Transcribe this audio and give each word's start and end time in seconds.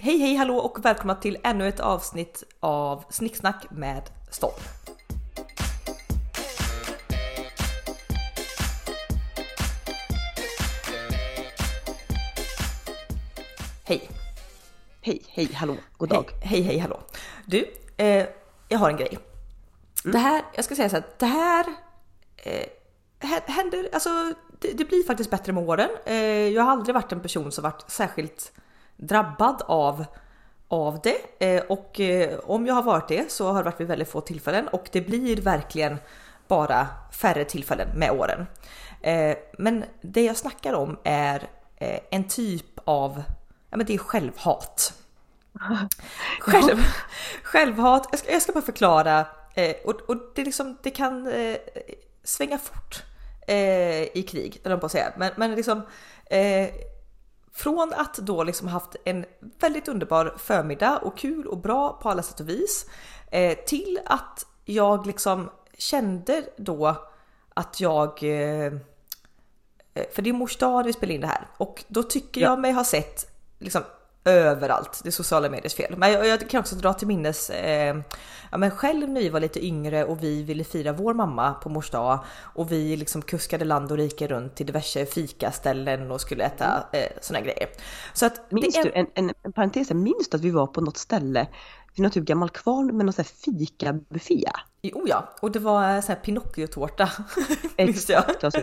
Hej 0.00 0.18
hej 0.18 0.34
hallå 0.34 0.56
och 0.58 0.84
välkomna 0.84 1.14
till 1.14 1.38
ännu 1.44 1.68
ett 1.68 1.80
avsnitt 1.80 2.44
av 2.60 3.04
Snicksnack 3.10 3.66
med 3.70 4.02
Stopp. 4.30 4.60
Hej! 13.84 14.08
Hej, 15.00 15.22
hej, 15.28 15.52
hallå, 15.54 15.76
god 15.96 16.08
dag. 16.08 16.24
Hej, 16.30 16.40
hej, 16.42 16.62
hej 16.62 16.78
hallå. 16.78 17.00
Du, 17.46 17.74
eh, 17.96 18.26
jag 18.68 18.78
har 18.78 18.90
en 18.90 18.96
grej. 18.96 19.18
Det 20.04 20.18
här, 20.18 20.42
jag 20.54 20.64
ska 20.64 20.74
säga 20.76 20.88
så 20.88 20.96
här, 20.96 21.04
det 21.18 21.26
här 21.26 21.64
eh, 22.36 22.66
hä- 23.20 23.42
händer, 23.50 23.88
alltså 23.92 24.32
det, 24.60 24.72
det 24.72 24.84
blir 24.84 25.06
faktiskt 25.06 25.30
bättre 25.30 25.52
med 25.52 25.68
åren. 25.68 25.90
Eh, 26.06 26.14
jag 26.48 26.62
har 26.62 26.70
aldrig 26.72 26.94
varit 26.94 27.12
en 27.12 27.20
person 27.20 27.52
som 27.52 27.62
varit 27.64 27.84
särskilt 27.90 28.52
drabbad 28.98 29.62
av, 29.66 30.04
av 30.68 31.00
det. 31.02 31.46
Eh, 31.56 31.62
och 31.62 32.00
eh, 32.00 32.38
om 32.38 32.66
jag 32.66 32.74
har 32.74 32.82
varit 32.82 33.08
det 33.08 33.32
så 33.32 33.52
har 33.52 33.58
det 33.58 33.70
varit 33.70 33.80
vid 33.80 33.88
väldigt 33.88 34.08
få 34.08 34.20
tillfällen 34.20 34.68
och 34.68 34.88
det 34.92 35.00
blir 35.00 35.36
verkligen 35.40 35.98
bara 36.48 36.86
färre 37.12 37.44
tillfällen 37.44 37.88
med 37.94 38.10
åren. 38.10 38.46
Eh, 39.00 39.36
men 39.58 39.84
det 40.00 40.24
jag 40.24 40.36
snackar 40.36 40.72
om 40.72 40.98
är 41.04 41.42
en 42.10 42.24
typ 42.24 42.78
av, 42.84 43.22
ja 43.70 43.76
men 43.76 43.86
det 43.86 43.94
är 43.94 43.98
självhat. 43.98 44.92
Själv, 46.40 46.82
självhat, 47.42 48.08
jag 48.10 48.18
ska, 48.18 48.32
jag 48.32 48.42
ska 48.42 48.52
bara 48.52 48.64
förklara 48.64 49.26
och, 49.84 49.94
och 49.94 50.16
det, 50.34 50.44
liksom, 50.44 50.76
det 50.82 50.90
kan 50.90 51.32
svänga 52.24 52.58
fort 52.58 53.02
i 54.12 54.22
krig, 54.28 54.60
eller 54.64 54.76
på 54.76 54.86
att 54.86 54.92
säga. 54.92 55.12
Men, 55.16 55.32
men 55.36 55.54
liksom 55.54 55.82
från 57.58 57.92
att 57.92 58.14
då 58.14 58.44
liksom 58.44 58.68
haft 58.68 58.96
en 59.04 59.24
väldigt 59.60 59.88
underbar 59.88 60.34
förmiddag 60.38 60.98
och 60.98 61.18
kul 61.18 61.46
och 61.46 61.58
bra 61.58 61.92
på 62.02 62.08
alla 62.10 62.22
sätt 62.22 62.40
och 62.40 62.48
vis 62.48 62.86
eh, 63.30 63.58
till 63.58 64.00
att 64.04 64.46
jag 64.64 65.06
liksom 65.06 65.50
kände 65.78 66.44
då 66.56 66.96
att 67.54 67.80
jag 67.80 68.08
eh, 68.08 68.72
för 70.12 70.22
det 70.22 70.30
är 70.30 70.32
mors 70.32 70.56
dag 70.56 70.84
vi 70.84 70.92
spelar 70.92 71.14
in 71.14 71.20
det 71.20 71.26
här 71.26 71.46
och 71.56 71.84
då 71.88 72.02
tycker 72.02 72.40
Ja. 72.40 72.48
jag 72.50 72.58
mig 72.60 72.72
ha 72.72 72.84
sett 72.84 73.30
liksom 73.58 73.82
överallt, 74.24 75.00
det 75.02 75.08
är 75.08 75.10
sociala 75.10 75.48
mediers 75.48 75.74
fel. 75.74 75.94
Men 75.96 76.12
jag, 76.12 76.26
jag 76.26 76.50
kan 76.50 76.60
också 76.60 76.76
dra 76.76 76.92
till 76.92 77.06
minnes, 77.06 77.50
eh, 77.50 77.96
ja 78.50 78.58
men 78.58 78.70
själv 78.70 79.08
när 79.08 79.20
vi 79.20 79.28
var 79.28 79.40
lite 79.40 79.66
yngre 79.66 80.04
och 80.04 80.22
vi 80.22 80.42
ville 80.42 80.64
fira 80.64 80.92
vår 80.92 81.14
mamma 81.14 81.54
på 81.54 81.68
mors 81.68 81.90
dag 81.90 82.24
och 82.40 82.72
vi 82.72 82.96
liksom 82.96 83.22
kuskade 83.22 83.64
land 83.64 83.92
och 83.92 83.98
rike 83.98 84.26
runt 84.26 84.54
till 84.54 84.66
diverse 84.66 85.06
fikaställen 85.06 86.10
och 86.10 86.20
skulle 86.20 86.44
äta 86.44 86.86
eh, 86.92 87.08
såna 87.20 87.40
grejer. 87.40 87.68
Så 88.12 88.26
att 88.26 88.52
Minns 88.52 88.76
är, 88.76 88.84
du, 88.84 88.92
en, 88.94 89.06
en, 89.14 89.32
en 89.42 89.52
parentes, 89.52 89.90
minns 89.90 90.28
du 90.30 90.36
att 90.36 90.44
vi 90.44 90.50
var 90.50 90.66
på 90.66 90.80
något 90.80 90.96
ställe, 90.96 91.48
vid 91.98 92.02
någon 92.02 92.10
typ 92.10 92.24
gammal 92.24 92.50
kvarn 92.50 92.96
med 92.96 93.06
någon 93.06 93.12
sån 93.12 93.24
här 93.24 93.52
fikabuffé? 93.58 94.44
Jo 94.82 95.04
ja, 95.08 95.28
och 95.40 95.50
det 95.52 95.58
var 95.58 95.94
eh, 95.94 96.00
sån 96.00 96.14
här 96.14 96.22
Pinocchio-tårta. 96.22 97.08
jag. 97.76 97.88
Exakt, 97.88 98.44
alltså, 98.44 98.60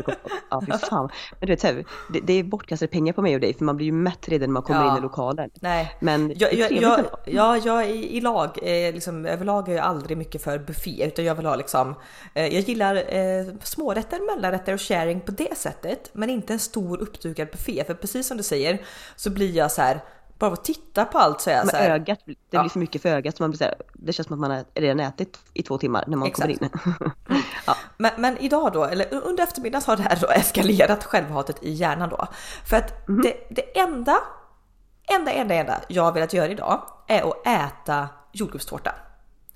ja 0.49 0.61
fy 0.65 0.71
fan. 0.71 1.09
Men 1.39 1.47
du 1.47 1.53
vet, 1.53 1.61
så 1.61 1.67
här, 1.67 1.85
det, 2.13 2.19
det 2.19 2.33
är 2.33 2.43
bortkastade 2.43 2.91
pengar 2.91 3.13
på 3.13 3.21
mig 3.21 3.35
och 3.35 3.41
dig 3.41 3.53
för 3.53 3.65
man 3.65 3.77
blir 3.77 3.85
ju 3.85 3.91
mätt 3.91 4.29
redan 4.29 4.49
när 4.49 4.53
man 4.53 4.63
kommer 4.63 4.81
Ja. 4.85 4.91
in 4.91 4.97
i 4.97 5.01
lokalen. 5.01 5.49
Nej, 5.61 5.95
Men 5.99 6.33
Jag, 6.35 6.53
jag, 6.53 6.71
jag, 6.71 6.99
ändå. 6.99 7.09
ja, 7.25 7.57
jag 7.57 7.89
i, 7.89 8.17
i 8.17 8.21
lag, 8.21 8.49
eh, 8.61 8.93
liksom, 8.93 9.25
överlag 9.25 9.69
är 9.69 9.75
jag 9.75 9.85
aldrig 9.85 10.17
mycket 10.17 10.43
för 10.43 10.59
buffé 10.59 11.05
utan 11.07 11.25
jag 11.25 11.35
vill 11.35 11.45
ha 11.45 11.55
liksom, 11.55 11.95
eh, 12.33 12.43
jag 12.47 12.61
gillar 12.61 12.95
eh, 12.95 13.45
smårätter, 13.63 14.35
mellanrätter 14.35 14.73
och 14.73 14.81
sharing 14.81 15.21
på 15.21 15.31
det 15.31 15.57
sättet 15.57 16.09
men 16.13 16.29
inte 16.29 16.53
en 16.53 16.59
stor 16.59 17.01
uppdukad 17.01 17.47
buffé 17.51 17.83
för 17.87 17.93
precis 17.93 18.27
som 18.27 18.37
du 18.37 18.43
säger 18.43 18.81
så 19.15 19.29
blir 19.29 19.51
jag 19.57 19.71
så 19.71 19.81
här 19.81 19.99
bara 20.39 20.53
att 20.53 20.63
titta 20.63 21.05
på 21.05 21.17
allt 21.17 21.41
så 21.41 21.49
är 21.49 21.55
jag 21.55 21.69
så 21.69 21.77
här, 21.77 21.89
ögat, 21.89 22.19
det 22.25 22.35
Ja. 22.49 22.61
blir 22.61 22.69
för 22.69 22.79
mycket 22.79 23.01
för 23.01 23.09
ögat 23.09 23.37
så 23.37 23.43
man 23.43 23.49
blir 23.49 23.57
så 23.57 23.63
här, 23.63 23.75
det 23.93 24.13
känns 24.13 24.27
som 24.27 24.33
att 24.33 24.39
man 24.39 24.51
har 24.51 24.63
redan 24.73 24.99
ätit 24.99 25.39
i 25.53 25.63
två 25.63 25.77
timmar 25.77 26.03
när 26.07 26.17
man 26.17 26.31
kommer 26.31 26.49
in. 26.49 26.59
ja. 27.67 27.75
Men, 27.97 28.11
men 28.17 28.37
idag 28.37 28.73
då, 28.73 28.83
eller 28.83 29.13
under 29.13 29.43
eftermiddagen 29.43 29.81
så 29.81 29.91
har 29.91 29.97
det 29.97 30.03
här 30.03 30.17
då 30.21 30.27
eskalerat 30.31 31.03
självhatet 31.03 31.63
i 31.63 31.71
hjärnan 31.71 32.09
då. 32.09 32.27
För 32.65 32.77
att 32.77 33.07
Mhm. 33.07 33.21
det, 33.21 33.33
det 33.49 33.79
enda, 33.79 34.17
enda, 35.15 35.31
enda, 35.31 35.53
enda 35.55 35.81
jag 35.87 36.03
har 36.03 36.11
velat 36.11 36.33
göra 36.33 36.47
idag 36.51 36.81
är 37.07 37.21
att 37.29 37.47
äta 37.47 38.07
jordgubbstårta. 38.31 38.91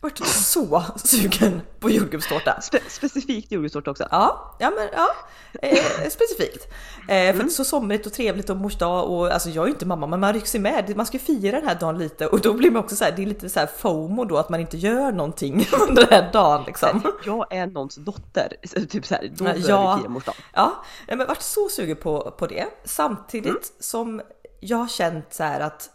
Varit 0.02 0.18
så 0.28 0.84
sugen 0.96 1.62
på 1.80 1.90
jordgubbstårta. 1.90 2.62
Spe, 2.62 2.80
specifikt 2.90 3.52
jordgubbstårta 3.52 3.92
också. 3.92 4.08
Ja, 4.12 4.56
ja 4.60 4.70
men 4.70 4.88
ja, 4.94 5.08
eh, 5.62 6.10
specifikt. 6.10 6.68
Eh, 7.08 7.36
för 7.36 7.44
att 7.44 7.52
så 7.52 7.64
somrigt 7.64 8.06
och 8.06 8.14
trevligt 8.14 8.50
och 8.50 8.58
mors 8.58 8.78
dag 8.78 9.10
och 9.10 9.32
alltså 9.34 9.50
jag 9.50 9.62
är 9.64 9.68
ju 9.68 9.74
inte 9.74 9.86
mamma 9.86 10.08
men 10.08 10.20
man 10.20 10.34
rycks 10.34 10.56
ju 10.56 10.60
med. 10.60 10.98
Man 10.98 11.06
ska 11.06 11.18
ju 11.18 11.24
fira 11.24 11.60
den 11.60 11.68
här 11.68 11.76
dagen 11.80 11.98
lite 11.98 12.28
och 12.28 12.40
då 12.42 12.54
blir 12.54 12.72
man 12.72 12.84
också 12.84 12.96
så 12.96 13.04
här, 13.04 13.12
det 13.12 13.22
är 13.22 13.26
lite 13.26 13.50
så 13.50 13.60
här 13.60 13.68
FOMO 13.78 14.26
då 14.26 14.38
att 14.38 14.50
man 14.50 14.60
inte 14.60 14.78
gör 14.78 15.12
någonting 15.12 15.68
under 15.90 16.06
den 16.06 16.14
här 16.24 16.32
dagen 16.34 16.64
liksom. 16.68 17.02
Jag 17.26 17.54
är 17.54 17.68
någons 17.68 17.96
dotter, 17.96 18.54
typ 18.90 19.06
så 19.06 19.16
här, 19.16 19.32
då 19.36 19.44
bör 19.44 19.56
Ja. 19.70 19.96
vi 19.96 20.02
fira 20.02 20.10
mors 20.10 20.26
dag. 20.26 20.36
Ja, 20.54 20.84
men 21.08 21.18
varit 21.28 21.42
så 21.42 21.70
sugen 21.70 21.96
på, 21.98 22.32
på 22.38 22.48
det 22.48 22.66
samtidigt 22.86 23.50
Mm. 23.50 23.62
som 23.80 24.22
jag 24.60 24.78
har 24.78 24.88
känt 24.88 25.34
så 25.34 25.44
här 25.44 25.60
att 25.60 25.90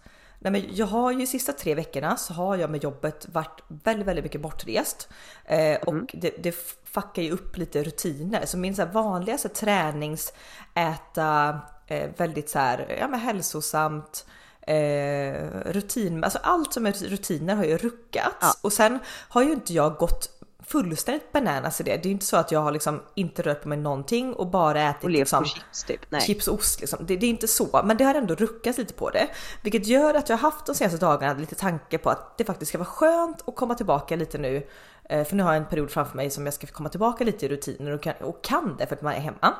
nej, 0.44 0.52
men 0.52 0.76
jag 0.76 0.86
har 0.86 1.12
ju 1.12 1.18
de 1.18 1.26
sista 1.26 1.52
tre 1.52 1.74
veckorna 1.74 2.16
så 2.16 2.34
har 2.34 2.56
jag 2.56 2.70
med 2.70 2.84
jobbet 2.84 3.26
varit 3.32 3.60
väldigt, 3.68 4.06
väldigt 4.06 4.24
mycket 4.24 4.40
bortrest 4.40 5.08
eh, 5.44 5.76
och 5.76 5.92
Mm. 5.92 6.06
det, 6.12 6.34
det 6.42 6.54
fuckar 6.84 7.22
ju 7.22 7.30
upp 7.30 7.56
lite 7.56 7.82
rutiner. 7.82 8.46
Så 8.46 8.58
min 8.58 8.76
så 8.76 8.82
här 8.84 8.92
vanligaste 8.92 9.48
tränings 9.48 10.32
äta 10.74 11.58
eh, 11.86 12.10
väldigt 12.16 12.48
så 12.50 12.58
här, 12.58 12.96
ja 13.00 13.08
men 13.08 13.20
hälsosamt 13.20 14.26
eh, 14.60 15.48
rutin, 15.66 16.24
alltså 16.24 16.38
allt 16.42 16.72
som 16.72 16.86
är 16.86 16.92
rutiner 16.92 17.54
har 17.56 17.64
ju 17.64 17.76
ruckats 17.78 18.36
Ja. 18.40 18.54
och 18.62 18.72
sen 18.72 18.98
har 19.28 19.42
ju 19.42 19.52
inte 19.52 19.72
jag 19.74 19.94
gått 19.94 20.33
fullständigt 20.66 21.32
bananas 21.32 21.80
i 21.80 21.84
det. 21.84 21.90
Det 21.90 22.02
är 22.02 22.06
ju 22.06 22.10
inte 22.10 22.26
så 22.26 22.36
att 22.36 22.52
jag 22.52 22.60
har 22.60 22.72
liksom 22.72 23.02
inte 23.14 23.42
rört 23.42 23.62
på 23.62 23.68
mig 23.68 23.78
någonting 23.78 24.34
och 24.34 24.46
bara 24.46 24.82
ätit 24.82 25.04
Och 25.04 25.10
liksom, 25.10 25.44
chips 25.44 25.84
typ. 25.84 26.00
Nej. 26.08 26.20
chips 26.20 26.48
och 26.48 26.54
ost. 26.54 26.80
Liksom. 26.80 27.06
Det, 27.06 27.16
det 27.16 27.26
är 27.26 27.30
inte 27.30 27.48
så, 27.48 27.82
men 27.84 27.96
det 27.96 28.04
har 28.04 28.14
ändå 28.14 28.34
ruckats 28.34 28.78
lite 28.78 28.94
på 28.94 29.10
det. 29.10 29.28
Vilket 29.62 29.86
gör 29.86 30.14
att 30.14 30.28
jag 30.28 30.36
har 30.36 30.50
haft 30.50 30.66
de 30.66 30.74
senaste 30.74 30.98
dagarna 30.98 31.40
lite 31.40 31.54
tanke 31.54 31.98
på 31.98 32.10
att 32.10 32.38
det 32.38 32.44
faktiskt 32.44 32.68
ska 32.68 32.78
vara 32.78 32.88
skönt 32.88 33.48
att 33.48 33.56
komma 33.56 33.74
tillbaka 33.74 34.16
lite 34.16 34.38
nu. 34.38 34.66
Eh, 35.08 35.24
För 35.24 35.36
nu 35.36 35.42
har 35.42 35.52
jag 35.54 35.62
en 35.62 35.68
period 35.68 35.90
framför 35.90 36.16
mig 36.16 36.30
som 36.30 36.44
jag 36.44 36.54
ska 36.54 36.66
komma 36.66 36.88
tillbaka 36.88 37.24
lite 37.24 37.46
i 37.46 37.48
rutiner 37.48 37.90
och 37.90 38.02
kan, 38.02 38.14
och 38.20 38.44
kan 38.44 38.76
det 38.78 38.86
för 38.86 38.96
att 38.96 39.02
man 39.02 39.12
är 39.14 39.20
hemma. 39.20 39.54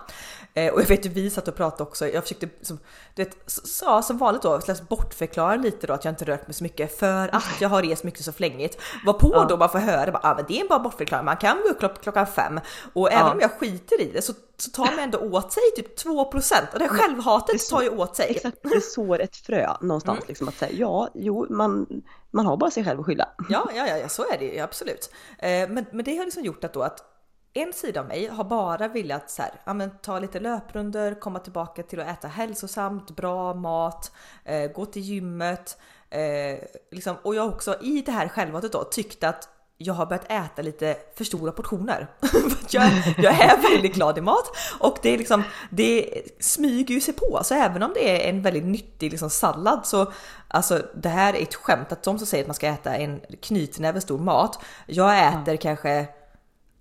Eh, 0.55 0.73
Och 0.75 0.81
jag 0.81 0.87
vet 0.87 1.07
ju 1.07 1.11
vi 1.11 1.31
satt 1.31 1.49
och 1.49 1.55
pratade 1.57 1.83
också, 1.83 2.09
jag 2.09 2.23
försökte 2.23 2.49
som, 2.63 2.79
du 3.15 3.25
vet, 3.25 3.37
sa 3.47 4.03
som 4.03 4.19
vanligt 4.19 4.43
då, 4.43 4.61
slags 4.61 4.89
bortförklara 4.89 5.57
lite 5.57 5.87
då 5.87 5.93
att 5.93 6.05
jag 6.05 6.13
inte 6.13 6.25
rört 6.25 6.47
mig 6.47 6.55
så 6.55 6.63
mycket 6.65 6.99
för 6.99 7.35
att 7.35 7.45
jag 7.61 7.69
har 7.69 7.83
rest 7.83 8.05
mycket 8.05 8.25
så 8.25 8.33
flängigt. 8.33 8.79
Var 9.07 9.13
på 9.13 9.31
Ja. 9.35 9.47
då 9.49 9.57
man 9.57 9.69
får 9.71 9.79
höra 9.79 10.13
bara, 10.13 10.21
ah, 10.31 10.35
men 10.35 10.45
det 10.49 10.61
är 10.61 10.69
bara 10.69 10.79
bortförklaring, 10.79 11.25
man 11.25 11.37
kan 11.37 11.57
gå 11.63 11.69
upp 11.69 11.81
klock- 11.81 12.01
klockan 12.03 12.27
fem 12.27 12.61
och 12.93 13.13
även 13.13 13.27
Ja. 13.27 13.33
om 13.33 13.41
jag 13.41 13.51
skiter 13.53 14.01
i 14.01 14.11
det 14.15 14.23
så, 14.23 14.33
så 14.57 14.71
tar 14.71 14.85
man 14.85 14.99
ändå 14.99 15.19
åt 15.19 15.53
sig 15.53 15.63
typ 15.77 15.97
2% 15.97 16.73
och 16.73 16.79
det 16.79 16.89
självhatet 16.89 17.61
så- 17.61 17.77
tar 17.77 17.83
ju 17.83 17.89
åt 17.91 18.17
sig. 18.17 18.27
Exakt, 18.31 18.57
det 18.63 18.81
sår 18.81 19.21
ett 19.21 19.37
frö 19.37 19.69
någonstans 19.81 20.19
Mm. 20.19 20.29
liksom 20.29 20.49
att 20.49 20.55
säga 20.55 20.73
ja, 20.73 21.09
jo, 21.15 21.47
man, 21.51 21.87
man 22.35 22.47
har 22.47 22.57
bara 22.57 22.71
sig 22.71 22.85
själv 22.85 23.01
att 23.01 23.07
skylla. 23.07 23.29
Ja, 23.49 23.71
ja, 23.75 23.87
ja, 23.87 24.09
så 24.09 24.23
är 24.33 24.39
det 24.39 24.45
ju 24.45 24.61
absolut. 24.61 25.11
Eh, 25.39 25.69
men, 25.69 25.87
men 25.93 26.05
det 26.05 26.17
har 26.17 26.25
liksom 26.25 26.45
gjort 26.45 26.65
att 26.65 26.73
då 26.73 26.83
att 26.83 27.15
en 27.53 27.73
sida 27.73 28.01
av 28.01 28.07
mig 28.07 28.27
har 28.27 28.45
bara 28.45 28.89
velat 28.89 29.31
så 29.31 29.43
här, 29.43 29.53
ja, 29.65 29.75
men, 29.75 29.91
ta 30.03 30.19
lite 30.19 30.41
löprunder, 30.41 31.21
komma 31.21 31.39
tillbaka 31.39 31.83
till 31.83 32.01
att 32.01 32.09
äta 32.09 32.29
hälsosamt, 32.29 33.17
bra 33.17 33.55
mat, 33.55 34.13
eh, 34.45 34.73
gå 34.73 34.87
till 34.87 35.03
gymmet. 35.03 35.79
Eh, 36.11 36.59
liksom, 36.91 37.17
och 37.23 37.35
jag 37.35 37.49
också 37.49 37.77
i 37.83 38.03
det 38.07 38.13
här 38.13 38.29
självhatet 38.29 38.73
då 38.73 38.85
tyckt 38.85 39.25
att 39.25 39.49
jag 39.79 39.95
har 39.95 40.07
börjat 40.07 40.31
äta 40.31 40.63
lite 40.63 40.97
för 41.17 41.25
stora 41.25 41.53
portioner. 41.53 42.07
Jag, 42.71 42.91
jag 43.19 43.41
är 43.41 43.63
väldigt 43.71 43.95
glad 43.95 44.19
i 44.19 44.21
mat 44.21 44.57
och 44.79 44.99
det 45.03 45.15
är 45.15 45.19
liksom, 45.19 45.43
det 45.71 46.23
smyger 46.41 46.95
ju 46.95 47.01
sig 47.01 47.15
på. 47.15 47.41
Så 47.45 47.55
även 47.55 47.83
om 47.83 47.93
det 47.95 48.27
är 48.27 48.31
en 48.31 48.43
väldigt 48.43 48.65
nyttig 48.65 49.11
liksom 49.11 49.31
sallad 49.31 49.87
så 49.87 50.13
alltså 50.55 50.83
det 50.95 51.09
här 51.09 51.35
är 51.35 51.43
ett 51.43 51.55
skämt 51.55 51.93
att 51.93 52.03
de 52.03 52.19
som 52.19 52.27
säger 52.27 52.45
att 52.45 52.49
man 52.49 52.55
ska 52.55 52.67
äta 52.67 52.97
en 52.97 53.21
knytnäve 53.41 54.01
stor 54.01 54.19
mat. 54.19 54.65
Jag 54.87 55.29
äter 55.29 55.57
kanske 55.57 56.09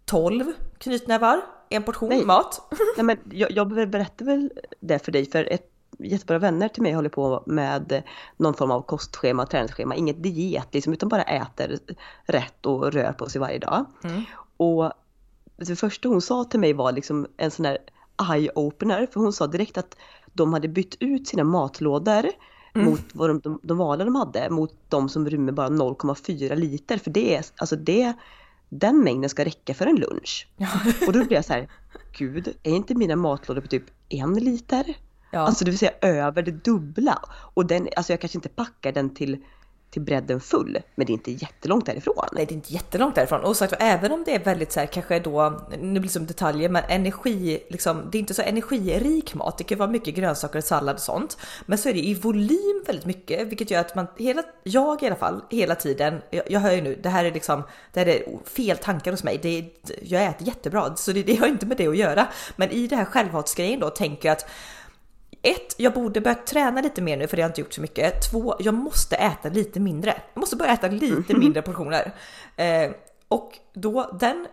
12 0.06 0.54
knytnävar, 0.78 1.42
en 1.70 1.84
portion 1.84 2.10
Nej. 2.10 2.26
mat. 2.26 2.62
Nej, 2.98 3.06
men 3.06 3.18
jag, 3.32 3.52
jag 3.52 3.90
berättar 3.90 4.26
väl 4.26 4.52
det 4.80 5.00
för 5.00 5.12
dig 5.12 5.32
för 5.32 5.54
ett 5.54 5.70
jättebra 6.00 6.40
vänner 6.40 6.68
till 6.68 6.84
mig 6.84 6.92
håller 6.92 7.10
på 7.10 7.44
med 7.46 8.04
någon 8.38 8.54
form 8.54 8.72
av 8.72 8.82
kostschema, 8.82 9.46
träningsschema, 9.46 9.96
inget 9.96 10.24
diet 10.24 10.74
liksom, 10.74 10.94
utan 10.94 11.10
bara 11.10 11.24
äter 11.24 11.80
rätt 12.26 12.66
och 12.66 12.92
rör 12.92 13.14
på 13.14 13.30
sig 13.30 13.42
varje 13.42 13.60
dag. 13.60 13.86
Mm. 14.04 14.24
Och 14.58 14.92
det 15.56 15.76
första 15.76 16.10
hon 16.10 16.22
sa 16.22 16.44
till 16.44 16.60
mig 16.60 16.74
var 16.74 16.92
liksom 16.92 17.28
en 17.38 17.52
sån 17.52 17.66
här 17.66 17.78
eye-opener, 18.18 19.08
för 19.12 19.20
hon 19.20 19.34
sa 19.34 19.48
direkt 19.48 19.78
att 19.78 19.98
de 20.34 20.54
hade 20.54 20.68
bytt 20.68 20.96
ut 21.00 21.28
sina 21.28 21.44
matlådor 21.44 22.30
mot 22.74 23.02
vad 23.14 23.30
de, 23.30 23.40
de, 23.40 23.60
de 23.64 23.78
vanliga 23.78 24.06
de 24.06 24.16
hade, 24.16 24.50
mot 24.50 24.76
de 24.90 25.10
som 25.10 25.30
rymmer 25.30 25.52
bara 25.52 25.70
0,4 25.70 26.56
liter, 26.56 26.98
för 26.98 27.12
det 27.12 27.36
är, 27.36 27.46
alltså 27.56 27.76
det, 27.76 28.14
den 28.70 29.04
mängden 29.04 29.30
ska 29.30 29.46
räcka 29.46 29.74
för 29.74 29.86
en 29.86 29.96
lunch. 29.96 30.48
Och 31.08 31.14
då 31.14 31.26
blir 31.26 31.34
jag 31.34 31.46
så 31.46 31.54
här, 31.54 31.70
gud, 32.18 32.54
är 32.64 32.72
inte 32.72 32.96
mina 32.96 33.16
matlådor 33.16 33.62
på 33.62 33.68
typ 33.68 33.84
en 34.10 34.34
liter? 34.34 34.98
Ja. 35.32 35.40
Alltså 35.40 35.66
det 35.66 35.72
vill 35.72 35.78
säga 35.78 35.94
över 36.02 36.42
det 36.42 36.52
dubbla. 36.52 37.20
Och 37.54 37.66
den, 37.66 37.90
alltså 37.96 38.14
jag 38.14 38.22
kanske 38.22 38.38
inte 38.38 38.50
packar 38.50 38.92
den 38.92 39.16
till, 39.16 39.38
till 39.94 40.02
bredden 40.02 40.40
full, 40.40 40.80
men 40.96 41.06
det 41.06 41.12
är 41.12 41.14
inte 41.14 41.32
jättelångt 41.32 41.86
därifrån. 41.86 42.28
Nej, 42.32 42.46
det 42.46 42.52
är 42.52 42.56
inte 42.56 42.74
jättelångt 42.74 43.16
därifrån. 43.16 43.42
Och 43.42 43.58
sagt, 43.58 43.74
även 43.80 44.12
om 44.12 44.24
det 44.24 44.36
är 44.36 44.40
väldigt 44.40 44.72
så 44.72 44.80
här, 44.80 44.88
kanske 44.88 45.20
då, 45.20 45.62
nu 45.80 46.00
blir 46.00 46.02
det 46.02 46.14
som 46.14 46.26
detaljer, 46.26 46.70
men 46.70 46.84
energi, 46.88 47.64
liksom, 47.70 48.02
det 48.12 48.18
är 48.18 48.20
inte 48.20 48.34
så 48.34 48.42
energirik 48.42 49.34
mat. 49.34 49.58
Det 49.58 49.64
kan 49.64 49.78
vara 49.78 49.90
mycket 49.90 50.16
grönsaker 50.16 50.60
och 50.60 50.64
sallad 50.64 50.96
och 50.96 51.02
sånt. 51.02 51.38
Men 51.66 51.78
så 51.78 51.90
är 51.90 51.94
det 51.94 52.00
i 52.00 52.14
volym 52.14 52.84
väldigt 52.88 53.06
mycket, 53.06 53.48
vilket 53.48 53.72
gör 53.72 53.80
att 53.80 53.96
man, 53.96 54.08
hela, 54.18 54.44
jag 54.64 55.04
i 55.04 55.08
alla 55.08 55.16
fall, 55.16 55.42
hela 55.50 55.76
tiden, 55.76 56.22
jag, 56.30 56.44
jag 56.52 56.60
hör 56.60 56.72
ju 56.72 56.82
nu, 56.82 57.00
det 57.04 57.10
här 57.10 57.26
är 57.26 57.32
liksom, 57.32 57.64
det 57.94 58.00
här 58.00 58.08
är 58.08 58.24
fel 58.46 58.78
tankar 58.78 59.12
hos 59.12 59.24
mig. 59.24 59.40
Det 59.42 59.60
är, 59.60 59.66
jag 60.02 60.24
äter 60.24 60.48
jättebra, 60.48 60.96
så 60.96 61.12
det, 61.12 61.24
det 61.24 61.36
har 61.36 61.48
inte 61.48 61.66
med 61.66 61.78
det 61.78 61.88
att 61.88 61.98
göra. 61.98 62.28
Men 62.56 62.70
i 62.70 62.88
det 62.88 62.96
här 62.96 63.06
självhatsgrejen 63.06 63.80
då 63.80 63.90
tänker 63.90 64.30
jag 64.30 64.38
att 64.38 64.46
ett, 65.44 65.76
jag 65.78 65.94
borde 65.94 66.22
börja 66.22 66.36
träna 66.36 66.82
lite 66.82 67.02
mer 67.02 67.18
nu 67.18 67.28
för 67.28 67.38
det 67.38 67.44
har 67.44 67.50
jag 67.50 67.52
inte 67.52 67.62
gjort 67.62 67.74
så 67.74 67.82
mycket. 67.82 68.32
Två, 68.32 68.56
jag 68.60 68.74
måste 68.74 69.16
äta 69.16 69.50
lite 69.50 69.80
mindre. 69.80 70.22
Jag 70.34 70.40
måste 70.42 70.56
börja 70.56 70.72
äta 70.74 70.88
lite 70.88 71.36
mindre 71.38 71.62
portioner. 71.62 72.14
Eh, 72.56 72.92
och 73.28 73.60
då 73.74 74.10
den 74.20 74.48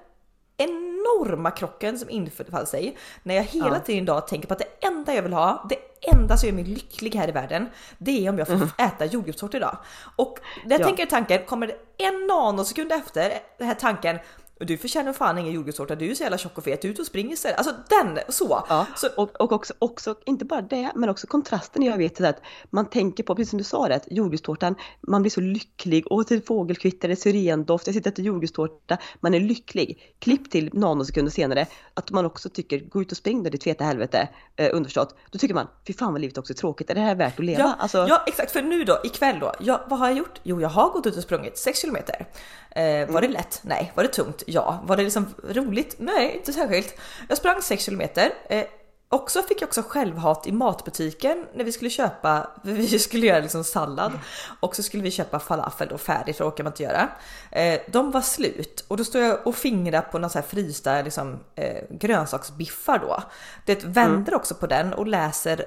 enorma 0.57 1.51
krocken 1.51 1.99
som 1.99 2.11
infaller 2.11 2.65
sig 2.65 2.97
när 3.23 3.35
jag 3.35 3.43
hela 3.43 3.69
Ja. 3.69 3.79
tiden 3.81 4.03
idag 4.03 4.27
tänker 4.29 4.49
på 4.49 4.55
att 4.55 4.59
det 4.61 4.87
enda 4.87 5.15
jag 5.15 5.23
vill 5.23 5.33
ha, 5.33 5.67
det 5.69 5.77
enda 6.17 6.37
som 6.37 6.49
gör 6.49 6.55
mig 6.57 6.65
lycklig 6.65 7.15
här 7.15 7.29
i 7.29 7.33
världen, 7.33 7.69
det 7.99 8.27
är 8.27 8.31
om 8.31 8.39
jag 8.39 8.47
får 8.49 8.69
äta 8.79 9.05
jordgubbstårta 9.05 9.57
idag. 9.57 9.77
Och 10.17 10.39
när 10.65 10.71
jag 10.71 10.81
Ja. 10.81 10.85
tänker 10.87 11.07
tanken 11.07 11.45
kommer 11.47 11.67
det 11.67 12.05
en 12.05 12.27
nanosekund 12.27 12.93
efter 12.93 13.33
den 13.59 13.67
här 13.67 13.75
tanken 13.75 14.19
och 14.61 14.67
du 14.67 14.77
förtjänar 14.77 15.13
fan 15.13 15.39
ingen 15.39 15.53
jordgubbstårta, 15.53 15.95
du 15.95 16.11
är 16.11 16.15
så 16.15 16.23
jävla 16.23 16.39
tjock 16.39 16.59
och 16.59 16.65
fet, 16.65 16.83
du 16.83 16.89
är 16.89 16.93
ute 16.93 17.03
och 17.03 17.07
springer 17.07 17.33
istället. 17.33 17.59
Alltså 17.59 17.75
den, 17.89 18.19
så. 18.29 18.65
Ja, 18.69 18.87
så 18.97 19.09
och, 19.17 19.41
och 19.41 19.53
också, 19.53 19.75
också, 19.79 20.15
inte 20.25 20.45
bara 20.45 20.63
det, 20.63 20.93
men 20.95 21.09
också 21.09 21.27
kontrasten 21.27 21.83
jag 21.83 21.99
vet 21.99 22.21
att 22.21 22.43
man 22.71 22.91
tänker 22.91 23.23
på, 23.23 23.35
precis 23.35 23.51
som 23.51 23.59
du 23.59 23.65
sa 23.65 23.89
det, 23.89 24.01
jordgubbstårtan, 24.11 24.75
man 25.01 25.23
blir 25.23 25.31
så 25.31 25.41
lycklig, 25.41 26.07
och 26.07 26.27
till 26.27 26.43
fågelkvitter, 26.43 27.09
det 27.09 27.15
är 27.15 27.17
syrendoft, 27.17 27.87
jag 27.87 27.95
sitter 27.95 28.11
och 28.11 28.15
äter 28.15 28.25
jordgubbstårta, 28.25 28.99
man 29.21 29.35
är 29.35 29.41
lycklig. 29.41 30.15
Klipp 30.19 30.51
till 30.51 30.71
nanosekunder 30.73 31.33
senare, 31.33 31.67
att 31.95 32.11
man 32.11 32.27
också 32.27 32.49
tycker, 32.49 32.79
gå 32.79 33.03
ut 33.03 33.11
och 33.11 33.17
spring 33.17 33.43
då 33.43 33.51
ditt 33.51 33.65
feta 33.65 33.85
helvete, 33.85 34.29
eh, 34.57 34.69
underförstått. 34.73 35.17
Då 35.31 35.39
tycker 35.39 35.55
man, 35.55 35.67
fy 35.87 35.93
fan 35.93 36.13
vad 36.13 36.21
livet 36.21 36.39
också 36.39 36.53
är 36.53 36.57
tråkigt, 36.57 36.91
är 36.91 36.95
det 36.95 37.01
här 37.01 37.15
värt 37.15 37.39
att 37.39 37.45
leva? 37.45 37.61
Ja, 37.61 37.77
alltså, 37.79 38.07
ja 38.09 38.25
exakt, 38.27 38.51
för 38.53 38.63
nu 38.63 38.85
då 38.85 39.01
ikväll 39.05 39.39
då, 39.41 39.53
ja, 39.61 39.85
vad 39.89 39.99
har 39.99 40.09
jag 40.09 40.19
gjort? 40.19 40.41
Jo, 40.43 40.61
jag 40.61 40.69
har 40.69 40.91
gått 40.91 41.07
ut 41.07 41.17
och 41.17 41.23
sprungit 41.23 41.59
6 41.59 41.81
kilometer. 41.81 42.27
Eh, 42.71 43.11
var 43.11 43.21
det 43.21 43.29
lätt? 43.29 43.61
Nej. 43.63 43.93
Var 43.95 44.03
det 44.05 44.09
tungt? 44.09 44.43
Ja. 44.51 44.81
Var 44.85 44.97
det 44.97 45.03
liksom 45.03 45.27
roligt? 45.49 45.95
Nej, 45.99 46.37
inte 46.37 46.53
särskilt. 46.53 46.95
Jag 47.29 47.39
sprang 47.39 47.63
6 47.63 47.85
kilometer. 47.85 48.33
Eh, 48.49 48.65
också 49.09 49.43
fick 49.43 49.63
jag 49.63 49.67
också 49.67 49.83
självhat 49.83 50.47
i 50.47 50.53
matbutiken 50.53 51.47
när 51.55 51.65
vi 51.65 51.73
skulle 51.73 51.91
köpa, 51.91 52.51
vi 52.63 52.99
skulle 52.99 53.27
göra 53.27 53.41
liksom 53.41 53.65
sallad 53.65 54.13
och 54.61 54.77
så 54.77 54.83
skulle 54.83 55.03
vi 55.03 55.11
köpa 55.11 55.39
falafel 55.39 55.89
då 55.89 55.99
färdigt 55.99 56.37
för 56.37 56.45
det 56.45 56.51
orkar 56.51 56.65
man 56.65 56.73
inte 56.73 56.83
göra. 56.83 57.09
Eh, 57.51 57.81
de 57.93 58.11
var 58.11 58.21
slut 58.21 58.85
och 58.89 58.97
då 58.97 59.05
står 59.05 59.21
jag 59.21 59.47
och 59.47 59.57
fingrar 59.57 60.03
på 60.03 60.19
några 60.19 60.29
så 60.29 60.39
här 60.39 60.47
frysta 60.47 61.03
liksom, 61.03 61.39
eh, 61.55 61.83
grönsaksbiffar 61.91 62.99
då. 62.99 63.23
Det 63.67 63.85
vänder 63.85 64.35
också 64.35 64.55
på 64.55 64.67
den 64.67 64.93
och 64.93 65.07
läser 65.07 65.65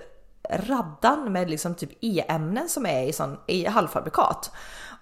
raddan 0.50 1.32
med 1.32 1.50
liksom 1.50 1.76
typ 1.76 1.90
e-ämnen 2.02 2.70
som 2.70 2.86
är 2.86 3.08
i, 3.08 3.14
sån, 3.14 3.38
i 3.48 3.66
halvfabrikat. 3.66 4.52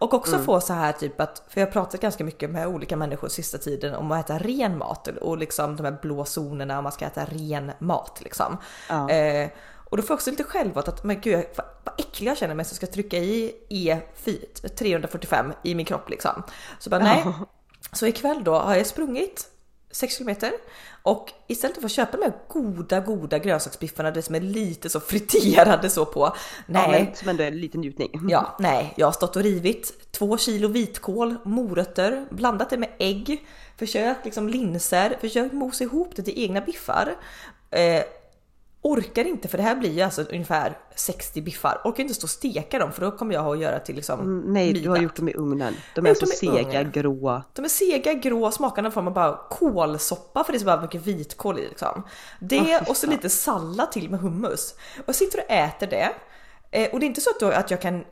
Och 0.02 0.14
också 0.14 0.40
få 0.40 0.62
så 0.62 0.74
här 0.74 0.92
typ 0.92 1.22
att, 1.22 1.44
för 1.48 1.62
jag 1.62 1.68
har 1.68 1.72
pratat 1.72 2.02
ganska 2.02 2.24
mycket 2.24 2.50
med 2.50 2.68
olika 2.68 2.98
människor 2.98 3.28
sista 3.28 3.58
tiden 3.58 3.96
om 3.96 4.12
att 4.12 4.26
äta 4.26 4.38
ren 4.38 4.78
mat 4.78 5.08
och 5.08 5.38
liksom 5.38 5.76
de 5.76 5.84
här 5.84 5.98
blå 6.02 6.26
zonerna 6.26 6.78
om 6.78 6.84
man 6.84 6.92
ska 6.92 7.06
äta 7.06 7.26
ren 7.26 7.72
mat 7.80 8.22
liksom. 8.24 8.58
Ja. 8.90 9.10
Eh, 9.10 9.50
och 9.62 9.98
då 9.98 10.04
får 10.04 10.14
jag 10.14 10.16
också 10.16 10.30
lite 10.30 10.44
självhat 10.44 10.88
att 10.88 11.04
men 11.04 11.22
gud 11.22 11.46
vad, 11.56 11.66
vad 11.84 12.00
äcklig 12.00 12.30
jag 12.30 12.38
känner 12.38 12.56
mig 12.56 12.66
som 12.66 12.76
ska 12.76 12.88
trycka 12.88 13.18
i 13.18 13.56
E4 13.70 14.68
345 14.68 15.54
i 15.64 15.76
min 15.76 15.86
kropp 15.86 16.10
liksom. 16.10 16.44
Så 16.80 16.90
bara 16.90 17.04
nej. 17.04 17.26
Så 17.92 18.06
ikväll 18.06 18.44
då 18.44 18.54
har 18.54 18.76
jag 18.76 18.88
sprungit 18.88 19.48
6 19.92 20.18
kilometer 20.18 20.52
och 21.04 21.32
istället 21.48 21.78
för 21.78 21.86
att 21.86 21.92
köpa 21.92 22.18
de 22.18 22.24
här 22.24 22.34
goda 22.48 23.00
goda 23.00 23.40
grönsaksbiffarna 23.40 24.12
det 24.12 24.22
som 24.22 24.36
är 24.36 24.40
lite 24.40 24.90
så 24.90 25.00
friterade 25.00 25.90
så 25.90 26.06
på. 26.06 26.22
ja, 26.22 26.34
Nej, 26.66 27.04
men 27.06 27.16
som 27.16 27.30
ändå 27.30 27.44
är 27.44 27.48
en 27.48 27.60
liten 27.60 27.82
njutning. 27.82 28.10
Ja, 28.30 28.56
nej, 28.60 28.94
jag 28.98 29.08
har 29.08 29.12
stått 29.12 29.36
och 29.36 29.44
rivit 29.44 30.12
två 30.12 30.38
kilo 30.38 30.68
vitkål, 30.68 31.36
morötter, 31.44 32.26
blandat 32.30 32.70
det 32.70 32.78
med 32.78 32.90
ägg, 33.00 33.48
försökt 33.78 34.26
liksom 34.26 34.50
linser, 34.50 35.18
försökt 35.22 35.54
mosa 35.54 35.84
ihop 35.84 36.16
det 36.16 36.24
till 36.24 36.44
egna 36.44 36.62
biffar. 36.62 37.16
Eh, 37.72 38.04
orkar 38.84 39.26
inte 39.28 39.48
för 39.48 39.58
det 39.58 39.64
här 39.64 39.76
blir 39.76 39.90
ju 39.92 40.02
alltså 40.02 40.22
ungefär 40.22 40.78
60 40.96 41.42
biffar. 41.42 41.82
Orkar 41.84 42.02
inte 42.04 42.14
stå 42.16 42.26
och 42.26 42.30
steka 42.30 42.80
dem 42.80 42.92
för 42.92 43.02
då 43.02 43.12
kommer 43.12 43.34
jag 43.34 43.42
ha 43.42 43.54
att 43.54 43.60
göra 43.60 43.80
till 43.80 43.96
liksom 43.96 44.20
Mm, 44.20 44.54
Nej, 44.54 44.74
du 44.74 44.80
har 44.80 44.96
midnatt. 44.96 45.04
gjort 45.04 45.16
dem 45.16 45.30
i 45.30 45.34
ugnen. 45.34 45.74
De 45.96 46.06
är 46.06 46.10
har 46.10 46.16
så 46.16 46.26
gjort 46.26 46.42
dem 46.42 46.54
i 46.56 46.64
sega, 46.64 46.80
ugnen. 46.80 46.92
gråa. 46.92 47.44
De 47.54 47.66
är 47.66 47.70
sega, 47.70 48.14
grå, 48.14 48.52
smakar 48.52 48.82
någon 48.82 48.92
form 48.92 49.08
av 49.08 49.14
bara 49.14 49.40
kolsoppa 49.50 50.44
för 50.44 50.52
det 50.54 50.58
är 50.58 50.60
så 50.60 50.66
bara 50.66 50.82
mycket 50.82 51.02
vitkål 51.08 51.60
i 51.60 51.62
liksom. 51.62 52.04
Det 52.40 52.60
fy 52.86 52.90
och 52.92 52.98
så 52.98 53.08
lite 53.08 53.30
sallad 53.30 53.92
till 53.92 54.10
med 54.10 54.20
hummus. 54.20 54.76
Och 54.98 55.04
jag 55.06 55.16
sitter 55.16 55.40
och 55.40 55.52
äter 55.52 55.88
det. 55.88 56.10
Eh, 56.72 56.90
och 56.94 57.00
det 57.00 57.06
är 57.06 57.08
inte 57.08 57.22
så 57.22 57.30
att, 57.30 57.40
då, 57.40 57.48
att 57.52 57.72
jag 57.72 57.82
kan 57.82 58.04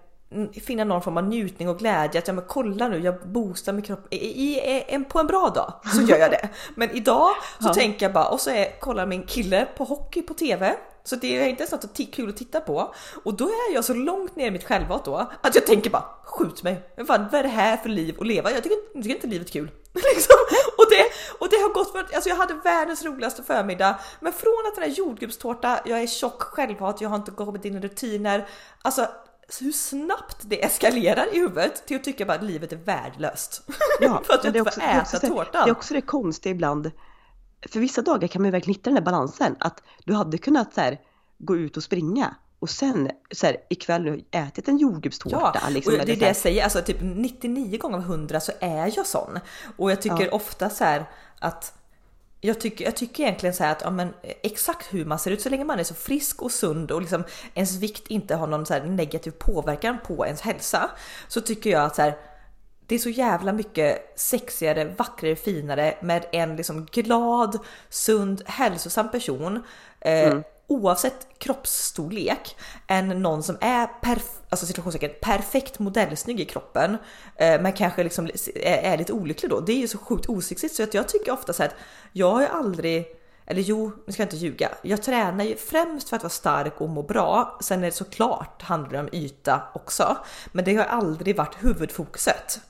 finna 0.64 0.84
någon 0.84 1.02
form 1.02 1.18
av 1.18 1.24
njutning 1.24 1.70
och 1.70 1.80
glädje 1.80 2.20
att 2.20 2.28
ja 2.28 2.34
men 2.34 2.44
kolla 2.48 2.88
nu 2.88 3.00
jag 3.00 3.28
boostar 3.28 3.74
min 3.74 3.82
kropp. 3.82 4.08
I, 4.10 4.16
i, 4.18 4.84
en, 4.88 5.06
på 5.06 5.20
en 5.20 5.28
bra 5.28 5.50
dag 5.50 5.74
så 5.96 6.02
gör 6.02 6.18
jag 6.18 6.32
det. 6.32 6.50
Men 6.76 6.92
idag 6.92 7.30
så 7.60 7.68
Ja. 7.68 7.74
tänker 7.74 8.06
jag 8.06 8.14
bara 8.14 8.28
och 8.30 8.40
så 8.40 8.50
är, 8.50 8.80
kollar 8.80 9.06
min 9.06 9.24
kille 9.24 9.68
på 9.78 9.84
hockey 9.84 10.22
på 10.22 10.34
TV. 10.34 10.76
Så 11.04 11.16
det 11.16 11.38
är 11.38 11.48
inte 11.48 11.64
ens 11.64 11.72
något 11.72 12.14
kul 12.16 12.30
att 12.30 12.38
titta 12.38 12.60
på. 12.60 12.94
Och 13.24 13.34
då 13.34 13.46
är 13.46 13.74
jag 13.74 13.86
så 13.86 13.94
långt 13.94 14.36
ner 14.36 14.48
i 14.48 14.52
mitt 14.52 14.64
självhat 14.64 15.06
då 15.06 15.32
att 15.42 15.56
jag 15.56 15.66
tänker 15.66 15.90
bara 15.90 16.06
skjut 16.24 16.64
mig. 16.64 16.90
Men 16.98 17.06
Fan, 17.06 17.28
vad 17.32 17.40
är 17.40 17.44
det 17.44 17.50
här 17.50 17.78
för 17.78 17.90
liv 17.90 18.16
att 18.20 18.28
leva? 18.28 18.52
Jag 18.52 18.64
tycker, 18.64 18.78
jag 18.94 19.04
tycker 19.04 19.16
inte 19.16 19.28
livet 19.28 19.48
är 19.48 19.52
kul. 19.52 19.72
liksom. 19.94 20.36
och, 20.78 20.86
det, 20.90 21.06
och 21.40 21.50
det 21.50 21.56
har 21.56 21.74
gått 21.74 21.92
för 21.92 22.00
att 22.00 22.16
alltså 22.16 22.30
jag 22.30 22.36
hade 22.36 22.54
världens 22.54 23.06
roligaste 23.06 23.44
förmiddag. 23.44 24.00
Men 24.20 24.34
från 24.34 24.64
att 24.68 24.76
den 24.76 24.84
här 24.84 24.92
jordgubbstårta, 24.92 25.80
jag 25.86 26.02
är 26.02 26.08
tjock 26.08 26.42
självhat, 26.42 27.02
jag 27.02 27.10
har 27.10 27.16
inte 27.16 27.32
kommit 27.32 27.66
in 27.66 27.76
i 27.76 27.80
rutiner. 27.80 28.48
Alltså 28.82 29.08
hur 29.60 29.72
snabbt 29.72 30.38
det 30.42 30.66
eskalerar 30.66 31.36
i 31.36 31.40
huvudet 31.40 31.88
till 31.88 31.96
att 31.98 32.04
tycka 32.04 32.26
bara 32.26 32.38
att 32.38 32.44
livet 32.44 32.72
är 32.72 32.76
värdelöst. 32.78 33.62
Ja, 34.02 34.22
för 34.26 34.34
att 34.34 34.42
det 34.42 34.48
inte 34.48 34.72
får 34.72 34.84
äta 34.84 35.20
tårtan. 35.20 35.64
Det 35.66 35.70
är 35.70 35.72
också 35.72 35.94
det 35.94 36.02
konstiga 36.02 36.52
ibland. 36.52 36.92
För 37.72 37.80
vissa 37.80 38.02
dagar 38.02 38.28
kan 38.28 38.42
man 38.42 38.48
ju 38.48 38.52
verkligen 38.52 38.76
hitta 38.76 38.90
den 38.90 38.98
här 38.98 39.04
balansen. 39.04 39.56
Att 39.60 39.84
du 40.06 40.14
hade 40.14 40.38
kunnat 40.38 40.74
så 40.74 40.82
här, 40.82 41.00
gå 41.38 41.58
ut 41.58 41.78
och 41.78 41.84
springa 41.84 42.36
och 42.60 42.70
sen 42.70 43.10
så 43.32 43.46
här, 43.46 43.58
ikväll 43.70 44.04
nu 44.04 44.26
ätit 44.32 44.68
en 44.68 44.78
jordgubbstårta. 44.78 45.60
Ja, 45.64 45.70
liksom, 45.70 45.94
och 45.94 46.06
det 46.06 46.12
är 46.12 46.20
det 46.20 46.26
jag 46.28 46.36
säger, 46.36 46.64
alltså 46.64 46.82
typ 46.82 46.98
99 47.02 47.78
gånger 47.78 47.98
av 47.98 48.04
100 48.04 48.40
så 48.40 48.52
är 48.60 48.92
jag 48.96 49.08
sån. 49.08 49.40
Och 49.78 49.92
jag 49.92 50.02
tycker 50.02 50.26
Ja. 50.26 50.32
ofta 50.32 50.70
så 50.70 50.84
här 50.84 51.06
att 51.40 51.74
jag 52.42 52.60
tycker, 52.60 52.86
jag 52.86 52.96
tycker 52.96 53.24
egentligen 53.24 53.56
så 53.56 53.64
här 53.64 53.72
att 53.72 53.82
ja, 53.82 53.90
men, 53.90 54.08
eh, 54.08 54.34
exakt 54.44 54.94
hur 54.94 55.06
man 55.06 55.20
ser 55.20 55.32
ut 55.32 55.42
så 55.42 55.50
länge 55.50 55.64
man 55.64 55.80
är 55.80 55.84
så 55.84 55.94
frisk 55.94 56.42
och 56.42 56.52
sund 56.52 56.92
och 56.92 57.02
liksom 57.02 57.24
ens 57.54 57.76
vikt 57.76 58.08
inte 58.08 58.36
har 58.36 58.48
någon 58.48 58.66
så 58.66 58.74
här 58.74 58.84
negativ 58.84 59.32
påverkan 59.32 59.98
på 60.06 60.26
ens 60.26 60.42
hälsa 60.42 60.90
så 61.28 61.42
tycker 61.42 61.70
jag 61.70 61.84
att 61.84 61.96
så 61.96 62.02
här, 62.02 62.18
det 62.88 62.96
är 62.96 63.00
så 63.00 63.10
jävla 63.10 63.54
mycket 63.54 64.14
sexigare, 64.20 64.96
vackrare, 64.98 65.36
finare 65.36 65.98
med 66.02 66.26
en 66.32 66.56
liksom 66.56 66.86
glad, 66.86 67.60
sund, 67.90 68.42
hälsosam 68.46 69.12
person 69.12 69.64
eh, 70.02 70.28
mm 70.28 70.44
oavsett 70.70 71.28
kroppsstorlek 71.38 72.56
än 72.88 73.08
någon 73.08 73.44
som 73.44 73.58
är 73.62 73.88
perf- 74.02 74.42
alltså 74.50 74.66
situationstecken, 74.66 75.12
perfekt 75.22 75.80
modellsnygg 75.80 76.40
i 76.40 76.46
kroppen 76.46 76.98
eh, 77.36 77.62
men 77.62 77.74
kanske 77.74 78.04
liksom 78.04 78.26
är, 78.56 78.78
är 78.78 78.98
lite 78.98 79.14
olycklig 79.14 79.52
då. 79.52 79.60
Det 79.60 79.72
är 79.72 79.78
ju 79.78 79.88
så 79.88 79.98
sjukt 79.98 80.30
osexigt 80.30 80.76
så 80.76 80.84
att 80.84 80.94
jag 80.94 81.08
tycker 81.08 81.32
ofta 81.32 81.54
så 81.54 81.64
att 81.64 81.76
jag 82.12 82.32
har 82.32 82.42
ju 82.42 82.48
aldrig 82.48 83.06
eller 83.46 83.62
jo, 83.62 83.92
nu 84.06 84.14
ska 84.14 84.22
jag 84.22 84.28
inte 84.28 84.38
ljuga. 84.38 84.70
Jag 84.82 85.04
tränar 85.04 85.44
ju 85.44 85.56
främst 85.56 86.10
för 86.10 86.16
att 86.16 86.24
vara 86.24 86.30
stark 86.30 86.82
och 86.82 86.90
må 86.90 87.04
bra. 87.04 87.60
Sen 87.62 87.80
är 87.80 87.86
det 87.86 87.92
såklart 87.92 88.62
handlar 88.62 88.92
det 88.92 89.00
om 89.00 89.10
yta 89.12 89.62
också. 89.74 90.18
Men 90.52 90.66
det 90.66 90.76
har 90.76 90.86
aldrig 90.86 91.36
varit 91.36 91.64
huvudfokuset. 91.64 92.62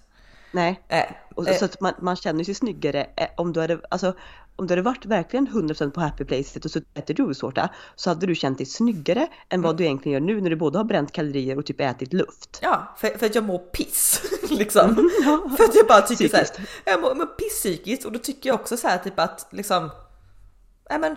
Nej, 0.51 0.81
Eh, 0.87 1.05
och 1.35 1.49
eh, 1.49 1.57
så 1.57 1.65
att 1.65 1.81
man, 1.81 1.93
man 2.01 2.15
känner 2.15 2.43
sig 2.43 2.53
snyggare 2.53 3.07
eh, 3.15 3.27
om 3.37 3.53
du 3.53 3.59
hade, 3.61 3.79
alltså 3.89 4.13
om 4.55 4.67
du 4.67 4.71
hade 4.71 4.81
varit 4.81 5.05
verkligen 5.05 5.47
100% 5.47 5.91
på 5.91 6.01
happy 6.01 6.25
placet 6.25 6.65
och 6.65 6.71
så 6.71 6.79
äter 6.93 7.19
jordgubbstårta 7.19 7.69
så 7.95 8.09
hade 8.09 8.25
du 8.25 8.35
känt 8.35 8.57
dig 8.57 8.65
snyggare 8.65 9.27
än 9.49 9.61
vad 9.61 9.77
du 9.77 9.83
egentligen 9.83 10.13
gör 10.13 10.33
nu 10.33 10.41
när 10.41 10.49
du 10.49 10.55
både 10.55 10.77
har 10.77 10.85
bränt 10.85 11.11
kalorier 11.11 11.57
och 11.57 11.65
typ 11.65 11.81
ätit 11.81 12.13
luft. 12.13 12.59
Ja, 12.61 12.95
för, 12.97 13.07
för 13.07 13.25
att 13.25 13.35
jag 13.35 13.43
mår 13.43 13.57
piss 13.57 14.21
liksom. 14.49 15.09
för 15.57 15.63
att 15.63 15.75
jag 15.75 15.87
bara 15.87 16.01
tycker 16.01 16.27
Psykiskt. 16.27 16.59
jag 16.85 17.01
mår, 17.01 17.15
mår 17.15 17.25
piss 17.25 17.59
psykiskt 17.59 18.05
och 18.05 18.11
då 18.11 18.19
tycker 18.19 18.49
jag 18.49 18.59
också 18.59 18.77
så 18.77 18.87
här 18.87 18.97
typ 18.97 19.19
att 19.19 19.47
liksom, 19.51 19.89
nej 20.89 20.99
men, 20.99 21.11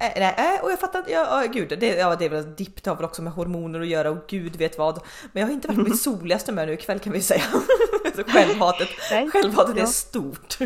äh, 0.00 0.12
nej, 0.16 0.60
och 0.62 0.70
jag 0.70 0.80
fattar 0.80 0.98
inte, 0.98 1.12
ja, 1.12 1.42
ja 1.42 1.52
gud, 1.52 1.78
det, 1.80 1.86
ja, 1.86 2.16
det 2.16 2.24
är 2.24 2.30
väl 2.30 2.54
dipp, 2.56 2.82
det 2.82 2.90
har 2.90 2.96
väl 2.96 3.04
också 3.04 3.22
med 3.22 3.32
hormoner 3.32 3.80
att 3.80 3.86
göra 3.86 4.10
och 4.10 4.24
gud 4.28 4.56
vet 4.56 4.78
vad. 4.78 5.00
Men 5.32 5.40
jag 5.40 5.48
har 5.48 5.54
inte 5.54 5.68
varit 5.68 5.78
på 5.78 5.84
mitt 5.84 6.00
soligaste 6.00 6.52
humör 6.52 6.66
nu 6.66 6.72
ikväll 6.72 6.98
kan 6.98 7.12
vi 7.12 7.22
säga. 7.22 7.42
Självhatet, 8.24 8.88
Nej, 9.10 9.30
självhatet 9.30 9.76
är 9.76 9.86
stort. 9.86 10.58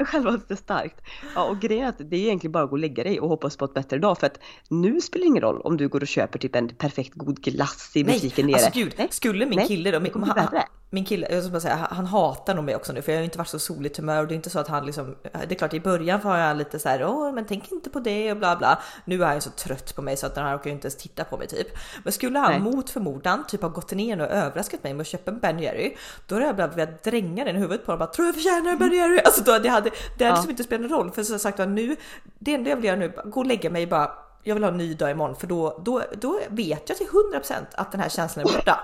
Självhatet 0.00 0.50
är 0.50 0.56
starkt. 0.56 1.00
Ja, 1.34 1.44
och 1.44 1.60
grejen 1.60 1.84
är 1.84 1.88
att 1.88 1.98
det 1.98 2.16
är 2.16 2.20
egentligen 2.20 2.52
bara 2.52 2.64
att 2.64 2.70
gå 2.70 2.74
och 2.76 2.80
lägga 2.80 3.04
dig 3.04 3.20
och 3.20 3.28
hoppas 3.28 3.56
på 3.56 3.64
ett 3.64 3.74
bättre 3.74 3.98
dag. 3.98 4.18
För 4.18 4.26
att 4.26 4.38
nu 4.68 5.00
spelar 5.00 5.24
det 5.24 5.28
ingen 5.28 5.42
roll 5.42 5.60
om 5.60 5.76
du 5.76 5.88
går 5.88 6.00
och 6.00 6.08
köper 6.08 6.38
typ 6.38 6.54
en 6.54 6.68
perfekt 6.68 7.14
god 7.14 7.40
glass 7.40 7.90
i 7.94 8.04
butiken 8.04 8.46
Nej, 8.46 8.54
nere. 8.54 8.64
alltså 8.64 8.80
gud, 8.80 8.94
Nej. 8.96 9.08
skulle 9.10 9.46
min 9.46 9.56
Nej, 9.56 9.66
kille 9.68 9.90
då, 9.90 10.00
min, 10.00 10.12
han, 10.22 10.48
min 10.90 11.04
kille, 11.04 11.26
jag 11.30 11.44
ska 11.44 11.60
säga, 11.60 11.88
han 11.90 12.06
hatar 12.06 12.54
nog 12.54 12.64
mig 12.64 12.76
också 12.76 12.92
nu 12.92 13.02
för 13.02 13.12
jag 13.12 13.16
har 13.16 13.22
ju 13.22 13.24
inte 13.24 13.38
varit 13.38 13.48
så 13.48 13.58
soligt 13.58 13.96
humör 13.96 14.22
och 14.22 14.28
det 14.28 14.34
är 14.34 14.36
inte 14.36 14.50
så 14.50 14.58
att 14.58 14.68
han 14.68 14.86
liksom, 14.86 15.16
det 15.22 15.54
är 15.54 15.54
klart 15.54 15.74
i 15.74 15.80
början 15.80 16.20
var 16.20 16.38
jag 16.38 16.56
lite 16.56 16.78
så 16.78 16.88
här, 16.88 17.04
åh 17.04 17.32
men 17.32 17.44
tänk 17.44 17.72
inte 17.72 17.90
på 17.90 18.00
det 18.00 18.30
och 18.32 18.36
bla 18.38 18.56
bla. 18.56 18.82
Nu 19.04 19.22
är 19.22 19.26
han 19.26 19.40
så 19.40 19.50
trött 19.50 19.96
på 19.96 20.02
mig 20.02 20.16
så 20.16 20.26
att 20.26 20.36
han 20.36 20.56
orkar 20.56 20.66
ju 20.66 20.72
inte 20.72 20.86
ens 20.86 20.96
titta 20.96 21.24
på 21.24 21.36
mig 21.38 21.46
typ. 21.46 21.66
Men 22.04 22.12
skulle 22.12 22.38
han 22.38 22.50
Nej. 22.50 22.60
mot 22.60 22.90
förmodan 22.90 23.44
typ 23.46 23.62
ha 23.62 23.68
gått 23.68 23.92
ner 23.92 24.20
och 24.20 24.26
överraskat 24.26 24.82
mig 24.84 24.94
med 24.94 25.00
att 25.00 25.06
köpa 25.06 25.30
en 25.30 25.38
Ben 25.38 25.58
Jerry, 25.58 25.96
då 26.26 26.34
hade 26.34 26.46
jag 26.46 26.56
bara 26.56 26.66
velat 26.66 27.04
dränga 27.04 27.44
den 27.44 27.56
i 27.56 27.58
huvudet 27.58 27.86
på 27.86 27.92
honom 27.92 27.98
bara, 28.06 28.12
tror 28.14 28.26
jag 28.26 28.34
förtjänar 28.34 28.70
en 28.70 28.78
Ben 28.78 28.92
Jerry? 28.92 29.20
Alltså 29.24 29.42
då, 29.42 29.58
det 29.66 29.72
hade, 29.72 29.90
det 29.90 30.24
hade 30.24 30.24
Ja. 30.24 30.34
liksom 30.34 30.50
inte 30.50 30.64
spelat 30.64 30.90
någon 30.90 30.98
roll 31.00 31.10
för 31.10 31.22
som 31.22 31.38
sagt 31.38 31.58
nu, 31.58 31.96
det 32.38 32.54
enda 32.54 32.70
jag 32.70 32.76
vill 32.76 32.84
göra 32.84 32.96
nu, 32.96 33.12
gå 33.24 33.40
och 33.40 33.46
lägga 33.46 33.70
mig 33.70 33.86
bara 33.86 34.10
jag 34.42 34.54
vill 34.54 34.64
ha 34.64 34.70
en 34.70 34.76
ny 34.78 34.94
dag 34.94 35.10
imorgon 35.10 35.36
för 35.36 35.46
då, 35.46 35.82
då, 35.84 36.02
då 36.20 36.40
vet 36.48 36.88
jag 36.88 36.98
till 36.98 37.06
100% 37.34 37.52
att 37.72 37.92
den 37.92 38.00
här 38.00 38.08
känslan 38.08 38.46
är 38.48 38.52
borta. 38.52 38.80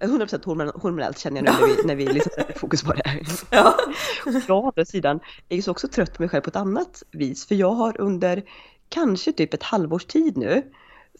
100% 0.00 0.44
hormon- 0.44 0.80
hormonellt 0.80 1.18
känner 1.18 1.42
jag 1.44 1.54
nu 1.60 1.66
när 1.66 1.76
vi, 1.76 1.82
när 1.86 1.94
vi 1.94 2.06
liksom 2.12 2.32
sätter 2.34 2.58
fokus 2.58 2.82
på 2.82 2.92
det 2.92 3.02
här. 3.04 3.22
Ja. 3.50 3.74
Jag 4.48 4.50
å 4.64 4.66
andra 4.66 4.84
sidan 4.84 5.20
är 5.48 5.56
ju 5.56 5.62
så 5.62 5.70
också 5.70 5.88
trött 5.88 6.14
på 6.16 6.22
mig 6.22 6.28
själv 6.28 6.42
på 6.42 6.50
ett 6.50 6.56
annat 6.56 7.02
vis. 7.10 7.46
För 7.46 7.54
jag 7.54 7.70
har 7.72 8.00
under 8.00 8.42
kanske 8.88 9.32
typ 9.32 9.54
ett 9.54 9.62
halvårs 9.62 10.04
tid 10.04 10.36
nu. 10.36 10.62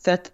För 0.05 0.13
att 0.13 0.31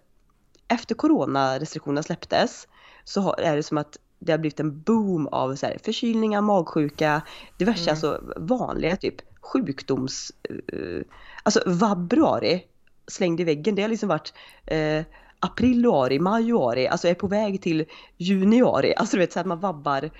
efter 0.67 0.95
coronarestriktionerna 0.95 2.03
släpptes 2.03 2.67
så 3.03 3.35
är 3.37 3.55
det 3.55 3.63
som 3.63 3.77
att 3.77 3.97
det 4.19 4.31
har 4.31 4.39
blivit 4.39 4.59
en 4.59 4.81
boom 4.81 5.27
av 5.27 5.55
så 5.55 5.65
här, 5.65 5.77
förkylningar, 5.83 6.41
magsjuka, 6.41 7.21
diverse 7.57 7.91
alltså 7.91 8.33
vanliga 8.37 8.95
typ 8.95 9.15
sjukdoms... 9.41 10.31
Uh, 10.73 11.01
alltså 11.43 11.63
vabruari 11.65 12.63
slängd 13.07 13.39
i 13.39 13.43
väggen. 13.43 13.75
Det 13.75 13.81
har 13.81 13.89
liksom 13.89 14.09
varit 14.09 14.33
uh, 14.71 15.03
apriluari, 15.39 16.19
majuari, 16.19 16.87
alltså 16.87 17.07
är 17.07 17.13
på 17.13 17.27
väg 17.27 17.61
till 17.61 17.85
juniari. 18.17 18.95
Alltså 18.95 19.15
du 19.15 19.19
vet 19.19 19.33
så 19.33 19.39
att 19.39 19.45
man 19.45 19.59
vabbar 19.59 20.05
I 20.05 20.11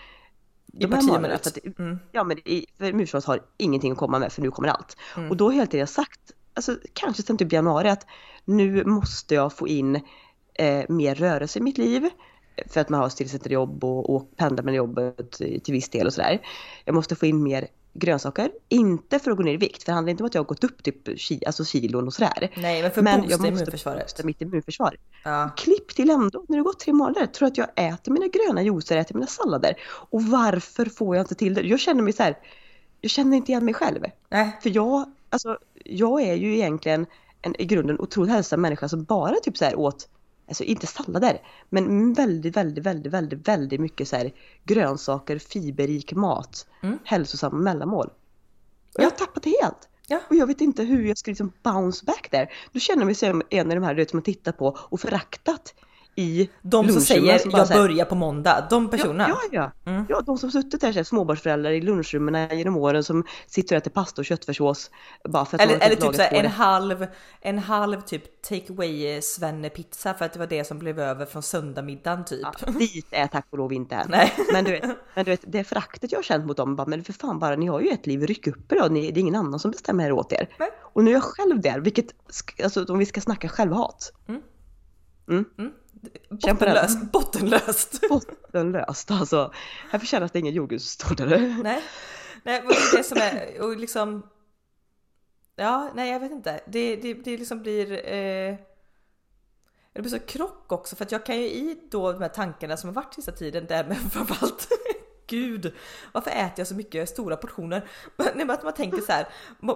de 0.72 0.94
här 0.94 1.02
månaderna. 1.02 1.28
minut. 1.28 1.44
För 1.44 1.70
att, 1.70 1.80
Mm. 1.80 2.00
Ja 2.12 2.24
men 2.24 2.38
i, 2.38 2.66
för 2.78 2.94
Murstads 2.94 3.26
har 3.26 3.40
ingenting 3.58 3.92
att 3.92 3.98
komma 3.98 4.20
med 4.20 4.32
för 4.32 4.42
nu 4.42 4.52
kommer 4.52 4.68
allt. 4.68 4.98
Mm. 5.18 5.30
Och 5.30 5.38
då 5.38 5.46
har 5.46 5.52
jag 5.52 5.56
hela 5.56 5.68
tiden 5.68 5.88
sagt, 5.88 6.32
alltså 6.54 6.78
kanske 6.94 7.24
sen 7.24 7.38
typ 7.38 7.52
januari 7.54 7.90
att 7.90 8.06
nu 8.46 8.86
måste 8.86 9.36
jag 9.36 9.54
få 9.54 9.68
in 9.68 9.96
eh, 10.54 10.84
mer 10.90 11.16
rörelse 11.16 11.60
i 11.60 11.62
mitt 11.62 11.78
liv. 11.78 12.10
För 12.68 12.82
att 12.82 12.90
man 12.90 13.00
har 13.00 13.10
stillasittande 13.10 13.54
jobb 13.54 13.84
och, 13.84 14.16
och 14.16 14.38
pendlar 14.38 14.64
mellan 14.64 14.78
jobbet 14.78 15.32
till 15.64 15.74
viss 15.74 15.90
del 15.90 16.08
och 16.08 16.14
sådär. 16.14 16.42
Jag 16.86 16.96
måste 16.96 17.16
få 17.16 17.26
in 17.26 17.44
mer 17.44 17.68
grönsaker. 17.94 18.52
Inte 18.70 19.20
för 19.20 19.32
att 19.32 19.38
gå 19.38 19.44
ner 19.44 19.54
i 19.54 19.58
vikt, 19.58 19.84
för 19.84 19.92
det 19.92 19.96
handlar 19.96 20.12
inte 20.12 20.24
om 20.24 20.28
att 20.28 20.36
jag 20.36 20.42
har 20.42 20.48
gått 20.48 20.64
upp 20.64 20.84
typ 20.84 21.20
ki, 21.20 21.46
alltså 21.46 21.66
kilon 21.66 22.08
och 22.08 22.14
sådär. 22.14 22.52
Nej, 22.58 22.82
men 22.82 22.92
för 22.92 23.02
Men 23.02 23.22
jag 23.30 23.32
måste 23.32 23.48
immunförsvaret. 23.48 24.02
boosta 24.02 24.24
mitt 24.24 24.42
immunförsvar. 24.42 24.98
Ja. 25.24 25.50
Klipp 25.58 25.96
till 25.96 26.10
ändå, 26.10 26.46
när 26.48 26.58
det 26.58 26.64
gått 26.64 26.80
tre 26.80 26.94
månader, 26.94 27.26
tror 27.26 27.48
att 27.48 27.58
jag 27.58 27.68
äter 27.76 28.12
mina 28.12 28.28
gröna 28.28 28.64
juicer, 28.64 28.98
äter 28.98 29.16
mina 29.16 29.28
sallader. 29.28 29.76
Och 30.10 30.24
varför 30.24 30.86
får 30.86 31.16
jag 31.16 31.24
inte 31.24 31.36
till 31.36 31.54
det? 31.54 31.62
Jag 31.62 31.80
känner 31.80 32.04
mig 32.04 32.14
så 32.14 32.24
här, 32.24 32.38
jag 33.02 33.12
känner 33.12 33.38
inte 33.38 33.52
igen 33.52 33.66
mig 33.66 33.74
själv. 33.74 34.04
Nej, 34.30 34.58
För 34.64 34.70
jag, 34.70 35.12
alltså, 35.30 35.58
jag 35.86 36.22
är 36.22 36.34
ju 36.36 36.56
egentligen 36.56 37.06
en 37.42 37.62
i 37.62 37.66
grunden 37.66 38.00
otroligt 38.00 38.32
hälsosam 38.32 38.62
människa 38.62 38.90
som 38.90 39.04
bara 39.04 39.36
typ 39.36 39.58
så 39.58 39.66
här 39.66 39.76
åt, 39.76 40.10
alltså 40.50 40.64
inte 40.64 40.88
sallader, 40.88 41.42
men 41.70 42.14
väldigt, 42.14 42.58
väldigt, 42.58 42.86
väldigt, 42.86 43.14
väldigt, 43.14 43.48
väldigt 43.48 43.80
mycket 43.80 44.08
så 44.08 44.16
här 44.16 44.32
grönsaker, 44.64 45.40
fiberrik 45.40 46.14
mat, 46.14 46.68
Mm. 46.82 47.00
hälsosamma 47.04 47.58
mellanmål. 47.58 48.08
Och 48.96 49.04
jag 49.04 49.10
har 49.10 49.18
tappat 49.18 49.44
det 49.44 49.54
helt. 49.62 49.90
Ja. 50.08 50.20
Och 50.30 50.36
jag 50.36 50.48
vet 50.48 50.62
inte 50.62 50.84
hur 50.84 51.04
jag 51.08 51.18
ska 51.18 51.32
liksom 51.32 51.52
bounce 51.64 52.06
back 52.06 52.28
där. 52.32 52.54
Då 52.72 52.80
känner 52.80 53.02
jag 53.02 53.06
mig 53.06 53.16
som 53.16 53.42
en 53.50 53.68
av 53.68 53.76
de 53.76 53.84
här 53.84 53.94
du 53.94 54.02
vet, 54.02 54.10
som 54.10 54.18
man 54.18 54.24
tittar 54.24 54.52
på 54.52 54.78
och 54.80 55.00
föraktat 55.00 55.74
i 56.20 56.50
de 56.62 56.90
som 56.90 57.02
säger 57.02 57.38
som 57.38 57.52
jag 57.52 57.66
här- 57.66 57.78
börjar 57.78 58.06
på 58.06 58.16
måndag, 58.16 58.68
de 58.70 58.90
personerna. 58.90 59.26
Ja, 59.30 59.38
ja, 59.52 59.72
ja. 59.84 59.92
Mm. 59.92 60.06
ja, 60.10 60.22
de 60.22 60.38
som 60.38 60.52
suttit 60.52 60.82
där, 60.82 60.92
så 60.92 61.00
här, 61.00 61.04
småbarnsföräldrar 61.04 61.72
i 61.72 61.82
lunchrummen 61.82 62.58
genom 62.58 62.78
åren 62.78 63.04
som 63.04 63.24
sitter 63.48 63.76
och 63.76 63.78
äter 63.78 63.92
pasta 63.92 64.22
och 64.22 64.26
köttfärssås 64.26 64.92
bara 65.30 65.46
för 65.46 65.58
att 65.58 65.62
Eller, 65.62 65.80
eller 65.80 65.96
typ 65.96 66.16
så 66.16 66.22
här, 66.22 66.34
en 66.34 66.52
halv, 66.52 67.08
en 67.42 67.60
halv 67.60 68.02
typ 68.02 68.42
take 68.42 68.74
away 68.74 69.22
svennepizza 69.22 70.14
för 70.14 70.26
att 70.26 70.34
det 70.34 70.40
var 70.40 70.48
det 70.48 70.64
som 70.64 70.80
blev 70.80 71.00
över 71.00 71.26
från 71.26 71.44
söndagmiddagen 71.44 72.26
typ. 72.26 72.48
Ja, 72.66 72.72
dit 72.72 73.08
är 73.12 73.28
tack 73.28 73.48
och 73.50 73.58
lov 73.58 73.74
inte 73.74 73.96
än. 73.96 74.08
Nej. 74.10 74.34
Men 74.54 74.66
du, 74.66 74.72
vet, 74.72 74.84
men 75.16 75.26
du 75.26 75.32
vet, 75.32 75.44
det 75.48 75.64
föraktet 75.64 76.12
jag 76.12 76.20
har 76.20 76.24
känt 76.24 76.46
mot 76.46 76.58
dem, 76.58 76.76
bara, 76.76 76.88
men 76.88 77.04
för 77.04 77.14
fan 77.14 77.40
bara, 77.40 77.56
ni 77.56 77.68
har 77.68 77.82
ju 77.82 77.90
ett 77.90 78.08
liv, 78.08 78.28
ryck 78.28 78.48
upp 78.48 78.72
er 78.72 78.76
då, 78.76 78.88
ni, 78.88 79.12
det 79.12 79.20
är 79.20 79.22
ingen 79.22 79.36
annan 79.36 79.60
som 79.60 79.72
bestämmer 79.72 80.04
här 80.04 80.12
åt 80.12 80.34
er. 80.34 80.50
Nej. 80.60 80.70
Och 80.82 81.04
nu 81.04 81.12
är 81.12 81.14
jag 81.16 81.24
själv 81.24 81.62
där, 81.62 81.80
vilket, 81.80 82.06
alltså 82.64 82.86
om 82.86 82.98
vi 82.98 83.06
ska 83.06 83.22
snacka 83.22 83.50
självhat, 83.50 84.14
Känn 84.28 85.46
på 85.46 85.62
den. 85.62 85.72
Bottenlöst. 86.30 87.12
Bottenlöst. 87.12 88.10
bottenlöst 88.10 89.12
alltså. 89.12 89.54
Här 89.90 90.00
förtjänas 90.00 90.32
det 90.32 90.40
ingen 90.40 90.54
jordgubbstårtare. 90.54 91.38
Nej, 91.64 91.84
nej, 92.44 92.64
men 92.64 92.74
det 92.96 93.04
som 93.04 93.18
är 93.18 93.62
och 93.62 93.78
liksom. 93.78 94.30
Ja, 95.56 95.92
nej, 95.96 96.12
jag 96.12 96.20
vet 96.20 96.32
inte. 96.32 96.62
Det, 96.68 96.96
det, 96.96 97.14
det 97.14 97.38
liksom 97.38 97.62
blir. 97.62 97.92
Eh, 97.92 98.56
det 99.94 100.02
blir 100.02 100.10
så 100.10 100.20
krock 100.20 100.72
också 100.72 100.96
för 100.96 101.06
att 101.06 101.12
jag 101.12 101.26
kan 101.26 101.38
ju 101.38 101.44
i 101.44 101.80
då 101.92 102.12
de 102.12 102.22
här 102.22 102.30
tankarna 102.30 102.78
som 102.78 102.88
har 102.88 102.96
varit 102.96 103.14
sista 103.14 103.32
tiden 103.32 103.66
där 103.66 103.84
med 103.84 103.98
framförallt 104.12 104.68
Gud, 105.30 105.74
varför 106.12 106.32
äter 106.32 106.54
jag 106.56 106.68
så 106.68 106.76
mycket 106.76 107.10
stora 107.10 107.38
portioner? 107.38 107.90
Men 108.36 108.50
att 108.50 108.64
man 108.64 108.74
tänker 108.74 109.02
så 109.02 109.12
här 109.12 109.28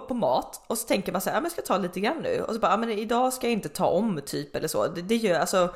på 0.08 0.14
mat 0.14 0.64
och 0.66 0.78
så 0.78 0.86
tänker 0.86 1.12
man 1.12 1.20
så 1.20 1.30
här, 1.30 1.36
ja, 1.36 1.40
men 1.40 1.44
jag 1.44 1.52
ska 1.52 1.62
ta 1.62 1.78
lite 1.78 2.00
grann 2.00 2.22
nu 2.22 2.40
och 2.40 2.54
så 2.54 2.60
bara, 2.60 2.70
ja, 2.70 2.76
men 2.76 2.90
idag 2.90 3.32
ska 3.32 3.46
jag 3.46 3.52
inte 3.52 3.68
ta 3.68 3.86
om 3.86 4.20
typ 4.26 4.56
eller 4.56 4.68
så. 4.68 4.86
Det, 4.86 5.02
det 5.02 5.16
gör 5.16 5.40
alltså 5.40 5.74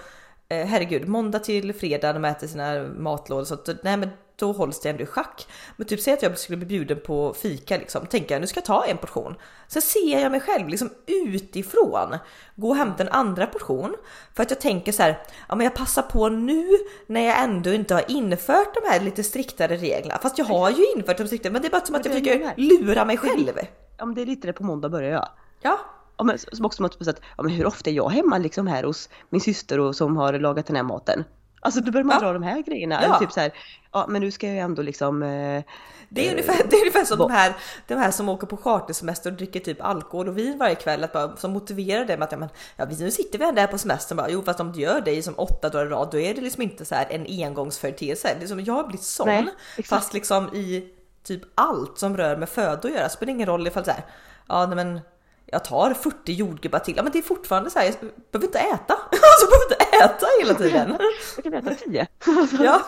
herregud, 0.50 1.08
måndag 1.08 1.38
till 1.38 1.72
fredag 1.72 2.12
man 2.12 2.24
äter 2.24 2.46
sina 2.46 2.82
matlådor 2.82 3.44
så 3.44 3.54
att, 3.54 3.68
nej 3.82 3.96
men 3.96 4.10
då 4.36 4.52
hålls 4.52 4.80
det 4.80 4.88
ändå 4.88 5.02
i 5.02 5.06
schack. 5.06 5.46
Men 5.76 5.86
typ 5.86 6.00
säg 6.00 6.14
att 6.14 6.22
jag 6.22 6.38
skulle 6.38 6.56
bli 6.56 6.66
bjuden 6.66 7.00
på 7.06 7.34
fika 7.34 7.76
liksom, 7.76 8.06
tänker 8.06 8.34
jag 8.34 8.40
nu 8.40 8.46
ska 8.46 8.58
jag 8.58 8.64
ta 8.64 8.84
en 8.84 8.96
portion. 8.96 9.34
Sen 9.68 9.82
ser 9.82 10.20
jag 10.20 10.32
mig 10.32 10.40
själv 10.40 10.68
liksom 10.68 10.90
utifrån 11.06 12.16
gå 12.56 12.68
och 12.68 12.76
hämta 12.76 13.02
en 13.02 13.08
andra 13.08 13.46
portion 13.46 13.96
för 14.34 14.42
att 14.42 14.50
jag 14.50 14.60
tänker 14.60 14.92
så 14.92 15.02
här, 15.02 15.22
ja 15.48 15.54
men 15.54 15.64
jag 15.64 15.74
passar 15.74 16.02
på 16.02 16.28
nu 16.28 16.68
när 17.06 17.20
jag 17.20 17.42
ändå 17.42 17.72
inte 17.72 17.94
har 17.94 18.04
infört 18.08 18.74
de 18.74 18.90
här 18.90 19.00
lite 19.00 19.24
striktare 19.24 19.76
reglerna. 19.76 20.18
Fast 20.22 20.38
jag 20.38 20.44
har 20.44 20.70
ju 20.70 20.86
infört 20.96 21.18
de 21.18 21.26
striktare, 21.26 21.52
men 21.52 21.62
det 21.62 21.68
är 21.68 21.72
bara 21.72 21.86
som 21.86 21.94
att 21.94 22.04
jag 22.04 22.14
försöker 22.14 22.54
lura 22.56 23.04
mig 23.04 23.16
själv. 23.16 23.58
Ja 23.98 24.06
men 24.06 24.14
det 24.14 24.22
är 24.22 24.26
lite 24.26 24.46
det 24.46 24.52
på 24.52 24.64
måndag 24.64 24.88
börjar 24.88 25.10
jag. 25.10 25.28
Ja, 25.60 25.78
Ja, 26.18 26.24
men 26.24 26.38
som 26.38 26.66
också 26.66 26.82
måste 26.82 26.98
på 26.98 27.04
sätt, 27.04 27.20
ja 27.36 27.42
men 27.42 27.52
hur 27.52 27.66
ofta 27.66 27.90
är 27.90 27.94
jag 27.94 28.08
hemma 28.08 28.38
liksom 28.38 28.66
här 28.66 28.82
hos 28.84 29.08
min 29.30 29.40
syster 29.40 29.80
och 29.80 29.96
som 29.96 30.16
har 30.16 30.32
lagat 30.32 30.66
den 30.66 30.76
här 30.76 30.82
maten? 30.82 31.24
Alltså 31.60 31.80
då 31.80 31.92
börjar 31.92 32.04
man 32.04 32.16
Ja. 32.20 32.26
dra 32.26 32.32
de 32.32 32.42
här 32.42 32.62
grejerna. 32.62 33.00
Ja. 33.02 33.18
Typ 33.18 33.32
så 33.32 33.40
här, 33.40 33.52
ja 33.92 34.06
men 34.08 34.22
nu 34.22 34.30
ska 34.30 34.46
jag 34.46 34.54
ju 34.54 34.60
ändå 34.60 34.82
liksom 34.82 35.22
eh, 35.22 35.62
Det 36.08 36.26
är, 36.28 36.30
ungefär, 36.30 36.56
det 36.70 36.76
är 36.76 36.80
ungefär 36.80 37.04
som 37.04 37.18
de 37.18 37.30
här, 37.30 37.56
de 37.86 37.94
här 37.94 38.10
som 38.10 38.28
åker 38.28 38.46
på 38.46 38.56
chartersemester 38.56 39.30
och 39.30 39.36
dricker 39.36 39.60
typ 39.60 39.84
alkohol 39.84 40.28
och 40.28 40.38
vin 40.38 40.58
varje 40.58 40.74
kväll, 40.74 41.04
att 41.04 41.12
bara, 41.12 41.36
som 41.36 41.50
motiverar 41.52 42.04
det 42.04 42.16
med 42.16 42.24
att 42.24 42.32
ja, 42.32 42.38
men, 42.38 42.48
ja, 42.76 42.86
nu 42.98 43.10
sitter 43.10 43.38
vi 43.38 43.44
ändå 43.44 43.60
här 43.60 43.68
på 43.68 43.78
semestern 43.78 44.16
bara, 44.16 44.30
jo 44.30 44.42
fast 44.42 44.60
om 44.60 44.72
du 44.72 44.80
gör 44.80 45.00
det 45.00 45.16
i 45.16 45.22
som 45.22 45.34
åtta 45.36 45.68
dagar 45.68 45.86
i 45.86 45.88
rad 45.88 46.08
då 46.12 46.18
är 46.18 46.34
det 46.34 46.40
liksom 46.40 46.62
inte 46.62 46.84
så 46.84 46.94
här 46.94 47.06
en 47.10 47.26
engångsföreteelse. 47.44 48.36
Det 48.38 48.44
är 48.44 48.48
som, 48.48 48.60
jag 48.60 48.74
har 48.74 48.84
blivit 48.84 49.02
sån, 49.02 49.26
Nej, 49.26 49.46
fast 49.84 50.14
liksom 50.14 50.54
i 50.54 50.88
typ 51.22 51.42
allt 51.54 51.98
som 51.98 52.16
rör 52.16 52.36
med 52.36 52.48
föda 52.48 52.72
att 52.88 52.94
göra, 52.94 53.08
spelar 53.08 53.32
ingen 53.32 53.46
roll 53.46 53.66
ifall 53.66 53.84
så 53.84 53.90
här, 53.90 54.04
ja 54.48 54.66
nej, 54.66 54.76
men 54.76 55.00
jag 55.50 55.64
tar 55.64 55.94
40 55.94 56.32
jordgubbar 56.32 56.78
till, 56.78 56.96
ja 56.96 57.02
men 57.02 57.12
det 57.12 57.18
är 57.18 57.22
fortfarande 57.22 57.70
så 57.70 57.78
här, 57.78 57.86
jag 57.86 57.94
behöver 58.32 58.46
inte 58.46 58.58
äta, 58.58 58.94
alltså 59.10 59.40
jag 59.40 59.50
behöver 59.50 59.64
inte 59.64 59.96
äta 60.04 60.26
hela 60.40 60.54
tiden. 60.54 60.98
jag 61.36 61.44
kan 61.44 61.54
äta 61.54 61.74
tio. 61.74 62.06
Ja, 62.64 62.82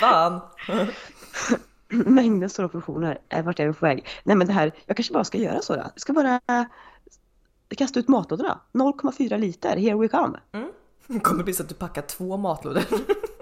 fan. 0.00 0.40
Mängden 1.88 2.50
stora 2.50 2.68
portioner, 2.68 3.18
är 3.28 3.42
vart 3.42 3.60
är 3.60 3.66
vi 3.66 3.72
på 3.72 3.86
väg? 3.86 4.06
Nej 4.24 4.36
men 4.36 4.46
det 4.46 4.52
här, 4.52 4.72
jag 4.86 4.96
kanske 4.96 5.12
bara 5.14 5.24
ska 5.24 5.38
göra 5.38 5.62
så 5.62 5.72
då. 5.76 5.80
Jag 5.80 6.00
ska 6.00 6.12
bara 6.12 6.34
eh, 6.34 6.64
kasta 7.76 8.00
ut 8.00 8.08
matlådorna. 8.08 8.60
0,4 8.72 9.38
liter, 9.38 9.76
here 9.76 9.96
we 9.96 10.08
come. 10.08 10.38
Det 11.06 11.20
kommer 11.20 11.44
bli 11.44 11.52
så 11.54 11.62
att 11.62 11.68
du 11.68 11.74
packar 11.74 12.02
två 12.02 12.36
matlådor. 12.36 12.82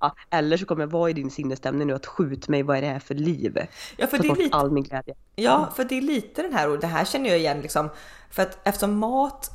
Ja, 0.00 0.16
eller 0.30 0.56
så 0.56 0.66
kommer 0.66 0.82
jag 0.82 0.90
vara 0.90 1.10
i 1.10 1.12
din 1.12 1.30
sinnesstämning 1.30 1.86
nu 1.86 1.94
att 1.94 2.06
skjut 2.06 2.48
mig, 2.48 2.62
vad 2.62 2.76
är 2.76 2.80
det 2.82 2.86
här 2.88 2.98
för 3.00 3.14
liv? 3.14 3.58
Ja, 3.96 4.06
för 4.06 4.18
Ta 4.18 4.22
det 4.22 4.28
är 4.28 4.32
lite, 4.36 4.56
all 4.56 4.70
min 4.70 4.82
glädje. 4.84 5.14
ja, 5.36 5.72
för 5.76 5.84
det 5.84 5.94
är 5.98 6.02
lite 6.02 6.42
den 6.42 6.52
här 6.54 6.68
och 6.70 6.78
det 6.80 6.86
här 6.86 7.04
känner 7.04 7.30
jag 7.30 7.38
igen 7.38 7.60
liksom 7.60 7.90
för 8.30 8.42
att 8.42 8.58
eftersom 8.68 8.98
mat 8.98 9.50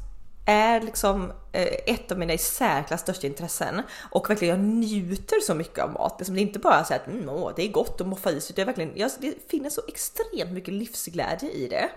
är 0.45 0.81
liksom 0.81 1.31
eh, 1.51 1.63
ett 1.87 2.11
av 2.11 2.19
mina 2.19 2.33
i 2.33 2.37
särklass 2.37 3.01
största 3.01 3.27
intressen 3.27 3.81
och 4.11 4.29
verkligen 4.29 4.55
jag 4.59 4.65
njuter 4.65 5.39
så 5.41 5.55
mycket 5.55 5.79
av 5.83 5.91
mat. 5.93 6.15
Liksom, 6.19 6.35
det 6.35 6.41
är 6.41 6.43
inte 6.43 6.59
bara 6.59 6.83
så 6.83 6.93
att 6.93 7.07
mm, 7.07 7.29
åh, 7.29 7.51
det 7.55 7.63
är 7.67 7.71
gott 7.71 8.01
att 8.01 8.07
moffa 8.07 8.31
i 8.31 8.41
sig, 8.41 8.53
det, 8.55 8.61
är 8.61 8.65
verkligen, 8.65 8.91
jag, 8.95 9.11
det 9.19 9.49
finns 9.51 9.73
så 9.73 9.81
extremt 9.87 10.51
mycket 10.51 10.73
livsglädje 10.73 11.49
i 11.51 11.67
det. 11.67 11.89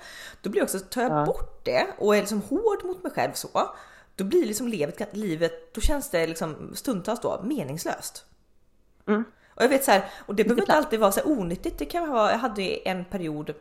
Då 0.42 0.50
blir 0.50 0.60
jag 0.60 0.64
också, 0.66 0.78
tar 0.80 1.02
jag 1.02 1.12
Ja. 1.12 1.24
bort 1.26 1.64
det 1.64 1.86
och 1.98 2.16
är 2.16 2.20
liksom 2.20 2.42
hård 2.42 2.84
mot 2.84 3.02
mig 3.02 3.12
själv 3.12 3.32
så, 3.34 3.70
då 4.16 4.24
blir 4.24 4.46
liksom 4.46 4.68
livet, 4.68 5.16
livet 5.16 5.74
då 5.74 5.80
känns 5.80 6.10
det 6.10 6.26
liksom 6.26 6.72
stundtals 6.74 7.20
då 7.20 7.40
meningslöst. 7.44 8.24
Mm. 9.08 9.24
Och 9.54 9.62
jag 9.62 9.68
vet 9.68 9.84
så 9.84 9.90
här, 9.90 10.04
och 10.26 10.34
det 10.34 10.44
behöver 10.44 10.62
inte 10.62 10.74
alltid 10.74 11.00
vara 11.00 11.12
så 11.12 11.20
här 11.20 11.28
onyttigt. 11.28 11.78
Det 11.78 11.84
kan 11.84 12.10
vara, 12.10 12.30
jag 12.30 12.38
hade 12.38 12.88
en 12.88 13.04
period 13.04 13.54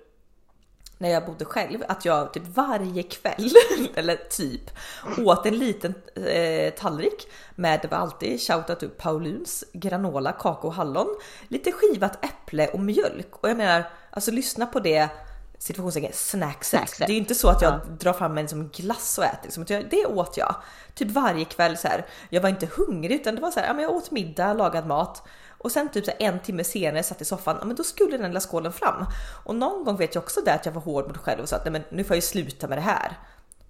när 0.98 1.10
jag 1.10 1.26
bodde 1.26 1.46
själv 1.46 1.84
att 1.88 2.06
jag 2.06 2.34
typ 2.34 2.44
varje 2.48 3.04
kväll 3.04 3.52
eller 3.96 4.16
typ 4.16 4.72
åt 5.18 5.46
en 5.46 5.58
liten 5.58 5.94
eh, 6.16 6.74
tallrik 6.74 7.28
med 7.56 7.80
det 7.82 7.88
var 7.88 7.98
alltid 7.98 8.42
shoutout 8.42 8.80
till 8.80 8.90
Pauluns 8.90 9.64
granola, 9.74 10.32
kakao 10.32 10.68
och 10.68 10.74
hallon, 10.74 11.18
lite 11.48 11.72
skivat 11.72 12.26
äpple 12.26 12.68
och 12.68 12.80
mjölk 12.80 13.28
och 13.32 13.50
jag 13.50 13.58
menar 13.58 13.84
alltså 14.12 14.32
lyssna 14.32 14.66
på 14.66 14.80
det 14.80 15.10
situationstecken 15.58 16.12
snackset. 16.14 16.80
Snackset. 16.80 16.98
Det 17.08 17.12
är 17.12 17.16
ju 17.16 17.20
inte 17.20 17.36
så 17.36 17.50
att 17.50 17.62
jag 17.62 17.74
Ja. 17.74 17.80
drar 18.00 18.14
fram 18.14 18.38
en 18.38 18.48
som 18.48 18.68
glass 18.68 19.18
och 19.18 19.24
äter. 19.26 19.40
Liksom. 19.44 19.66
Det 19.68 20.06
åt 20.06 20.38
jag 20.38 20.56
typ 20.96 21.12
varje 21.12 21.46
kväll 21.46 21.78
så 21.78 21.88
här. 21.88 22.06
Jag 22.30 22.42
var 22.42 22.50
inte 22.50 22.68
hungrig 22.78 23.16
utan 23.22 23.36
det 23.36 23.42
var 23.42 23.52
så 23.52 23.60
här, 23.60 23.68
ja, 23.68 23.74
men 23.74 23.84
jag 23.84 23.92
åt 23.96 24.12
middag, 24.12 24.54
lagad 24.54 24.88
mat 24.88 25.24
och 25.58 25.72
sen 25.72 25.90
typ 25.90 26.06
så 26.06 26.12
här, 26.12 26.28
en 26.28 26.40
timme 26.40 26.64
senare 26.64 27.04
satt 27.04 27.22
i 27.22 27.26
soffan, 27.26 27.58
ja, 27.60 27.66
men 27.66 27.76
då 27.76 27.84
skulle 27.84 28.18
den 28.18 28.28
lilla 28.28 28.40
skålen 28.40 28.74
fram. 28.74 29.06
Och 29.46 29.56
någon 29.56 29.84
gång 29.84 29.98
vet 29.98 30.16
jag 30.16 30.24
också 30.24 30.42
där 30.42 30.56
att 30.56 30.66
jag 30.66 30.74
var 30.74 30.82
hård 30.82 31.04
mot 31.06 31.16
mig 31.16 31.24
själv 31.24 31.42
och 31.42 31.50
sa 31.50 31.56
att 31.56 31.66
nej, 31.66 31.72
men 31.72 31.84
nu 31.90 32.04
får 32.04 32.12
jag 32.12 32.18
ju 32.18 32.22
sluta 32.28 32.68
med 32.68 32.78
det 32.78 32.82
här. 32.82 33.20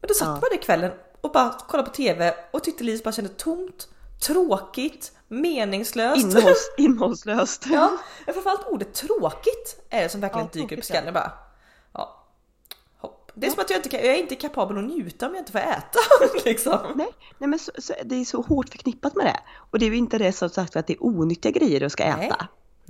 Men 0.02 0.08
då 0.08 0.14
satt 0.14 0.28
Ja. 0.28 0.32
man 0.32 0.42
där 0.52 0.62
kvällen 0.62 0.92
och 1.22 1.32
bara 1.32 1.50
kollade 1.68 1.90
på 1.90 1.96
TV 1.96 2.34
och 2.52 2.64
tyckte 2.64 2.84
livet 2.84 3.04
bara 3.04 3.12
kändes 3.12 3.34
tomt, 3.38 3.88
tråkigt, 4.22 5.12
meningslöst. 5.28 6.18
Innehålls, 6.26 6.72
innehållslöst. 6.78 7.66
Ja, 7.68 7.92
framförallt 8.26 8.68
ordet 8.68 8.94
tråkigt 8.94 9.86
är 9.90 10.04
det 10.04 10.10
som 10.10 10.22
verkligen 10.22 10.48
Ja, 10.54 10.62
dyker 10.62 10.76
upp 10.78 10.84
i 10.84 10.86
skallen 10.86 11.14
bara. 11.14 11.32
Det 13.40 13.48
är 13.48 13.52
som 13.52 13.60
att 13.62 13.70
jag 13.70 13.80
inte 13.80 13.96
jag 13.96 14.06
är 14.06 14.20
inte 14.20 14.36
kapabel 14.36 14.78
att 14.78 14.84
njuta 14.84 15.28
om 15.28 15.34
jag 15.34 15.42
inte 15.42 15.52
får 15.52 15.60
äta 15.60 16.00
liksom. 16.46 16.80
Nej, 16.96 17.08
nej 17.38 17.50
men 17.50 17.60
så, 17.60 17.72
så, 17.78 17.94
det 18.06 18.16
är 18.16 18.26
så 18.26 18.42
hårt 18.42 18.70
förknippat 18.70 19.16
med 19.16 19.26
det. 19.26 19.40
Och 19.72 19.80
det 19.80 19.86
är 19.86 19.90
ju 19.90 19.98
inte 19.98 20.18
det 20.18 20.32
som 20.32 20.50
sagt 20.50 20.76
att 20.76 20.88
det 20.88 20.94
är 20.94 21.04
onyttiga 21.06 21.52
grejer 21.52 21.80
du 21.80 21.90
ska 21.90 22.04
äta. 22.04 22.18
Nej. 22.20 22.32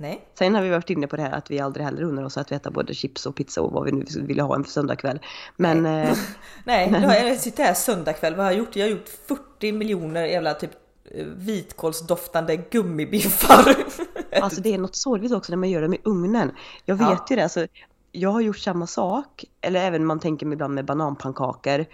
Nej. 0.00 0.24
Sen 0.38 0.54
har 0.54 0.62
vi 0.62 0.70
varit 0.70 0.90
inne 0.90 1.06
på 1.06 1.16
det 1.16 1.22
här 1.22 1.32
att 1.32 1.50
vi 1.50 1.60
aldrig 1.60 1.84
heller 1.84 2.02
unnar 2.02 2.22
oss 2.22 2.36
att 2.36 2.52
äta 2.52 2.70
både 2.70 2.94
chips 2.94 3.26
och 3.26 3.34
pizza 3.36 3.62
och 3.62 3.72
vad 3.72 3.84
vi 3.84 3.92
nu 3.92 4.04
vill 4.16 4.40
ha 4.40 4.54
en 4.54 4.64
söndagkväll. 4.64 5.20
Men 5.56 5.86
eh, 5.86 6.16
Nej, 6.64 6.88
har 6.90 7.14
jag 7.14 7.38
sitter 7.40 7.64
här 7.64 7.74
söndag 7.74 8.12
kväll. 8.12 8.34
Vad 8.34 8.44
har 8.44 8.52
jag 8.52 8.58
gjort? 8.58 8.76
Jag 8.76 8.84
har 8.86 8.90
gjort 8.90 9.08
40 9.28 9.72
miljoner 9.72 10.24
jävla 10.24 10.54
typ 10.54 10.70
eh, 11.14 11.26
vitkålsdoftande 11.26 12.56
gummibiffar. 12.56 13.76
alltså 14.42 14.60
det 14.60 14.74
är 14.74 14.78
något 14.78 14.96
sorgligt 14.96 15.32
också 15.32 15.52
när 15.52 15.56
man 15.56 15.70
gör 15.70 15.82
dem 15.82 15.94
i 15.94 16.00
ugnen. 16.04 16.50
Jag 16.84 16.94
vet 16.94 17.08
Ja. 17.08 17.26
ju 17.30 17.36
det, 17.36 17.42
alltså, 17.42 17.66
jag 18.12 18.30
har 18.30 18.40
gjort 18.40 18.58
samma 18.58 18.86
sak. 18.86 19.44
Eller 19.60 19.80
även 19.80 20.06
man 20.06 20.20
tänker 20.20 20.52
ibland 20.52 20.74
med 20.74 20.84
bananpannkakor. 20.84 21.86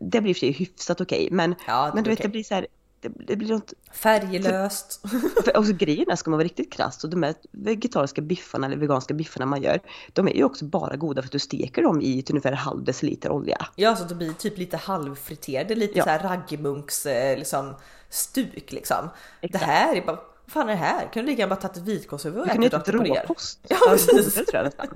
Det 0.00 0.20
blir 0.20 0.30
i 0.30 0.32
och 0.32 0.36
för 0.36 0.40
sig 0.40 0.52
hyfsat 0.52 1.00
okej. 1.00 1.28
men, 1.30 1.54
Ja, 1.66 1.90
men 1.94 2.04
du 2.04 2.10
vet 2.10 2.22
det 2.22 2.28
blir 2.28 2.42
så 2.44 2.54
här, 2.54 2.66
det, 3.00 3.08
det 3.26 3.36
blir 3.36 3.48
något 3.48 3.72
Färglöst. 3.92 5.02
För, 5.44 5.56
och 5.56 5.66
så 5.66 5.72
grejen 5.72 6.10
är, 6.10 6.16
ska 6.16 6.30
man 6.30 6.38
vara 6.38 6.44
riktigt 6.44 6.72
krass, 6.72 7.00
så 7.00 7.06
de 7.06 7.22
här 7.22 7.34
vegetariska 7.50 8.22
biffarna 8.22 8.66
eller 8.66 8.76
veganska 8.76 9.14
biffarna 9.14 9.46
man 9.46 9.62
gör, 9.62 9.80
de 10.12 10.28
är 10.28 10.32
ju 10.34 10.44
också 10.44 10.64
bara 10.64 10.96
goda 10.96 11.22
för 11.22 11.26
att 11.28 11.32
du 11.32 11.38
steker 11.38 11.82
dem 11.82 12.00
i 12.00 12.22
till 12.22 12.34
ungefär 12.34 12.52
halv 12.52 12.84
deciliter 12.84 13.30
olja. 13.30 13.66
Ja, 13.76 13.96
så 13.96 14.04
det 14.04 14.14
blir 14.14 14.32
typ 14.32 14.58
lite 14.58 14.76
halvfriterade, 14.76 15.74
lite 15.74 15.98
Ja. 15.98 16.04
så 16.04 16.10
här 16.10 16.18
raggmunks 16.18 17.06
eh, 17.06 17.38
liksom 17.38 17.74
stuk 18.10 18.72
liksom. 18.72 19.08
Exakt. 19.40 19.64
Det 19.64 19.70
här 19.70 19.96
är 19.96 20.06
bara, 20.06 20.18
vad 20.46 20.52
fan 20.52 20.68
är 20.68 20.72
det 20.72 20.78
här? 20.78 21.00
Kan 21.12 21.24
du 21.24 21.30
lika 21.30 21.40
gärna 21.42 21.54
bara 21.54 21.60
tagit 21.60 21.76
ett 21.76 21.82
vitkålshuvud 21.82 22.40
och 22.40 22.48
ätit 22.48 22.72
rakt 22.74 22.88
upp 22.88 22.94
och 22.94 23.02
ner? 23.02 23.20
råpost. 23.20 23.58
Ja, 23.68 23.76
Ja, 23.80 23.90
precis. 23.90 24.34
det 24.34 24.44
tror 24.44 24.54
jag 24.56 24.64
nästan. 24.64 24.88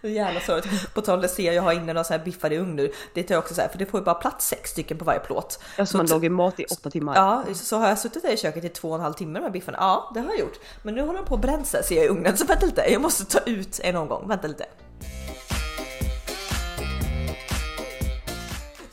Så 0.00 0.08
jävla 0.08 0.40
sorgligt. 0.40 0.94
På 0.94 1.00
tal 1.00 1.14
om 1.14 1.20
det 1.20 1.28
ser 1.28 1.52
jag, 1.52 1.62
har 1.62 1.72
inne 1.72 1.86
några 1.86 2.04
så 2.04 2.12
här 2.12 2.24
biffar 2.24 2.52
i 2.52 2.58
ugn 2.58 2.76
nu. 2.76 2.92
Det 3.14 3.22
tar 3.22 3.34
jag 3.34 3.42
också 3.42 3.54
så 3.54 3.60
här, 3.60 3.68
för 3.68 3.78
det 3.78 3.86
får 3.86 4.00
ju 4.00 4.04
bara 4.04 4.14
plats 4.14 4.48
sex 4.48 4.70
stycken 4.70 4.98
på 4.98 5.04
varje 5.04 5.20
plåt. 5.20 5.60
Alltså 5.78 5.96
man 5.96 6.06
lagar 6.06 6.30
mat 6.30 6.60
i 6.60 6.64
åtta 6.64 6.90
timmar. 6.90 7.14
Ja, 7.16 7.44
så 7.54 7.76
har 7.76 7.88
jag 7.88 7.98
suttit 7.98 8.22
där 8.22 8.32
i 8.32 8.36
köket 8.36 8.64
i 8.64 8.68
två 8.68 8.88
och 8.88 8.94
en 8.94 9.00
halv 9.00 9.14
timme 9.14 9.40
med 9.40 9.52
biffarna. 9.52 9.78
Ja, 9.80 10.10
det 10.14 10.20
har 10.20 10.28
jag 10.28 10.38
gjort. 10.38 10.58
Men 10.82 10.94
nu 10.94 11.00
håller 11.00 11.18
de 11.18 11.24
på 11.26 11.34
att 11.34 11.40
bränna 11.40 11.64
sig 11.64 11.84
ser 11.84 11.96
jag 11.96 12.04
i 12.04 12.08
ugnen. 12.08 12.36
Så 12.36 12.44
vänta 12.44 12.66
lite, 12.66 12.92
jag 12.92 13.02
måste 13.02 13.24
ta 13.24 13.38
ut 13.50 13.80
en 13.82 13.96
omgång. 13.96 14.28
Vänta 14.28 14.48
lite. 14.48 14.64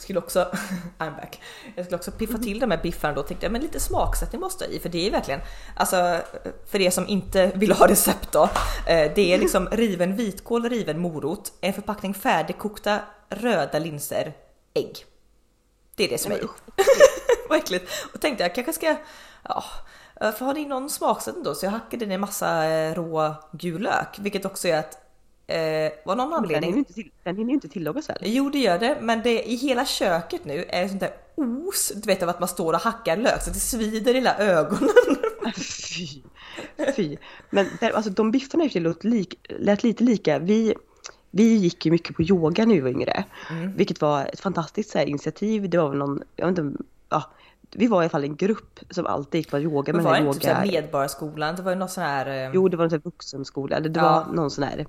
Skulle 0.04 0.20
också, 0.20 0.40
I'm 1.00 1.16
back. 1.16 1.42
Jag 1.76 1.86
skulle 1.86 1.98
också 1.98 2.12
piffa 2.12 2.38
till 2.38 2.60
de 2.60 2.72
här 2.72 2.80
biffarna 2.84 3.14
då 3.16 3.24
tänkte 3.24 3.46
jag, 3.46 3.52
men 3.54 3.62
lite 3.62 3.80
smaksättning 3.80 4.42
måste 4.42 4.64
jag 4.66 4.74
i 4.74 4.80
för 4.80 4.90
det 4.90 5.08
är 5.08 5.12
verkligen, 5.12 5.40
alltså 5.76 6.22
för 6.72 6.82
er 6.82 6.90
som 6.92 7.08
inte 7.08 7.52
vill 7.56 7.72
ha 7.72 7.88
recept 7.88 8.32
då. 8.32 8.44
eh, 8.88 9.12
Det 9.16 9.34
är 9.34 9.38
liksom 9.38 9.68
riven 9.72 10.16
vitkål, 10.16 10.70
riven 10.70 11.00
morot, 11.00 11.54
en 11.62 11.74
förpackning 11.74 12.14
färdigkokta 12.14 13.00
röda 13.30 13.80
linser, 13.80 14.34
ägg. 14.74 15.06
Det 15.96 16.04
är 16.06 16.10
det 16.10 16.18
som 16.18 16.32
är 16.32 16.38
i. 16.38 16.48
Vad 17.50 17.58
äckligt. 17.58 17.92
Och 18.14 18.22
tänkte 18.22 18.44
jag 18.44 18.56
kanske 18.56 18.74
ska, 18.74 18.96
ja, 19.44 19.64
för 20.20 20.46
har 20.46 20.54
ni 20.54 20.66
någon 20.66 20.90
smaksättning 20.90 21.44
då? 21.44 21.56
Så 21.56 21.66
jag 21.66 21.72
hackade 21.72 22.06
ner 22.06 22.18
massa 22.18 22.66
eh, 22.66 22.94
rå 22.96 23.36
gul 23.52 23.82
lök, 23.82 24.20
vilket 24.20 24.46
också 24.46 24.68
är 24.68 24.78
att 24.78 24.98
eh, 25.48 25.92
var 26.06 26.16
någon 26.16 26.30
Den 26.30 26.44
hinner 26.44 26.56
anledning. 26.58 26.78
inte, 26.78 26.94
till, 26.94 27.12
den 27.24 27.36
hinner 27.38 27.50
ju 27.50 27.54
inte 27.54 27.70
tillagas 27.70 28.10
väl? 28.10 28.18
Jo 28.22 28.50
det 28.50 28.60
gör 28.60 28.80
det, 28.80 28.98
men 29.02 29.22
det 29.24 29.50
i 29.50 29.56
hela 29.56 29.86
köket 29.86 30.46
nu 30.46 30.66
är 30.70 30.82
det 30.84 30.90
sånt 30.90 31.00
där 31.02 31.12
os, 31.36 31.92
du 31.96 32.02
vet 32.08 32.24
av 32.24 32.30
att 32.30 32.40
man 32.40 32.50
står 32.50 32.74
och 32.74 32.80
hackar 32.80 33.18
lök 33.18 33.42
så 33.44 33.50
det 33.50 33.60
svider 33.60 34.12
i 34.12 34.16
hela 34.16 34.38
ögonen. 34.38 34.90
Fy. 35.56 36.22
Fy. 36.96 37.18
Men 37.50 37.66
där, 37.80 37.92
alltså, 37.92 38.12
de 38.12 38.32
biffarna 38.32 38.64
i 38.64 38.68
och 38.68 38.72
för 38.72 38.74
sig 38.74 38.82
låt 38.82 39.04
lik, 39.04 39.48
lät 39.60 39.84
lite 39.84 40.04
lika. 40.04 40.40
Vi, 40.40 40.74
vi 41.32 41.44
gick 41.56 41.86
ju 41.86 41.92
mycket 41.92 42.16
på 42.16 42.22
yoga 42.22 42.66
var 42.66 42.88
yngre. 42.88 43.24
Mm. 43.50 43.76
Vilket 43.76 44.02
var 44.02 44.26
ett 44.26 44.40
fantastiskt 44.40 44.90
så 44.90 44.98
här, 44.98 45.06
initiativ. 45.06 45.70
Det 45.70 45.78
var 45.78 45.90
väl 45.90 45.98
någon, 45.98 46.24
jag 46.36 46.48
vet 46.50 46.58
inte, 46.58 46.84
ja, 47.10 47.24
vi 47.72 47.88
var 47.88 48.02
i 48.02 48.04
alla 48.04 48.10
fall 48.10 48.24
en 48.24 48.36
grupp 48.36 48.80
som 48.90 49.06
alltid 49.06 49.40
gick 49.40 49.52
på 49.52 49.60
yoga. 49.60 49.94
Men 49.94 50.04
var 50.04 50.14
det 50.14 50.20
inte 50.20 50.40
typ 50.40 50.50
yoga, 50.50 50.66
Medborgarskolan? 50.82 51.56
Det 51.56 51.62
var 51.62 51.72
ju 51.72 51.78
något 51.78 51.92
sån 51.92 52.04
här... 52.04 52.46
eh, 52.46 52.52
Jo, 52.54 52.68
det 52.70 52.78
var 52.78 52.84
en 52.84 52.90
sån 52.90 53.00
här 53.00 53.04
vuxenskola, 53.12 53.76
eller 53.76 53.90
det 53.90 54.00
Ja. 54.00 54.26
var 54.28 54.34
någon 54.36 54.52
sån 54.52 54.64
här 54.64 54.86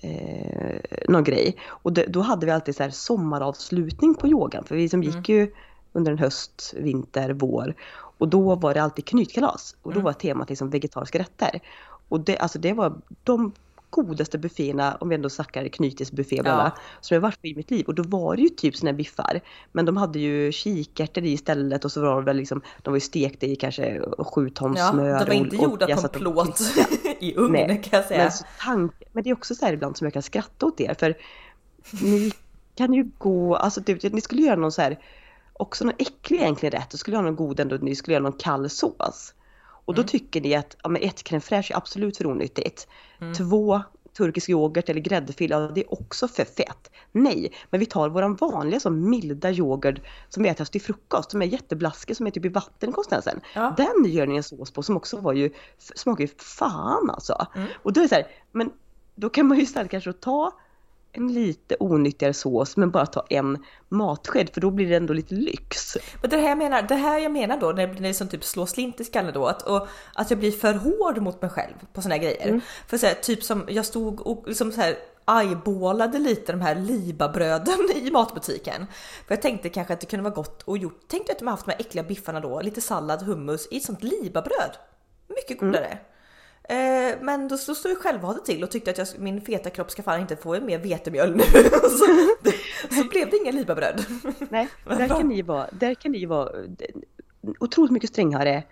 eh, 0.00 0.80
någon 1.08 1.24
grej. 1.24 1.56
Och 1.64 1.92
det, 1.92 2.06
då 2.06 2.20
hade 2.20 2.46
vi 2.46 2.52
alltid 2.52 2.76
så 2.76 2.82
här 2.82 2.90
sommaravslutning 2.90 4.14
på 4.14 4.28
yogan, 4.28 4.64
för 4.64 4.76
vi 4.76 4.88
som 4.88 5.02
Mm. 5.02 5.12
gick 5.16 5.28
ju 5.28 5.52
under 5.92 6.12
en 6.12 6.18
höst, 6.18 6.74
vinter, 6.76 7.30
vår. 7.32 7.74
Och 8.18 8.28
då 8.28 8.54
var 8.54 8.74
det 8.74 8.82
alltid 8.82 9.04
knytkalas 9.04 9.76
och 9.82 9.92
då 9.92 9.98
Mm. 10.00 10.04
var 10.04 10.12
temat 10.12 10.48
liksom 10.48 10.70
vegetariska 10.70 11.18
rätter. 11.18 11.60
Och 12.08 12.20
det, 12.20 12.38
alltså 12.38 12.58
det 12.58 12.72
var 12.72 12.94
de 13.24 13.52
godaste 13.90 14.38
bufféerna, 14.38 14.96
om 15.00 15.08
vi 15.08 15.14
ändå 15.14 15.30
snackar 15.30 15.68
knytisbuffé 15.68 16.42
bland 16.42 16.60
Ja. 16.60 16.70
som 17.00 17.14
jag 17.14 17.20
varit 17.22 17.40
på 17.40 17.46
i 17.46 17.54
mitt 17.54 17.70
liv. 17.70 17.86
Och 17.86 17.94
då 17.94 18.02
var 18.02 18.36
det 18.36 18.42
ju 18.42 18.48
typ 18.48 18.76
såna 18.76 18.92
biffar. 18.92 19.40
Men 19.72 19.84
de 19.84 19.96
hade 19.96 20.18
ju 20.18 20.52
kikärtor 20.52 21.24
i 21.24 21.32
istället 21.32 21.84
och 21.84 21.92
så 21.92 22.00
var 22.00 22.20
det 22.20 22.26
väl 22.26 22.36
liksom, 22.36 22.60
de 22.82 22.90
var 22.90 22.96
ju 22.96 23.00
stekta 23.00 23.46
i 23.46 23.56
kanske 23.56 24.00
sju 24.18 24.50
ton 24.50 24.74
Ja, 24.76 24.90
smör. 24.92 25.18
de 25.18 25.24
var 25.26 25.32
inte 25.32 25.56
och- 25.56 25.62
gjorda 25.62 25.96
på 25.96 26.08
plåt 26.08 26.60
i 27.20 27.34
ugnen 27.36 27.66
Nej, 27.68 27.82
kan 27.82 27.96
jag 27.98 28.08
säga. 28.08 28.22
Men, 28.22 28.32
så 28.32 28.44
tank, 28.60 28.92
men 29.12 29.24
det 29.24 29.30
är 29.30 29.34
också 29.34 29.54
så 29.54 29.66
här 29.66 29.72
ibland 29.72 29.96
som 29.96 30.04
jag 30.04 30.12
kan 30.12 30.22
skratta 30.22 30.66
åt 30.66 30.80
er 30.80 30.94
för 30.98 31.14
ni 32.02 32.32
kan 32.74 32.92
ju 32.94 33.10
gå, 33.18 33.56
alltså 33.56 33.82
typ, 33.82 34.12
ni 34.12 34.20
skulle 34.20 34.42
göra 34.42 34.56
någon 34.56 34.72
så 34.72 34.82
här, 34.82 34.98
också 35.52 35.84
någon 35.84 35.94
äcklig 35.98 36.40
egentligen 36.40 36.80
rätt, 36.80 36.92
och 36.94 36.98
skulle 37.00 37.16
göra 37.16 37.24
någon 37.26 37.36
god 37.36 37.60
ändå, 37.60 37.76
ni 37.76 37.94
skulle 37.94 38.12
göra 38.14 38.22
någon 38.22 38.38
kall 38.38 38.70
sås. 38.70 39.34
Och 39.86 39.94
då 39.94 40.02
tycker 40.02 40.40
ni 40.40 40.54
att, 40.54 40.76
ja 40.82 40.88
men 40.88 41.02
ett 41.02 41.22
crème 41.24 41.40
fraîche 41.40 41.72
är 41.72 41.76
absolut 41.76 42.16
för 42.16 42.26
onyttigt. 42.26 42.88
Två 43.36 43.82
turkisk 44.16 44.48
yoghurt 44.48 44.88
eller 44.88 45.00
gräddfil, 45.00 45.50
ja 45.50 45.58
det 45.58 45.80
är 45.80 45.92
också 45.92 46.28
för 46.28 46.44
fett. 46.44 46.90
Nej, 47.12 47.52
men 47.70 47.80
vi 47.80 47.86
tar 47.86 48.08
våran 48.08 48.34
vanliga 48.34 48.80
som 48.80 49.10
milda 49.10 49.50
yoghurt 49.50 50.00
som 50.28 50.42
vi 50.42 50.48
äter 50.48 50.64
till 50.64 50.82
frukost, 50.82 51.30
som 51.30 51.42
är 51.42 51.46
jätteblaskig, 51.46 52.16
som 52.16 52.26
är 52.26 52.30
typ 52.30 52.44
i 52.44 52.48
vattenkonsistensen. 52.48 53.40
Ja. 53.54 53.74
Den 53.76 54.12
gör 54.12 54.26
ni 54.26 54.36
en 54.36 54.42
sås 54.42 54.70
på 54.70 54.82
som 54.82 54.96
också 54.96 55.16
var 55.16 55.32
ju, 55.32 55.50
smakar 55.78 56.24
ju 56.24 56.28
fan 56.38 57.10
alltså. 57.10 57.46
Mm. 57.54 57.68
Och 57.82 57.92
då 57.92 58.00
är 58.00 58.02
det 58.02 58.08
så 58.08 58.14
här, 58.14 58.26
men 58.52 58.70
då 59.14 59.28
kan 59.28 59.46
man 59.46 59.56
ju 59.56 59.62
istället 59.62 59.90
kanske 59.90 60.12
ta 60.12 60.52
en 61.16 61.32
lite 61.32 61.76
onyttigare 61.80 62.34
sås 62.34 62.76
men 62.76 62.90
bara 62.90 63.06
ta 63.06 63.26
en 63.30 63.64
matsked 63.88 64.50
för 64.54 64.60
då 64.60 64.70
blir 64.70 64.88
det 64.88 64.96
ändå 64.96 65.14
lite 65.14 65.34
lyx. 65.34 65.96
Men 66.20 66.30
det 66.30 66.36
här 66.36 66.48
jag 66.48 66.58
menar, 66.58 66.82
det 66.82 66.94
här 66.94 67.18
jag 67.18 67.32
menar 67.32 67.60
då 67.60 67.66
när 67.66 67.86
det 67.86 67.94
blir 67.94 68.12
som 68.12 68.28
typ 68.28 68.44
slår 68.44 68.66
slint 68.66 69.00
i 69.00 69.04
skallen 69.04 69.34
då 69.34 69.46
att, 69.46 69.62
och, 69.62 69.88
att 70.14 70.30
jag 70.30 70.38
blir 70.38 70.52
för 70.52 70.74
hård 70.74 71.22
mot 71.22 71.42
mig 71.42 71.50
själv 71.50 71.74
på 71.92 72.02
såna 72.02 72.14
här 72.14 72.22
grejer. 72.22 72.48
Mm. 72.48 72.60
För 72.86 72.98
så 72.98 73.06
här, 73.06 73.14
typ 73.14 73.42
som 73.42 73.64
jag 73.68 73.86
stod 73.86 74.20
och 74.20 74.44
liksom 74.46 74.72
så 74.72 74.80
här 74.80 74.96
eyeballade 75.30 76.18
lite 76.18 76.52
de 76.52 76.60
här 76.60 76.74
libabröden 76.74 77.78
i 77.94 78.10
matbutiken. 78.10 78.86
För 79.26 79.34
jag 79.34 79.42
tänkte 79.42 79.68
kanske 79.68 79.94
att 79.94 80.00
det 80.00 80.06
kunde 80.06 80.22
vara 80.22 80.34
gott 80.34 80.62
och 80.62 80.78
gjort. 80.78 81.08
Tänkte 81.08 81.32
att 81.32 81.38
de 81.38 81.46
har 81.46 81.52
haft 81.52 81.66
de 81.66 81.72
här 81.72 81.80
äckliga 81.80 82.04
biffarna 82.04 82.40
då, 82.40 82.60
lite 82.60 82.80
sallad, 82.80 83.22
hummus 83.22 83.68
i 83.70 83.76
ett 83.76 83.82
sånt 83.82 84.02
libabröd. 84.02 84.76
Mycket 85.28 85.60
godare. 85.60 85.98
Eh, 86.68 87.18
men 87.20 87.48
då, 87.48 87.56
då 87.66 87.74
stod 87.74 87.92
jag 87.92 87.98
självhatet 87.98 88.44
till 88.44 88.64
och 88.64 88.70
tyckte 88.70 88.90
att 88.90 88.98
jag, 88.98 89.08
min 89.18 89.40
feta 89.40 89.70
kropp 89.70 89.90
ska 89.90 90.02
fan 90.02 90.20
inte 90.20 90.36
få 90.36 90.60
mer 90.60 90.78
vetemjöl 90.78 91.36
nu. 91.36 91.42
så, 91.82 92.06
så 92.94 93.08
blev 93.10 93.30
det 93.30 93.36
inga 93.36 93.52
libabröd. 93.52 94.04
Nej, 94.48 94.68
där 94.84 95.08
kan 95.08 95.28
ni 95.28 95.42
vara, 95.42 95.66
där 95.72 95.94
kan 95.94 96.12
ni 96.12 96.26
vara 96.26 96.50
eh, 96.50 96.86
otroligt 97.60 97.92
mycket 97.92 98.10
strängare 98.10 98.62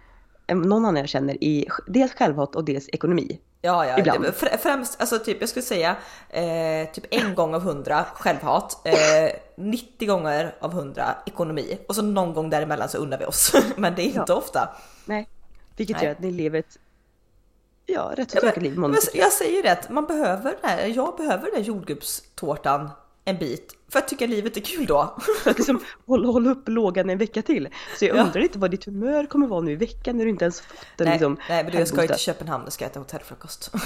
än 0.47 0.59
någon 0.59 0.85
annan 0.85 0.97
jag 0.97 1.09
känner 1.09 1.45
i 1.45 1.67
dels 1.87 2.15
självhat 2.15 2.57
och 2.57 2.65
dels 2.65 2.89
ekonomi. 2.89 3.41
Ja, 3.61 3.87
ja, 3.87 3.99
Ibland. 3.99 4.27
främst 4.63 5.01
alltså 5.01 5.19
typ 5.19 5.41
jag 5.41 5.49
skulle 5.49 5.63
säga 5.63 5.97
eh, 6.29 6.93
typ 6.93 7.05
en 7.11 7.35
gång 7.35 7.55
av 7.55 7.63
hundra 7.63 8.05
självhat, 8.15 8.87
eh, 8.87 9.37
90 9.57 10.09
gånger 10.09 10.55
av 10.61 10.73
hundra 10.73 11.15
ekonomi 11.27 11.79
och 11.89 11.95
så 11.95 12.03
någon 12.03 12.35
gång 12.35 12.51
däremellan 12.51 12.89
så 12.89 12.99
unnar 12.99 13.19
vi 13.19 13.25
oss. 13.25 13.53
Men 13.77 13.95
det 13.95 14.03
är 14.03 14.21
inte 14.21 14.33
ofta. 14.33 14.77
Nej, 15.05 15.29
vilket 15.77 15.97
Nej. 15.97 16.05
gör 16.05 16.13
att 16.13 16.21
ni 16.21 16.31
lever 16.31 16.59
ett 16.59 16.79
ja, 17.87 18.13
rätt 18.17 18.29
tråkigt 18.29 18.63
liv. 18.63 18.75
fredag. 18.75 18.97
jag 19.15 19.33
säger 19.33 19.63
det, 19.63 19.73
att 19.73 19.91
man 19.91 20.05
behöver 20.07 20.57
det 20.63 20.67
här, 20.69 20.87
jag 20.87 21.17
behöver 21.17 21.45
den 21.45 21.55
här 21.55 21.63
jordgubbstårtan 21.63 22.91
en 23.25 23.39
bit 23.39 23.77
för 23.89 23.99
att 23.99 24.09
tycka 24.09 24.27
livet 24.27 24.57
är 24.57 24.61
kul 24.61 24.87
då. 24.87 25.17
Liksom 25.47 25.81
hålla, 26.07 26.29
hålla 26.29 26.51
upp 26.51 26.69
lågan 26.69 27.11
en 27.11 27.19
vecka 27.19 27.43
till. 27.43 27.69
Så 27.99 28.05
jag 28.05 28.17
Ja. 28.17 28.23
undrar 28.23 28.41
inte 28.41 28.59
vad 28.59 28.71
ditt 28.71 28.85
humör 28.85 29.27
kommer 29.27 29.47
vara 29.47 29.61
nu 29.61 29.73
i 29.73 29.77
veckan 29.77 30.17
när 30.17 30.25
du 30.25 30.31
inte 30.31 30.45
ens 30.45 30.61
fått 30.61 30.77
en 31.01 31.05
Nej, 31.05 31.13
liksom, 31.15 31.37
nej 31.49 31.63
men 31.65 31.73
du, 31.73 31.79
jag 31.79 31.89
ska 31.89 32.03
ju 32.03 32.09
till 32.09 32.17
Köpenhamn 32.19 32.65
och 32.65 32.73
ska 32.73 32.85
äta 32.85 32.99
hotellfrukost. 32.99 33.73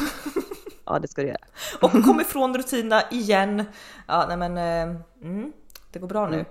Ja, 0.90 0.98
det 0.98 1.08
ska 1.08 1.22
du 1.22 1.28
göra. 1.28 1.38
och 1.80 1.90
kom 1.90 2.20
ifrån 2.20 2.56
rutinerna 2.58 3.02
igen. 3.10 3.64
Ja, 4.06 4.24
nej 4.28 4.36
men 4.36 4.56
eh, 4.58 4.96
mm, 5.22 5.52
det 5.92 5.98
går 5.98 6.08
bra 6.08 6.28
nu. 6.28 6.44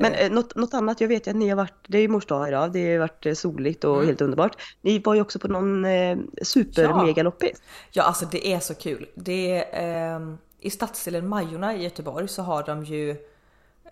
Men 0.00 0.12
eh, 0.12 0.30
något, 0.30 0.54
något 0.54 0.74
annat, 0.74 1.00
jag 1.00 1.08
vet 1.08 1.28
att 1.28 1.36
ni 1.36 1.48
har 1.48 1.56
varit, 1.56 1.74
det 1.86 1.98
är 1.98 2.02
ju 2.02 2.08
mors 2.08 2.26
dag 2.26 2.48
idag, 2.48 2.72
det 2.72 2.92
har 2.92 2.98
varit 2.98 3.26
eh, 3.26 3.34
soligt 3.34 3.84
Mm. 3.84 3.96
och 3.96 4.04
helt 4.04 4.20
underbart. 4.20 4.62
Ni 4.80 4.98
var 4.98 5.14
ju 5.14 5.20
också 5.20 5.38
på 5.38 5.48
någon 5.48 5.84
eh, 5.84 6.18
super 6.42 6.82
Ja. 6.82 7.04
mega 7.04 7.22
loppis. 7.22 7.62
Ja, 7.90 8.02
alltså 8.02 8.26
det 8.30 8.46
är 8.46 8.60
så 8.60 8.74
kul. 8.74 9.08
Det 9.14 9.64
ehm, 9.72 10.38
I 10.60 10.70
stadsdelen 10.70 11.28
Majorna 11.28 11.74
i 11.76 11.82
Göteborg 11.82 12.28
så 12.28 12.42
har 12.42 12.62
de 12.62 12.84
ju 12.84 13.10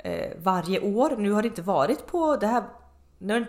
eh, 0.04 0.30
varje 0.42 0.80
år, 0.80 1.16
nu 1.18 1.32
har 1.32 1.42
det 1.42 1.48
inte 1.48 1.62
varit 1.62 2.06
på 2.06 2.36
det 2.36 2.46
här 2.46 2.64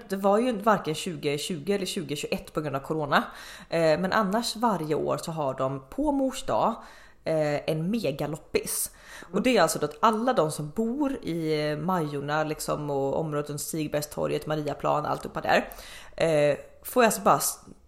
det 0.09 0.15
var 0.15 0.39
ju 0.39 0.51
varken 0.51 0.95
2020 0.95 1.63
eller 1.71 1.85
2021 1.85 2.53
på 2.53 2.61
grund 2.61 2.75
av 2.75 2.79
corona. 2.79 3.23
Eh, 3.69 3.79
men 3.79 4.11
annars 4.13 4.55
varje 4.55 4.95
år 4.95 5.17
så 5.17 5.31
har 5.31 5.53
de 5.53 5.81
på 5.89 6.11
mors 6.11 6.43
dag 6.43 6.75
eh, 7.23 7.69
en 7.69 7.91
megaloppis. 7.91 8.91
Och 9.31 9.41
det 9.41 9.57
är 9.57 9.61
alltså 9.61 9.85
att 9.85 9.97
alla 9.99 10.33
de 10.33 10.51
som 10.51 10.69
bor 10.69 11.13
i 11.13 11.75
Majorna 11.75 12.43
liksom 12.43 12.89
och 12.89 13.19
området 13.19 13.49
runt 13.49 13.61
Stigbergstorget, 13.61 14.47
Mariaplan, 14.47 15.05
alltihopa 15.05 15.41
där. 15.41 15.69
Eh, 16.15 16.57
får 16.83 17.03
alltså 17.03 17.21
bara, 17.21 17.39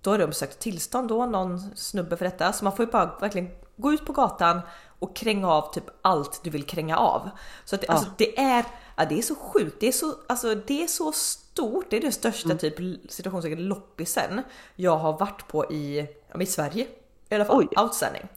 då 0.02 0.12
har 0.12 0.17
de 0.17 0.34
sökt 0.34 0.60
tillstånd 0.60 1.08
då, 1.08 1.26
någon 1.26 1.60
snubbe 1.76 2.17
för 2.17 2.26
detta. 2.26 2.54
Så 2.54 2.63
man 2.63 2.76
får 2.76 2.86
ju 2.86 2.91
bara 2.91 3.17
verkligen 3.19 3.50
gå 3.76 3.93
ut 3.93 4.06
på 4.06 4.13
gatan 4.13 4.62
och 5.00 5.15
kränga 5.15 5.50
av 5.50 5.74
typ 5.74 5.84
allt 6.02 6.43
du 6.43 6.50
vill 6.50 6.63
kränga 6.63 6.98
av. 6.98 7.30
Så 7.65 7.76
att 7.76 7.82
det, 7.82 7.88
alltså, 7.88 8.10
det 8.17 8.39
är, 8.39 8.65
ja, 8.96 9.06
det 9.06 9.17
är 9.17 9.22
så 9.22 9.36
sjukt, 9.36 9.78
det 9.80 9.88
är 9.88 9.91
så, 9.91 10.15
alltså, 10.28 10.56
det 10.56 10.84
är 10.84 10.88
så 10.88 11.12
stort, 11.12 11.86
det 11.89 11.98
är 11.98 12.02
den 12.02 12.12
största 12.12 12.56
typ 12.56 12.76
situationssäkert 13.12 13.60
loppisen 13.60 14.41
jag 14.76 14.98
har 14.98 15.19
varit 15.19 15.48
på 15.48 15.72
i, 15.72 16.08
ja, 16.34 16.41
i 16.41 16.46
Sverige. 16.46 16.88
I 17.30 17.36
alla 17.36 17.46
fall, 17.46 17.58
Oj. 17.58 17.84
outstanding. 17.84 18.28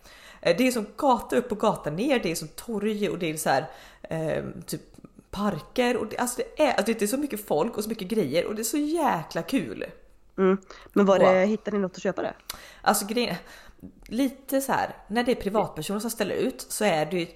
Eh, 0.46 0.56
Det 0.58 0.66
är 0.66 0.70
som 0.72 0.86
gata 0.96 1.36
upp 1.36 1.52
och 1.52 1.58
gata 1.58 1.90
ner, 1.90 2.18
det 2.18 2.30
är 2.30 2.34
som 2.34 2.48
torg 2.48 3.08
och 3.08 3.18
det 3.18 3.30
är 3.30 3.36
så 3.36 3.48
här 3.50 3.66
eh, 4.02 4.44
typ 4.66 4.80
parker 5.30 5.96
och 5.96 6.06
det, 6.06 6.16
alltså 6.18 6.36
det, 6.56 6.62
är, 6.62 6.68
alltså 6.74 6.92
det 6.92 7.02
är 7.02 7.06
så 7.06 7.16
mycket 7.16 7.46
folk 7.46 7.76
och 7.76 7.82
så 7.82 7.88
mycket 7.88 8.08
grejer 8.08 8.44
och 8.46 8.54
det 8.54 8.62
är 8.62 8.64
så 8.64 8.76
jäkla 8.78 9.42
kul. 9.42 9.84
Mm. 10.38 10.58
Men 10.92 11.06
var 11.06 11.18
det, 11.18 11.24
Wow. 11.24 11.34
hittade 11.48 11.76
ni 11.76 11.82
något 11.82 11.96
att 11.96 12.02
köpa 12.02 12.22
det? 12.22 12.34
Alltså 12.82 13.06
grejen 13.06 13.36
lite 14.06 14.60
så 14.60 14.72
här 14.72 14.94
när 15.08 15.24
det 15.24 15.32
är 15.32 15.36
privatpersoner 15.36 16.00
som 16.00 16.10
ställer 16.10 16.34
ut 16.34 16.66
så 16.68 16.84
är 16.84 17.06
det 17.06 17.16
ju 17.18 17.26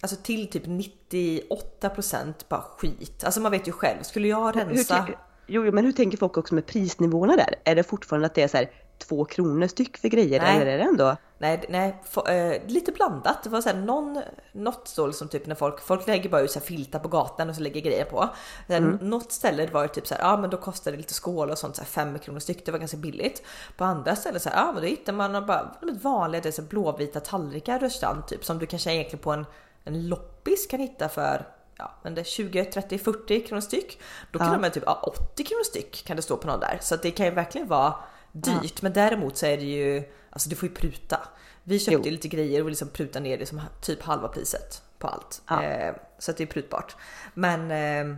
alltså 0.00 0.16
till 0.16 0.50
typ 0.50 0.66
98% 0.66 2.32
bara 2.48 2.62
skit. 2.78 3.24
Alltså 3.24 3.40
man 3.40 3.52
vet 3.52 3.68
ju 3.68 3.72
själv, 3.72 4.02
skulle 4.02 4.28
jag 4.28 4.52
Hur, 4.56 4.64
rensa 4.64 4.94
tän- 4.94 5.14
jo, 5.46 5.64
jo, 5.64 5.72
men 5.72 5.84
hur 5.84 5.92
tänker 5.92 6.18
folk 6.18 6.36
också 6.36 6.54
med 6.54 6.66
prisnivåerna 6.66 7.36
där? 7.36 7.54
Är 7.64 7.74
det 7.74 7.82
fortfarande 7.82 8.26
att 8.26 8.34
det 8.34 8.42
är 8.42 8.48
så 8.48 8.56
här 8.56 8.70
två 9.08 9.24
kronor 9.24 9.66
styck 9.66 9.96
för 9.98 10.08
grejer 10.08 10.40
Nej. 10.40 10.56
eller 10.56 10.66
är 10.66 10.78
det 10.78 10.84
ändå? 10.84 11.16
Nej, 11.38 11.64
nej 11.68 12.02
få- 12.10 12.26
eh, 12.26 12.62
lite 12.66 12.92
blandat. 12.92 13.42
Det 13.44 13.50
var 13.50 13.60
så 13.60 13.68
här, 13.68 13.76
någon, 13.76 14.22
något 14.52 14.88
så 14.88 15.06
liksom 15.06 15.28
typ 15.28 15.46
när 15.46 15.54
folk, 15.54 15.80
folk 15.80 16.06
lägger 16.06 16.30
bara 16.30 16.40
ut 16.40 16.52
filtar 16.64 16.98
på 16.98 17.08
gatan 17.08 17.48
och 17.48 17.54
så 17.56 17.60
lägger 17.62 17.80
grejer 17.80 18.04
på. 18.04 18.28
Sen, 18.66 18.98
Något 19.02 19.32
ställe 19.32 19.66
var 19.66 19.82
det 19.82 19.88
typ 19.88 20.06
så 20.06 20.14
här, 20.14 20.22
ja 20.22 20.36
men 20.36 20.50
då 20.50 20.56
kostade 20.56 20.96
det 20.96 21.00
lite 21.00 21.14
skål 21.14 21.50
och 21.50 21.58
sånt 21.58 21.76
så 21.76 21.82
här, 21.82 21.86
fem 21.86 22.18
kronor 22.18 22.38
styck. 22.38 22.66
Det 22.66 22.72
var 22.72 22.78
ganska 22.78 22.96
billigt. 22.96 23.42
På 23.76 23.84
andra 23.84 24.16
ställen 24.16 24.40
så 24.40 24.48
här, 24.48 24.56
ja 24.66 24.72
men 24.72 24.82
då 24.82 24.88
hittar 24.88 25.12
man 25.12 25.46
bara 25.46 25.74
vanliga 26.02 26.42
det 26.42 26.52
så 26.52 26.62
blåvita 26.62 27.20
tallrikar 27.20 27.78
restaurang 27.78 28.22
typ 28.28 28.44
som 28.44 28.58
du 28.58 28.66
kanske 28.66 28.92
egentligen 28.92 29.22
på 29.22 29.30
en, 29.32 29.46
en 29.84 30.08
loppis 30.08 30.66
kan 30.66 30.80
hitta 30.80 31.08
för 31.08 31.46
ja, 31.78 31.90
men 32.02 32.14
det 32.14 32.20
är 32.20 32.24
20, 32.24 32.64
30, 32.64 32.98
40 32.98 33.40
kronor 33.46 33.60
styck. 33.60 34.00
Då 34.32 34.38
kan 34.38 34.52
Ja. 34.52 34.58
de 34.58 34.70
typ 34.70 34.82
ja, 34.86 35.00
80 35.02 35.44
kronor 35.44 35.64
styck 35.64 36.04
kan 36.06 36.16
det 36.16 36.22
stå 36.22 36.36
på 36.36 36.46
någon 36.46 36.60
där. 36.60 36.78
Så 36.80 36.94
att 36.94 37.02
det 37.02 37.10
kan 37.10 37.26
ju 37.26 37.32
verkligen 37.32 37.68
vara 37.68 37.94
dyrt. 38.32 38.82
Men 38.82 38.92
däremot 38.92 39.36
så 39.36 39.46
är 39.46 39.56
det 39.56 39.64
ju, 39.64 40.02
alltså 40.30 40.48
du 40.48 40.56
får 40.56 40.68
ju 40.68 40.74
pruta. 40.74 41.28
Vi 41.64 41.78
köpte 41.78 42.08
Jo. 42.08 42.12
lite 42.12 42.28
grejer 42.28 42.62
och 42.62 42.68
liksom 42.68 42.88
pruta 42.88 43.20
ner 43.20 43.38
det 43.38 43.46
som 43.46 43.60
typ 43.80 44.02
halva 44.02 44.28
priset 44.28 44.82
på 44.98 45.06
allt. 45.08 45.42
Ja. 45.48 45.62
Eh, 45.62 45.94
så 46.18 46.30
att 46.30 46.36
det 46.36 46.44
är 46.44 46.46
prutbart. 46.46 46.96
Men, 47.34 47.60
eh, 47.60 48.16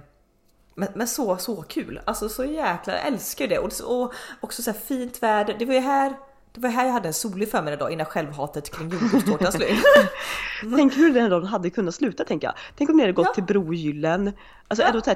men, 0.74 0.88
men 0.94 1.08
så, 1.08 1.36
så 1.36 1.62
kul. 1.62 2.00
Alltså 2.04 2.28
så 2.28 2.44
jäkla, 2.44 2.92
jag 2.92 3.06
älskar 3.06 3.46
det. 3.46 3.58
Och, 3.58 3.72
och 3.84 4.14
också 4.40 4.62
så 4.62 4.72
fint 4.72 5.22
väder. 5.22 5.56
Det 5.58 5.64
var 5.64 5.74
ju 5.74 5.80
här, 5.80 6.16
det 6.54 6.60
var 6.60 6.68
här 6.70 6.84
jag 6.86 6.92
hade 6.92 7.08
en 7.08 7.14
solig 7.14 7.50
förmiddag 7.50 7.76
då 7.76 7.90
innan 7.90 8.06
självhatet 8.06 8.70
kring 8.70 8.88
jordgubbstårtan 8.90 9.52
slog. 9.52 9.68
Tänk 10.76 10.96
hur 10.96 11.14
den 11.14 11.30
dagen 11.30 11.46
hade 11.46 11.70
kunnat 11.70 11.94
sluta 11.94 12.24
tänker 12.24 12.46
jag. 12.46 12.54
Tänk 12.76 12.90
om 12.90 12.96
ni 12.96 13.02
hade 13.02 13.12
gått 13.12 13.26
Ja. 13.26 13.34
till 13.34 13.44
Brogyllen. 13.44 14.32
Alltså 14.68 14.82
Ja. 14.82 14.88
är 14.88 14.92
då 14.92 15.00
så 15.00 15.10
här, 15.10 15.14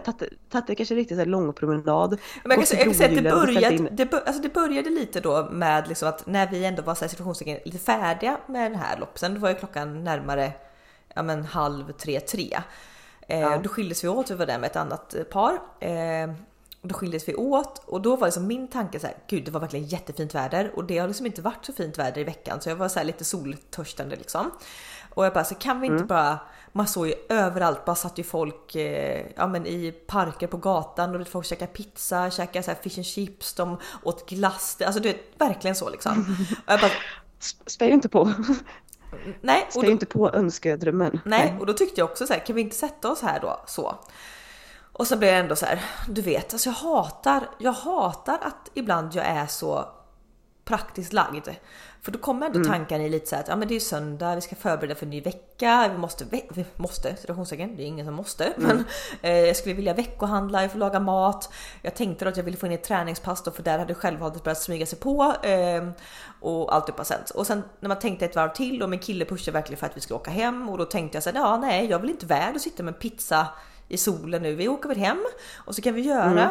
tagit, 0.50 0.76
kanske 0.78 0.94
riktigt 0.94 1.18
här 1.18 1.26
lång 1.26 1.52
promenad. 1.52 2.18
Men 2.44 2.58
jag 2.58 2.68
kan, 2.68 2.78
jag 2.78 2.84
kan 2.86 2.94
säga 2.94 3.08
att 3.18 3.24
det 3.24 3.30
började, 3.30 3.76
in- 3.76 3.88
det, 3.92 4.12
alltså 4.12 4.42
det 4.42 4.54
började 4.54 4.90
lite 4.90 5.20
då 5.20 5.48
med 5.52 5.88
liksom 5.88 6.08
att 6.08 6.26
när 6.26 6.46
vi 6.50 6.64
ändå 6.64 6.82
var 6.82 6.94
så 6.94 7.04
här 7.04 7.64
lite 7.64 7.78
färdiga 7.78 8.38
med 8.46 8.70
den 8.72 8.80
här 8.80 8.98
loppsen, 8.98 9.34
då 9.34 9.40
var 9.40 9.48
ju 9.48 9.54
klockan 9.54 10.04
närmare 10.04 10.52
ja 11.14 11.22
men 11.22 11.44
halv 11.44 11.92
tre, 11.92 12.20
tre. 12.20 12.58
Eh, 13.28 13.40
Ja. 13.40 13.58
Då 13.62 13.68
skildes 13.68 14.04
vi 14.04 14.08
åt, 14.08 14.30
vi 14.30 14.34
var 14.34 14.46
där 14.46 14.58
med 14.58 14.70
ett 14.70 14.76
annat 14.76 15.14
eh, 15.14 15.22
par. 15.22 15.52
Eh, 15.80 16.30
då 16.88 16.94
skildes 16.94 17.28
vi 17.28 17.34
åt 17.34 17.82
och 17.86 18.00
då 18.00 18.16
var 18.16 18.26
liksom 18.26 18.46
min 18.46 18.68
tanke 18.68 19.00
så 19.00 19.06
här, 19.06 19.16
gud 19.26 19.44
det 19.44 19.50
var 19.50 19.60
verkligen 19.60 19.86
jättefint 19.86 20.34
väder 20.34 20.72
och 20.74 20.84
det 20.84 20.98
har 20.98 21.08
liksom 21.08 21.26
inte 21.26 21.42
varit 21.42 21.64
så 21.64 21.72
fint 21.72 21.98
väder 21.98 22.20
i 22.20 22.24
veckan 22.24 22.60
så 22.60 22.68
jag 22.68 22.76
var 22.76 22.88
så 22.88 23.02
lite 23.02 23.24
soltörstande 23.24 24.16
liksom. 24.16 24.50
Och 25.14 25.24
jag 25.24 25.32
bara 25.32 25.44
så 25.44 25.54
kan 25.54 25.80
vi 25.80 25.86
inte 25.86 26.04
bara, 26.04 26.38
man 26.72 26.86
såg 26.86 27.06
ju 27.06 27.14
överallt, 27.28 27.84
bara 27.84 27.96
satt 27.96 28.18
ju 28.18 28.24
folk 28.24 28.74
eh, 28.74 29.26
ja, 29.36 29.46
men 29.46 29.66
i 29.66 29.92
parker 29.92 30.46
på 30.46 30.56
gatan 30.56 31.20
och 31.20 31.28
folk 31.28 31.46
käkade 31.46 31.72
pizza, 31.72 32.30
käkade 32.30 32.62
så 32.62 32.74
fish 32.82 32.98
and 32.98 33.06
chips, 33.06 33.54
de 33.54 33.78
åt 34.02 34.28
glass, 34.30 34.78
alltså 34.86 35.02
det 35.02 35.08
är 35.08 35.16
verkligen 35.38 35.76
så 35.76 35.90
liksom. 35.90 36.36
Och 36.66 36.72
jag 36.72 36.80
bara, 36.80 36.90
Spär 37.66 37.88
inte 37.88 38.08
på. 38.08 38.32
nej, 39.40 39.66
Spär 39.70 39.90
inte 39.90 40.06
på 40.06 40.30
önskedrömmen. 40.30 41.20
Nej, 41.24 41.56
och 41.60 41.66
då 41.66 41.72
tyckte 41.72 42.00
jag 42.00 42.10
också 42.10 42.26
så 42.26 42.32
här, 42.32 42.40
kan 42.40 42.56
vi 42.56 42.62
inte 42.62 42.76
sätta 42.76 43.10
oss 43.10 43.22
här 43.22 43.40
då 43.40 43.60
så? 43.66 43.98
Och 44.98 45.06
så 45.06 45.16
blev 45.16 45.30
jag 45.30 45.40
ändå 45.40 45.56
så 45.56 45.66
här, 45.66 45.84
du 46.08 46.22
vet, 46.22 46.52
alltså 46.52 46.68
jag 46.68 46.74
hatar, 46.74 47.48
jag 47.58 47.72
hatar 47.72 48.38
att 48.42 48.70
ibland 48.74 49.14
jag 49.14 49.26
är 49.26 49.46
så 49.46 49.88
praktiskt 50.64 51.12
lagd. 51.12 51.48
För 52.02 52.12
då 52.12 52.18
kommer 52.18 52.46
ändå 52.46 52.64
tankarna 52.64 53.04
i 53.04 53.08
lite 53.08 53.26
så 53.26 53.34
här 53.34 53.42
att 53.42 53.48
ja, 53.48 53.56
men 53.56 53.68
det 53.68 53.76
är 53.76 53.80
söndag, 53.80 54.34
vi 54.34 54.40
ska 54.40 54.56
förbereda 54.56 54.94
för 54.94 55.06
en 55.06 55.10
ny 55.10 55.20
vecka, 55.20 55.88
vi 55.92 55.98
måste, 55.98 56.24
vi 56.30 56.64
måste, 56.76 57.16
situationstecken, 57.16 57.76
det 57.76 57.82
är 57.82 57.86
ingen 57.86 58.06
som 58.06 58.14
måste, 58.14 58.52
men 58.56 58.84
eh, 59.22 59.32
jag 59.32 59.56
skulle 59.56 59.74
vilja 59.74 59.94
veckohandla, 59.94 60.62
jag 60.62 60.72
får 60.72 60.78
laga 60.78 61.00
mat. 61.00 61.52
Jag 61.82 61.94
tänkte 61.94 62.28
att 62.28 62.36
jag 62.36 62.44
ville 62.44 62.56
få 62.56 62.66
in 62.66 62.72
ett 62.72 62.84
träningspass 62.84 63.42
då, 63.42 63.50
för 63.50 63.62
där 63.62 63.78
hade 63.78 63.94
självhatet 63.94 64.44
börjat 64.44 64.62
smyga 64.62 64.86
sig 64.86 64.98
på 64.98 65.34
eh, 65.42 65.88
och 66.40 66.74
allt 66.74 66.88
upp 66.88 67.06
sen. 67.06 67.20
Och 67.34 67.46
sen 67.46 67.62
när 67.80 67.88
man 67.88 67.98
tänkte 67.98 68.24
ett 68.24 68.36
varv 68.36 68.52
till 68.52 68.82
och 68.82 68.90
min 68.90 69.00
kille 69.00 69.24
pushade 69.24 69.52
verkligen 69.52 69.78
för 69.78 69.86
att 69.86 69.96
vi 69.96 70.00
skulle 70.00 70.18
åka 70.18 70.30
hem 70.30 70.68
och 70.68 70.78
då 70.78 70.84
tänkte 70.84 71.16
jag 71.16 71.22
så 71.22 71.30
här, 71.30 71.36
ja 71.36 71.56
nej, 71.56 71.86
jag 71.86 71.98
vill 71.98 72.10
inte 72.10 72.26
värd 72.26 72.56
att 72.56 72.62
sitta 72.62 72.82
med 72.82 72.98
pizza 72.98 73.46
i 73.88 73.96
solen 73.96 74.42
nu. 74.42 74.54
Vi 74.54 74.68
åker 74.68 74.88
väl 74.88 74.98
hem 74.98 75.24
och 75.56 75.74
så 75.74 75.82
kan 75.82 75.94
vi 75.94 76.00
göra 76.00 76.50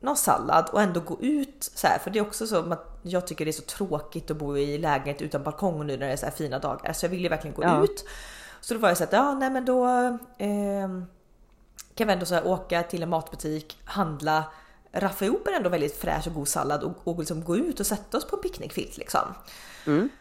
någon 0.00 0.16
sallad 0.16 0.68
och 0.72 0.82
ändå 0.82 1.00
gå 1.00 1.20
ut 1.20 1.70
så 1.74 1.86
här. 1.86 1.98
För 1.98 2.10
det 2.10 2.18
är 2.18 2.22
också 2.22 2.46
så 2.46 2.72
att 2.72 2.98
jag 3.02 3.26
tycker 3.26 3.44
det 3.44 3.50
är 3.50 3.52
så 3.52 3.62
tråkigt 3.62 4.30
att 4.30 4.36
bo 4.36 4.56
i 4.58 4.78
lägenhet 4.78 5.22
utan 5.22 5.42
balkong 5.42 5.86
nu 5.86 5.96
när 5.96 6.06
det 6.06 6.12
är 6.12 6.16
så 6.16 6.26
här 6.26 6.32
fina 6.32 6.58
dagar. 6.58 6.92
Så 6.92 7.04
jag 7.06 7.10
vill 7.10 7.20
ju 7.22 7.28
verkligen 7.28 7.56
gå 7.56 7.62
Ja. 7.62 7.84
ut. 7.84 8.04
Så 8.60 8.74
då 8.74 8.80
var 8.80 8.88
jag 8.88 8.98
så 8.98 9.04
att 9.04 9.12
ja, 9.12 9.34
nej 9.34 9.50
men 9.50 9.64
då 9.64 9.84
ehm, 10.38 11.04
kan 11.94 12.06
vi 12.06 12.12
ändå 12.12 12.26
så 12.26 12.34
här 12.34 12.46
åka 12.46 12.82
till 12.82 13.02
en 13.02 13.08
matbutik, 13.08 13.78
handla, 13.84 14.44
raffa 14.92 15.24
ihop 15.24 15.48
en 15.48 15.54
ändå 15.54 15.68
väldigt 15.68 15.96
fräsch 15.96 16.26
och 16.26 16.34
god 16.34 16.48
sallad 16.48 16.82
och, 16.82 16.92
och 17.04 17.18
liksom 17.18 17.44
gå 17.44 17.56
ut 17.56 17.80
och 17.80 17.86
sätta 17.86 18.16
oss 18.16 18.26
på 18.26 18.36
en 18.36 18.42
picknickfilt 18.42 18.96
liksom. 18.96 19.34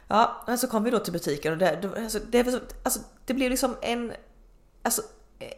Ja, 0.08 0.44
men 0.48 0.58
så 0.58 0.68
kom 0.68 0.84
vi 0.84 0.92
då 0.92 1.00
till 1.00 1.14
butiken 1.14 1.52
och 1.52 1.58
det, 1.58 1.90
alltså, 1.98 2.20
det, 2.30 2.48
alltså, 2.84 3.00
det 3.26 3.34
blev 3.34 3.50
liksom 3.52 3.76
en 3.82 4.12
alltså, 4.84 5.02
eh, 5.02 5.08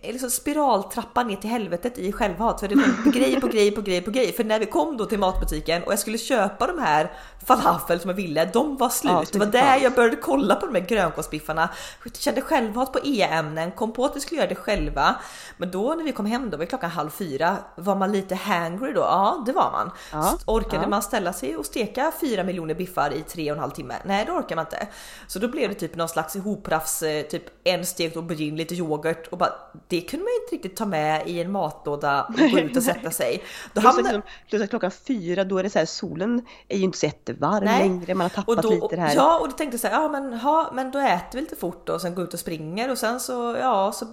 liksom 0.03 0.29
spiraltrappa 0.29 1.23
ner 1.23 1.35
till 1.35 1.49
helvetet 1.49 1.97
i 1.97 2.11
självhat. 2.11 2.59
För 2.59 2.67
det 2.67 2.75
var 2.75 3.11
grej 3.11 3.41
på 3.41 3.47
grej 3.47 3.71
på 3.71 3.81
grej 3.81 4.01
på 4.01 4.11
grej. 4.11 4.33
För 4.33 4.43
när 4.43 4.59
vi 4.59 4.65
kom 4.65 4.97
då 4.97 5.05
till 5.05 5.19
matbutiken 5.19 5.83
och 5.83 5.91
jag 5.91 5.99
skulle 5.99 6.17
köpa 6.17 6.67
de 6.67 6.79
här 6.79 7.11
falafel 7.45 7.99
som 7.99 8.09
jag 8.09 8.15
ville, 8.15 8.45
de 8.45 8.77
var 8.77 8.89
slut. 8.89 9.11
Ja, 9.11 9.25
det 9.31 9.39
var 9.39 9.45
där 9.45 9.77
jag 9.77 9.93
började 9.93 10.15
kolla 10.15 10.55
på 10.55 10.65
de 10.65 10.75
här 10.75 10.87
grönkålsbiffarna. 10.87 11.69
Kände 12.13 12.41
självhat 12.41 12.93
på 12.93 12.99
e-ämnen, 13.03 13.71
kom 13.71 13.93
på 13.93 14.05
att 14.05 14.15
vi 14.15 14.19
skulle 14.19 14.41
göra 14.41 14.49
det 14.49 14.55
själva. 14.55 15.15
Men 15.57 15.71
då 15.71 15.95
när 15.95 16.03
vi 16.03 16.11
kom 16.11 16.25
hem, 16.25 16.49
då 16.49 16.57
var 16.57 16.65
klockan 16.65 16.89
halv 16.89 17.09
fyra, 17.09 17.57
var 17.75 17.95
man 17.95 18.11
lite 18.11 18.35
hangry 18.35 18.93
då? 18.93 19.01
Ja, 19.01 19.43
det 19.45 19.51
var 19.51 19.71
man. 19.71 19.91
Ja, 20.11 20.37
Orkade 20.45 20.83
ja. 20.83 20.89
man 20.89 21.01
ställa 21.01 21.33
sig 21.33 21.57
och 21.57 21.65
steka 21.65 22.11
fyra 22.21 22.43
miljoner 22.43 22.75
biffar 22.75 23.13
i 23.13 23.21
tre 23.21 23.51
och 23.51 23.57
en 23.57 23.61
halv 23.61 23.71
timme? 23.71 23.95
Nej, 24.05 24.25
det 24.25 24.31
orkar 24.31 24.55
man 24.55 24.65
inte. 24.65 24.87
Så 25.27 25.39
då 25.39 25.47
blev 25.47 25.69
det 25.69 25.75
typ 25.75 25.95
någon 25.95 26.09
slags 26.09 26.35
ihoprafs, 26.35 27.03
eh, 27.03 27.23
typ 27.23 27.43
en 27.63 27.85
stekt 27.85 28.17
aubergine, 28.17 28.57
lite 28.57 28.75
yoghurt 28.75 29.27
och 29.27 29.37
bara 29.37 29.53
det 29.87 30.01
kunde 30.01 30.23
man 30.23 30.31
inte 30.43 30.55
riktigt 30.55 30.75
ta 30.75 30.85
med 30.85 31.27
i 31.27 31.41
en 31.41 31.51
matlåda 31.51 32.23
och 32.23 32.51
gå 32.51 32.59
ut 32.59 32.77
och 32.77 32.83
sätta 32.83 33.11
sig. 33.11 33.43
Då 33.73 33.81
hamnar, 33.81 34.03
liksom, 34.03 34.21
plus 34.49 34.61
att 34.61 34.69
klockan 34.69 34.91
fyra 34.91 35.43
då 35.43 35.57
är 35.57 35.63
det 35.63 35.69
så 35.69 35.79
här, 35.79 35.85
solen 35.85 36.45
är 36.67 36.77
ju 36.77 36.83
inte 36.83 36.97
så 36.97 37.05
jättevarm 37.05 37.63
Nej. 37.63 37.79
längre, 37.79 38.15
man 38.15 38.25
har 38.25 38.29
tappat 38.29 38.57
och 38.57 38.63
då, 38.63 38.69
lite 38.69 38.95
det 38.95 39.01
här. 39.01 39.15
Ja, 39.15 39.39
och 39.39 39.49
då 39.49 39.55
tänkte 39.55 39.73
jag 39.73 39.81
så 39.81 39.87
här, 39.87 40.01
ja 40.01 40.09
men, 40.09 40.33
ha, 40.33 40.71
men 40.73 40.91
då 40.91 40.99
äter 40.99 41.31
vi 41.33 41.41
lite 41.41 41.55
fort 41.55 41.87
då, 41.87 41.93
och 41.93 42.01
sen 42.01 42.15
gå 42.15 42.21
ut 42.21 42.33
och 42.33 42.39
springer 42.39 42.91
och 42.91 42.97
sen 42.97 43.19
så, 43.19 43.57
ja 43.59 43.91
så 43.91 44.05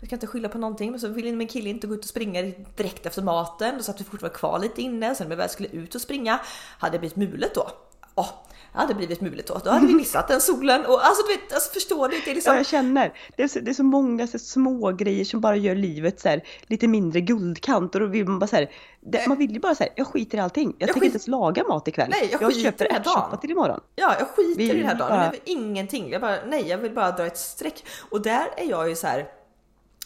jag 0.00 0.08
kan 0.08 0.16
inte 0.16 0.26
skylla 0.26 0.48
på 0.48 0.58
någonting, 0.58 0.90
men 0.90 1.00
så 1.00 1.08
ville 1.08 1.32
min 1.32 1.48
kille 1.48 1.70
inte 1.70 1.86
gå 1.86 1.94
ut 1.94 2.00
och 2.00 2.08
springa 2.08 2.42
direkt 2.76 3.06
efter 3.06 3.22
maten. 3.22 3.76
Då 3.76 3.82
satt 3.82 4.00
vi 4.00 4.04
fortfarande 4.04 4.38
kvar 4.38 4.58
lite 4.58 4.82
inne. 4.82 5.14
Sen 5.14 5.28
när 5.28 5.36
vi 5.36 5.40
väl 5.40 5.48
skulle 5.48 5.68
ut 5.68 5.94
och 5.94 6.00
springa 6.00 6.40
hade 6.78 6.92
det 6.92 6.98
blivit 6.98 7.16
mulet 7.16 7.54
då. 7.54 7.70
Åh, 8.14 8.28
hade 8.72 8.94
blivit 8.94 9.20
mulet 9.20 9.46
då. 9.46 9.60
Då 9.64 9.70
hade 9.70 9.86
vi 9.86 9.94
missat 9.94 10.28
den 10.28 10.40
solen. 10.40 10.86
Och 10.86 11.06
alltså 11.06 11.26
du 11.26 11.32
vet, 11.36 11.52
alltså, 11.52 11.72
förstår 11.72 12.08
du? 12.08 12.20
Det 12.24 12.30
är 12.30 12.34
liksom... 12.34 12.52
Ja, 12.52 12.56
jag 12.58 12.66
känner. 12.66 13.12
Det 13.36 13.42
är 13.42 13.48
så, 13.48 13.60
det 13.60 13.70
är 13.70 13.74
så 13.74 13.82
många 13.84 14.26
så 14.26 14.38
små 14.38 14.92
grejer 14.92 15.24
som 15.24 15.40
bara 15.40 15.56
gör 15.56 15.74
livet 15.74 16.20
så 16.20 16.28
här, 16.28 16.42
lite 16.66 16.88
mindre 16.88 17.20
guldkant. 17.20 17.94
Och 17.94 18.00
då 18.00 18.06
vill 18.06 18.24
man 18.28 18.38
bara 18.38 18.46
så 18.46 18.56
här, 18.56 18.70
det, 19.00 19.26
man 19.28 19.38
vill 19.38 19.52
ju 19.52 19.60
bara 19.60 19.74
så 19.74 19.82
här, 19.82 19.92
jag 19.96 20.06
skiter 20.06 20.38
i 20.38 20.40
allting. 20.40 20.74
Jag, 20.78 20.88
Jag 20.88 20.94
tänker 20.94 21.00
skit- 21.00 21.06
inte 21.06 21.14
ens 21.16 21.28
laga 21.28 21.64
mat 21.64 21.88
ikväll. 21.88 22.08
Nej, 22.10 22.28
jag 22.32 22.42
jag 22.42 22.54
köper 22.56 22.84
i 22.84 22.88
den 22.88 22.92
här 22.94 23.00
ärtsoppa 23.00 23.28
dagen. 23.28 23.40
till 23.40 23.50
imorgon. 23.50 23.80
Ja, 23.94 24.14
jag 24.18 24.28
skiter 24.28 24.58
Vi 24.58 24.70
i 24.70 24.74
den 24.76 24.86
här 24.86 24.94
dagen. 24.94 25.08
bara- 25.08 25.24
Jag 25.24 25.30
vill 25.30 25.40
ingenting. 25.44 26.10
Jag 26.10 26.20
bara, 26.20 26.36
nej, 26.46 26.68
jag 26.68 26.78
vill 26.78 26.92
bara 26.94 27.10
dra 27.10 27.26
ett 27.26 27.38
streck. 27.38 27.84
Och 28.10 28.22
där 28.22 28.46
är 28.56 28.70
jag 28.70 28.88
ju 28.88 28.96
så 28.96 29.06
här. 29.06 29.26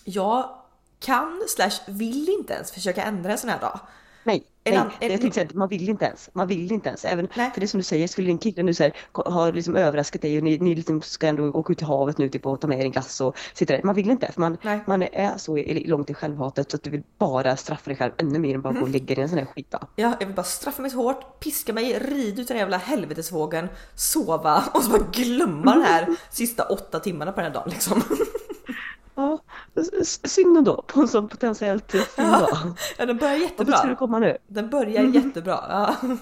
Jag 0.05 0.50
kan 1.00 1.42
slash 1.48 1.70
vill 1.88 2.29
inte 2.29 2.52
ens 2.55 2.72
försöka 2.72 3.02
ändra 3.02 3.33
en 3.33 3.38
sån 3.38 3.50
här 3.50 3.61
dag. 3.61 3.81
Nej, 4.26 4.46
nej. 4.64 4.84
Det 5.00 5.06
jag 5.06 5.20
tänkte 5.20 5.40
säga, 5.40 5.48
man 5.54 5.68
vill 5.68 5.88
inte 5.88 6.04
ens. 6.04 6.30
Man 6.32 6.46
vill 6.48 6.72
inte 6.72 6.88
ens. 6.88 7.04
Även, 7.04 7.28
Nej. 7.34 7.50
för 7.54 7.60
det 7.60 7.68
som 7.68 7.78
du 7.78 7.84
säger, 7.84 8.08
skulle 8.08 8.26
din 8.26 8.38
kille 8.38 8.62
nu 8.62 8.74
så 8.74 8.82
här, 8.82 8.92
ha 9.12 9.50
liksom 9.50 9.76
överraskat 9.76 10.22
dig 10.22 10.38
och 10.38 10.44
ni, 10.44 10.58
ni 10.58 10.74
liksom 10.74 11.02
ska 11.02 11.26
ändå 11.26 11.50
åka 11.50 11.72
ut 11.72 11.78
till 11.78 11.86
havet 11.86 12.18
nu 12.18 12.28
typ, 12.28 12.46
och 12.46 12.60
ta 12.60 12.66
med 12.66 12.80
er 12.80 12.84
en 12.84 12.90
glass 12.90 13.20
och 13.20 13.36
sitta 13.54 13.76
där. 13.76 13.82
Man 13.82 13.94
vill 13.94 14.10
inte. 14.10 14.32
För 14.32 14.40
man, 14.40 14.58
Nej. 14.62 14.80
man 14.86 15.02
är 15.02 15.38
så 15.38 15.64
långt 15.90 16.10
i 16.10 16.14
självhatet 16.14 16.70
så 16.70 16.76
att 16.76 16.82
du 16.82 16.90
vill 16.90 17.02
bara 17.18 17.56
straffa 17.56 17.90
dig 17.90 17.96
själv 17.96 18.12
ännu 18.16 18.38
mer 18.38 18.54
än 18.54 18.62
bara 18.62 18.72
gå 18.72 18.80
och 18.80 18.88
lägga 18.88 19.14
dig 19.14 19.18
i 19.18 19.22
en 19.22 19.28
sån 19.28 19.38
här 19.38 19.46
skit. 19.46 19.74
Ja, 19.96 20.12
jag 20.18 20.26
vill 20.26 20.34
bara 20.34 20.42
straffa 20.42 20.82
mig 20.82 20.90
så 20.90 20.96
hårt, 20.96 21.40
piska 21.40 21.72
mig, 21.72 21.98
rida 21.98 22.42
ut 22.42 22.48
den 22.48 22.56
jävla 22.56 22.76
helvetesvågen, 22.76 23.68
sova 23.94 24.64
och 24.74 24.82
så 24.82 24.90
bara 24.90 25.06
glömma 25.12 25.74
den 25.74 25.82
här 25.82 26.16
sista 26.30 26.64
åtta 26.64 27.00
timmarna 27.00 27.32
på 27.32 27.40
den 27.40 27.52
här 27.52 27.54
dagen 27.54 27.70
liksom. 27.70 28.02
Ja, 29.16 29.38
synd 30.24 30.57
ändå 30.57 30.83
på 30.83 31.00
en 31.00 31.09
sån 31.09 31.29
potentiellt 31.29 31.92
fin 31.92 32.24
dag. 32.31 32.59
Ja, 32.98 33.07
den 33.07 33.16
börjar 33.16 33.50
Och 33.57 33.64
då 33.64 33.72
ska 33.72 33.72
jättebra. 33.72 33.96
komma 33.96 34.18
nu. 34.18 34.38
Den 34.46 34.70
börjar 34.70 35.02
jättebra. 35.02 35.64
Ja. 35.68 35.94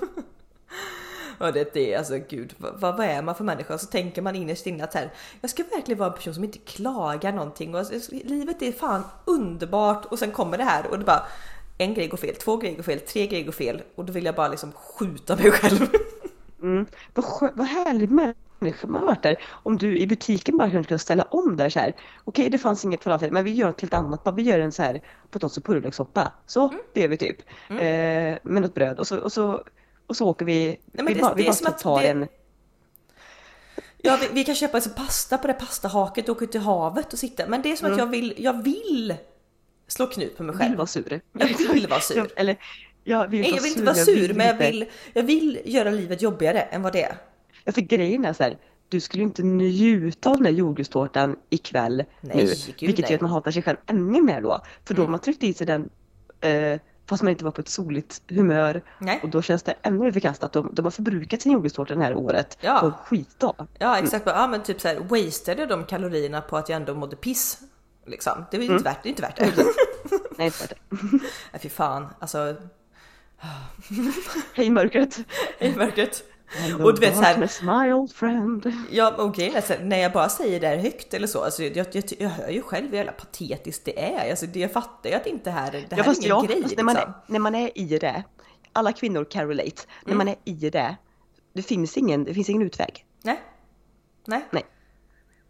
Och 1.39 1.53
det, 1.53 1.75
det 1.75 1.95
är 1.95 1.99
alltså 1.99 2.19
gud, 2.29 2.55
vad, 2.59 2.97
vad 2.97 3.01
är 3.07 3.23
man 3.23 3.35
för 3.35 3.45
människa? 3.45 3.79
Så 3.79 3.87
tänker 3.87 4.23
man 4.23 4.37
innerst 4.37 4.67
inne 4.67 4.85
att 4.85 4.95
här, 4.95 5.13
jag 5.41 5.51
ska 5.51 5.63
verkligen 5.63 5.99
vara 5.99 6.09
en 6.11 6.15
person 6.17 6.35
som 6.35 6.45
inte 6.45 6.59
klagar 6.59 7.33
någonting 7.33 7.75
och 7.75 7.85
livet 8.11 8.63
är 8.63 8.73
fan 8.73 9.03
underbart 9.25 10.05
och 10.05 10.19
sen 10.19 10.31
kommer 10.33 10.59
det 10.59 10.65
här 10.65 10.87
och 10.91 10.99
det 10.99 11.05
bara 11.05 11.23
en 11.79 11.95
grej 11.95 12.09
går 12.09 12.17
fel, 12.17 12.35
två 12.35 12.57
grejer 12.57 12.77
går 12.77 12.83
fel, 12.83 13.01
tre 13.01 13.27
grejer 13.27 13.45
går 13.45 13.53
fel 13.53 13.83
och 13.95 14.05
då 14.05 14.13
vill 14.13 14.25
jag 14.25 14.35
bara 14.35 14.49
liksom 14.49 14.73
skjuta 14.73 15.37
mig 15.37 15.51
själv. 15.51 15.87
Mm. 16.63 16.87
Vad, 17.15 17.51
vad 17.55 17.67
härlig 17.67 18.11
människa 18.59 18.87
man 18.87 19.07
varit 19.07 19.23
där. 19.23 19.37
Om 19.51 19.79
du 19.79 19.99
i 19.99 20.07
butiken 20.07 20.57
bara 20.57 20.71
kunde 20.71 20.99
ställa 20.99 21.23
om 21.23 21.57
där 21.57 21.69
så 21.71 21.79
här. 21.79 21.93
Okej, 22.25 22.51
det 22.51 22.59
fanns 22.59 22.85
inget 22.85 23.03
falafel, 23.05 23.33
men 23.33 23.45
vi 23.45 23.53
gör 23.53 23.67
något 23.67 23.81
helt 23.81 23.95
annat. 23.95 24.25
Bara 24.25 24.35
vi 24.35 24.43
gör 24.43 24.59
en 24.59 24.73
så 24.73 24.83
här 24.83 25.01
potatis 25.31 25.59
och 25.59 25.65
purjolökssoppa. 25.65 26.33
Så, 26.47 26.69
Mm. 26.69 26.81
det 26.93 27.01
gör 27.01 27.09
vi 27.09 27.17
typ. 27.17 27.37
Eh, 27.71 27.77
med 27.77 28.39
något 28.63 28.75
bröd. 28.75 28.99
Och 28.99 29.07
så, 29.07 29.19
och 29.19 29.33
så, 29.33 29.65
och 30.07 30.17
så 30.17 30.29
åker 30.29 30.45
vi. 30.45 30.77
men 30.93 31.07
vi 31.07 31.15
det- 31.15 31.21
bara, 31.21 31.35
vi 31.35 31.45
bara 31.45 31.71
tar 31.73 32.01
det- 32.03 32.09
en... 32.09 32.29
Ja, 34.07 34.19
vi, 34.21 34.29
vi 34.33 34.45
kan 34.45 34.55
köpa 34.55 34.77
alltså 34.77 34.91
pasta 34.91 35.39
på 35.39 35.47
det 35.47 35.55
pastahaket 35.55 36.29
och 36.29 36.37
åka 36.37 36.45
ut 36.45 36.53
till 36.53 36.61
havet 36.61 37.13
och 37.13 37.19
sitta. 37.19 37.47
Men 37.47 37.63
det 37.63 37.73
är 37.73 37.77
som 37.77 37.93
att 37.93 37.99
jag 37.99 38.07
vill, 38.07 38.35
jag 38.39 38.63
vill 38.63 39.15
slå 39.89 40.07
knut 40.07 40.37
på 40.37 40.43
mig 40.43 40.53
Vill 40.57 40.61
själv. 40.61 40.77
vara 40.77 40.87
sur. 40.87 41.21
Jag 41.33 41.47
vill 41.73 41.87
vara 41.91 42.01
sur. 42.01 42.17
Jag, 42.17 42.29
eller, 42.37 42.57
jag 43.05 43.29
vill, 43.29 43.41
Nej, 43.41 43.51
jag 43.55 43.63
vill 43.63 43.69
inte 43.79 43.79
sur, 43.81 43.85
vara 43.87 43.95
sur, 43.95 44.35
men 44.35 44.47
jag 44.47 44.55
inte- 44.57 44.71
vill, 44.71 44.87
jag 45.13 45.23
vill 45.23 45.61
göra 45.65 45.91
livet 45.91 46.23
jobbigare 46.23 46.61
än 46.61 46.83
vad 46.83 46.93
det 46.93 47.03
är. 47.03 47.17
Ja, 47.65 47.73
för 47.73 47.81
grejen 47.81 48.25
är 48.25 48.33
så 48.33 48.43
här. 48.43 48.59
Du 48.89 49.01
skulle 49.01 49.23
inte 49.23 49.43
njuta 49.43 50.29
av 50.31 50.35
den 50.37 50.45
där 50.45 50.51
jordgubbstårtan 50.51 51.37
ikväll 51.51 52.05
Nej, 52.21 52.37
nu. 52.37 52.43
gud, 52.43 52.75
vilket 52.81 53.11
gör 53.11 53.15
att 53.17 53.21
man 53.21 53.31
hatar 53.31 53.51
sig 53.51 53.63
själv 53.63 53.77
ännu 53.87 54.23
mer 54.23 54.41
då. 54.41 54.61
För 54.85 54.95
då 54.95 55.03
Mm. 55.03 55.07
har 55.07 55.11
man 55.11 55.21
tryckt 55.21 55.43
i 55.43 55.55
sig 55.55 55.67
den 55.67 55.89
eh, 56.41 56.81
fast 57.09 57.23
man 57.23 57.31
inte 57.31 57.45
var 57.45 57.51
på 57.53 57.61
ett 57.61 57.69
soligt 57.69 58.23
humör. 58.29 58.83
Nej. 58.99 59.21
Och 59.23 59.29
då 59.29 59.43
känns 59.43 59.63
det 59.63 59.75
ännu 59.83 59.99
mer 59.99 60.13
förkastat. 60.13 60.53
De, 60.53 60.71
de 60.75 60.85
har 60.85 60.91
förbrukat 60.91 61.43
sin 61.43 61.53
jordgubbstårta 61.53 61.95
det 61.95 62.03
här 62.03 62.15
året 62.15 62.59
Ja. 62.61 62.79
på 62.81 62.87
en 62.87 62.93
skitdag. 62.93 63.67
Ja 63.79 63.99
exakt, 63.99 64.27
ja 64.27 64.47
men 64.47 64.63
typ 64.63 64.81
såhär 64.81 64.97
wastade 65.01 65.67
de 65.67 65.85
kalorierna 65.85 66.41
på 66.41 66.57
att 66.57 66.69
jag 66.69 66.77
ändå 66.77 66.95
mådde 66.95 67.17
piss. 67.17 67.59
Liksom. 68.07 68.45
Det 68.51 68.57
är 68.57 68.61
ju 68.61 68.73
inte 68.73 68.85
värt 68.85 69.03
det. 69.03 69.09
Är 69.09 69.11
inte 69.11 69.23
värt 69.23 69.37
det. 69.37 69.45
Nej, 70.39 70.47
inte 70.47 70.59
värt 70.61 70.71
det. 70.71 70.97
Nej 71.53 71.61
fy 71.63 71.69
fan, 71.69 72.07
alltså 72.19 72.55
Hej 74.55 74.71
mörkret! 74.71 75.19
i 75.59 75.73
mörkret. 75.77 76.23
Hello 76.47 76.85
Och 76.85 76.95
du 76.95 77.01
vet 77.01 77.17
så 77.17 77.23
här- 77.23 77.31
darkness, 77.33 77.63
my 77.63 77.93
old 77.93 78.13
friend. 78.13 78.73
Ja 78.91 79.17
och 79.17 79.35
grejen 79.35 79.55
är 79.57 79.61
så 79.61 79.73
här, 79.73 79.85
när 79.85 79.99
jag 79.99 80.13
bara 80.13 80.29
säger 80.29 80.61
det 80.61 80.67
här 80.67 80.77
högt 80.77 81.15
eller 81.15 81.27
så, 81.27 81.45
alltså, 81.45 81.63
jag, 81.63 81.87
jag, 81.93 82.05
jag 82.19 82.29
hör 82.29 82.49
ju 82.49 82.63
själv 82.63 82.91
hur 82.91 82.97
jävla 82.97 83.13
patetiskt 83.13 83.85
det 83.85 84.05
är. 84.15 84.31
Alltså, 84.31 84.47
det, 84.47 84.61
jag 84.61 84.73
fattar 84.73 85.11
ju 85.11 85.17
att 85.17 85.27
inte 85.27 85.51
här, 85.51 85.73
det 85.73 85.79
här 85.79 85.87
Ja, 85.97 86.05
fast 86.05 86.21
är 86.21 86.25
ingen 86.27 86.37
ja, 86.37 86.43
grej. 86.43 86.63
fast 86.63 86.77
när, 86.77 86.85
man 86.85 86.95
liksom. 86.95 87.11
är, 87.13 87.33
när 87.33 87.39
man 87.39 87.55
är 87.55 87.79
i 87.79 87.99
det, 87.99 88.23
alla 88.73 88.93
kvinnor 88.93 89.25
can 89.25 89.49
relate, 89.49 89.83
när 90.05 90.13
Mm. 90.15 90.19
man 90.27 90.29
är 90.29 90.37
i 90.45 90.71
det, 90.71 90.97
det 91.55 91.63
finns 91.63 91.97
ingen, 91.97 92.25
det 92.25 92.35
finns 92.35 92.51
ingen 92.51 92.63
utväg. 92.63 93.07
Nej. 93.23 93.41
Nej. 94.27 94.49
Nej. 94.51 94.63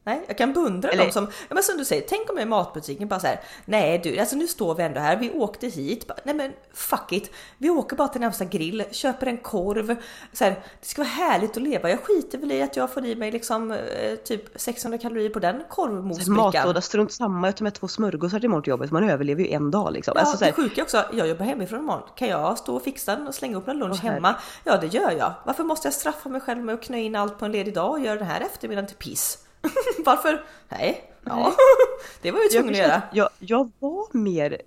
Nej, 0.06 0.24
jag 0.28 0.38
kan 0.38 0.52
beundra 0.52 0.88
Eller- 0.88 1.02
dem 1.02 1.12
som, 1.12 1.24
ja, 1.48 1.54
men 1.54 1.62
som 1.62 1.76
du 1.76 1.84
säger, 1.84 2.04
tänk 2.08 2.30
om 2.30 2.36
jag 2.36 2.42
i 2.42 2.48
matbutiken 2.48 3.08
bara 3.08 3.20
så 3.20 3.26
här, 3.26 3.40
nej 3.64 4.00
du, 4.04 4.18
alltså 4.18 4.36
nu 4.36 4.46
står 4.46 4.74
vi 4.74 4.82
ändå 4.82 5.00
här, 5.00 5.16
vi 5.16 5.30
åkte 5.30 5.66
hit, 5.66 6.06
bara, 6.06 6.18
nej 6.24 6.34
men 6.34 6.52
fuck 6.72 7.12
it, 7.12 7.30
vi 7.58 7.70
åker 7.70 7.96
bara 7.96 8.08
till 8.08 8.20
närmsta 8.20 8.44
grill, 8.44 8.84
köper 8.90 9.26
en 9.26 9.38
korv, 9.38 9.96
så 10.32 10.44
här, 10.44 10.50
det 10.80 10.86
ska 10.86 11.02
vara 11.02 11.08
härligt 11.08 11.56
att 11.56 11.62
leva, 11.62 11.90
jag 11.90 12.00
skiter 12.00 12.38
väl 12.38 12.52
i 12.52 12.62
att 12.62 12.76
jag 12.76 12.92
får 12.92 13.04
i 13.04 13.16
mig 13.16 13.30
liksom 13.30 13.70
eh, 13.72 14.14
typ 14.24 14.60
600 14.60 14.98
kalorier 14.98 15.30
på 15.30 15.38
den 15.38 15.62
korvmosbrickan. 15.68 16.34
Matlåda, 16.34 16.80
strunt 16.80 17.12
samma, 17.12 17.48
jag 17.48 17.56
tar 17.56 17.64
med 17.64 17.74
två 17.74 17.88
smörgåsar 17.88 18.44
imorgon 18.44 18.62
till 18.62 18.70
jobbet, 18.70 18.90
man 18.90 19.10
överlever 19.10 19.42
ju 19.42 19.50
en 19.50 19.70
dag 19.70 19.92
liksom. 19.92 20.12
Ja, 20.16 20.20
alltså, 20.20 20.36
så 20.36 20.44
det 20.44 20.50
här, 20.50 20.52
sjuka 20.52 20.80
är 20.80 20.82
också, 20.84 21.04
jag 21.12 21.28
jobbar 21.28 21.44
hemifrån 21.44 21.80
imorgon. 21.80 22.02
Kan 22.16 22.28
jag 22.28 22.58
stå 22.58 22.76
och 22.76 22.82
fixa 22.82 23.16
den 23.16 23.26
och 23.28 23.34
slänga 23.34 23.56
upp 23.56 23.68
en 23.68 23.78
lunch 23.78 24.02
hemma? 24.02 24.34
Ja, 24.64 24.76
det 24.76 24.86
gör 24.86 25.10
jag. 25.10 25.32
Varför 25.44 25.64
måste 25.64 25.86
jag 25.86 25.94
straffa 25.94 26.28
mig 26.28 26.40
själv 26.40 26.64
med 26.64 26.74
att 26.74 26.82
knö 26.82 26.98
in 26.98 27.16
allt 27.16 27.38
på 27.38 27.44
en 27.44 27.52
ledig 27.52 27.74
dag 27.74 27.90
och 27.90 28.00
göra 28.00 28.16
den 28.18 28.26
här 28.26 28.40
eftermiddagen 28.40 28.86
till 28.86 28.96
piss? 28.96 29.38
Varför? 30.04 30.44
Nej, 30.68 31.10
ja, 31.24 31.54
det 32.22 32.30
var 32.30 32.40
ju 32.42 32.48
tvungen 32.48 32.74
att 32.74 32.78
göra. 32.78 33.02
jag, 33.12 33.28
jag 33.38 33.70
var 33.78 34.16
mer 34.16 34.62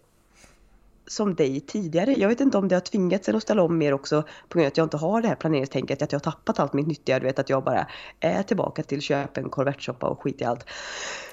som 1.08 1.36
dig 1.36 1.60
tidigare. 1.60 2.14
Jag 2.18 2.30
vet 2.30 2.40
inte 2.40 2.58
om 2.58 2.68
det 2.68 2.76
har 2.76 2.80
tvingats 2.80 3.30
en 3.30 3.36
att 3.36 3.44
ställa 3.44 3.64
om 3.64 3.78
mer 3.78 3.94
också 3.94 4.24
på 4.50 4.58
grund 4.58 4.66
av 4.66 4.68
att 4.68 4.78
jag 4.78 4.86
inte 4.86 4.98
har 4.98 5.22
det 5.22 5.28
här 5.28 5.36
planeringstänket, 5.36 6.02
att 6.02 6.12
jag 6.12 6.20
har 6.20 6.32
tappat 6.32 6.60
allt 6.60 6.74
mitt 6.74 6.88
nyttiga, 6.88 7.20
du 7.20 7.26
vet 7.26 7.40
att 7.40 7.50
jag 7.50 7.64
bara 7.64 7.88
är 8.20 8.44
tillbaka 8.44 8.84
till 8.84 9.02
köpa 9.02 9.42
en 9.42 9.50
korvettsoppa 9.50 10.08
och 10.08 10.22
skit 10.22 10.42
i 10.42 10.44
allt. 10.44 10.66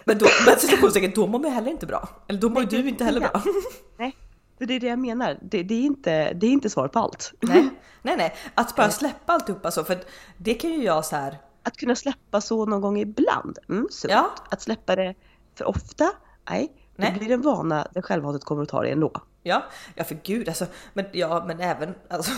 Men 0.04 0.18
då, 0.18 0.26
men 0.46 0.58
situationstecken, 0.58 1.12
då 1.14 1.26
mår 1.26 1.38
man 1.38 1.52
heller 1.52 1.70
inte 1.70 1.86
bra. 1.86 2.08
Eller 2.28 2.40
då 2.40 2.48
mår 2.48 2.60
Nej, 2.60 2.66
du 2.66 2.88
inte 2.88 3.04
heller 3.04 3.20
bra. 3.20 3.42
Nej, 3.98 4.16
för 4.58 4.66
det 4.66 4.74
är 4.74 4.80
det 4.80 4.86
jag 4.86 4.98
menar. 4.98 5.38
Det, 5.42 5.62
det, 5.62 5.74
är, 5.74 5.82
inte, 5.82 6.32
det 6.32 6.46
är 6.46 6.50
inte 6.50 6.70
svar 6.70 6.88
på 6.88 6.98
allt. 6.98 7.32
Nej, 7.40 7.68
nej, 8.02 8.16
nej. 8.16 8.34
Att 8.54 8.76
bara 8.76 8.90
släppa 8.90 9.32
alltihopa 9.32 9.70
så, 9.70 9.84
för 9.84 9.94
att 9.94 10.06
det 10.36 10.54
kan 10.54 10.70
ju 10.70 10.82
jag 10.82 11.04
så 11.04 11.16
här. 11.16 11.38
Att 11.64 11.76
kunna 11.76 11.96
släppa 11.96 12.40
så 12.40 12.66
någon 12.66 12.80
gång 12.80 12.98
ibland, 12.98 13.58
mm, 13.68 13.86
sunt. 13.90 14.12
Ja. 14.12 14.30
Att 14.50 14.62
släppa 14.62 14.96
det 14.96 15.14
för 15.54 15.64
ofta, 15.64 16.10
nej. 16.50 16.72
Nej. 16.96 17.12
Det 17.12 17.18
blir 17.18 17.34
en 17.34 17.42
vana 17.42 17.88
där 17.92 18.02
självhatet 18.02 18.44
kommer 18.44 18.62
att 18.62 18.68
ta 18.68 18.82
det 18.82 18.88
ändå. 18.88 19.12
Ja, 19.42 19.64
ja 19.94 20.04
för 20.04 20.18
gud 20.22 20.48
alltså. 20.48 20.66
Men 20.92 21.06
ja, 21.12 21.44
men 21.46 21.60
även 21.60 21.94
alltså. 22.10 22.32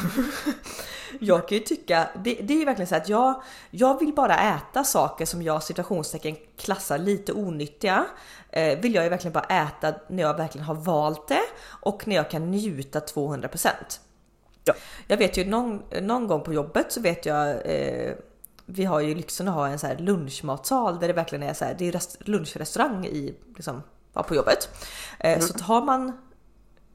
jag 1.20 1.48
kan 1.48 1.58
ju 1.58 1.64
tycka 1.64 2.08
det, 2.24 2.34
det 2.34 2.54
är 2.54 2.58
ju 2.58 2.64
verkligen 2.64 2.86
så 2.86 2.96
att 2.96 3.08
jag, 3.08 3.42
jag 3.70 4.00
vill 4.00 4.12
bara 4.12 4.36
äta 4.36 4.84
saker 4.84 5.26
som 5.26 5.42
jag 5.42 5.62
situationstecken 5.62 6.36
klassar 6.56 6.98
lite 6.98 7.32
onyttiga. 7.32 8.06
Eh, 8.50 8.78
vill 8.78 8.94
jag 8.94 9.04
ju 9.04 9.10
verkligen 9.10 9.32
bara 9.32 9.44
äta 9.44 9.94
när 10.08 10.22
jag 10.22 10.36
verkligen 10.36 10.64
har 10.64 10.74
valt 10.74 11.28
det 11.28 11.42
och 11.66 12.08
när 12.08 12.16
jag 12.16 12.30
kan 12.30 12.50
njuta 12.50 12.98
200%. 12.98 13.68
Ja. 14.64 14.74
Jag 15.06 15.16
vet 15.16 15.36
ju 15.36 15.44
någon, 15.44 15.82
någon 16.02 16.26
gång 16.26 16.42
på 16.42 16.52
jobbet 16.52 16.92
så 16.92 17.00
vet 17.00 17.26
jag 17.26 17.48
eh, 17.48 18.14
vi 18.66 18.84
har 18.84 19.00
ju 19.00 19.14
lyxen 19.14 19.48
att 19.48 19.54
ha 19.54 19.68
en 19.68 19.78
så 19.78 19.86
här 19.86 19.96
lunchmatsal 19.98 20.98
där 21.00 21.08
det 21.08 21.14
verkligen 21.14 21.42
är 21.42 21.54
så 21.54 21.64
här, 21.64 21.74
det 21.78 21.88
är 21.88 21.92
rest- 21.92 22.16
lunchrestaurang 22.28 23.06
i 23.06 23.34
liksom, 23.56 23.82
på 24.12 24.34
jobbet. 24.34 24.68
Eh, 25.20 25.40
Så 25.40 25.64
har 25.64 25.82
man 25.82 26.18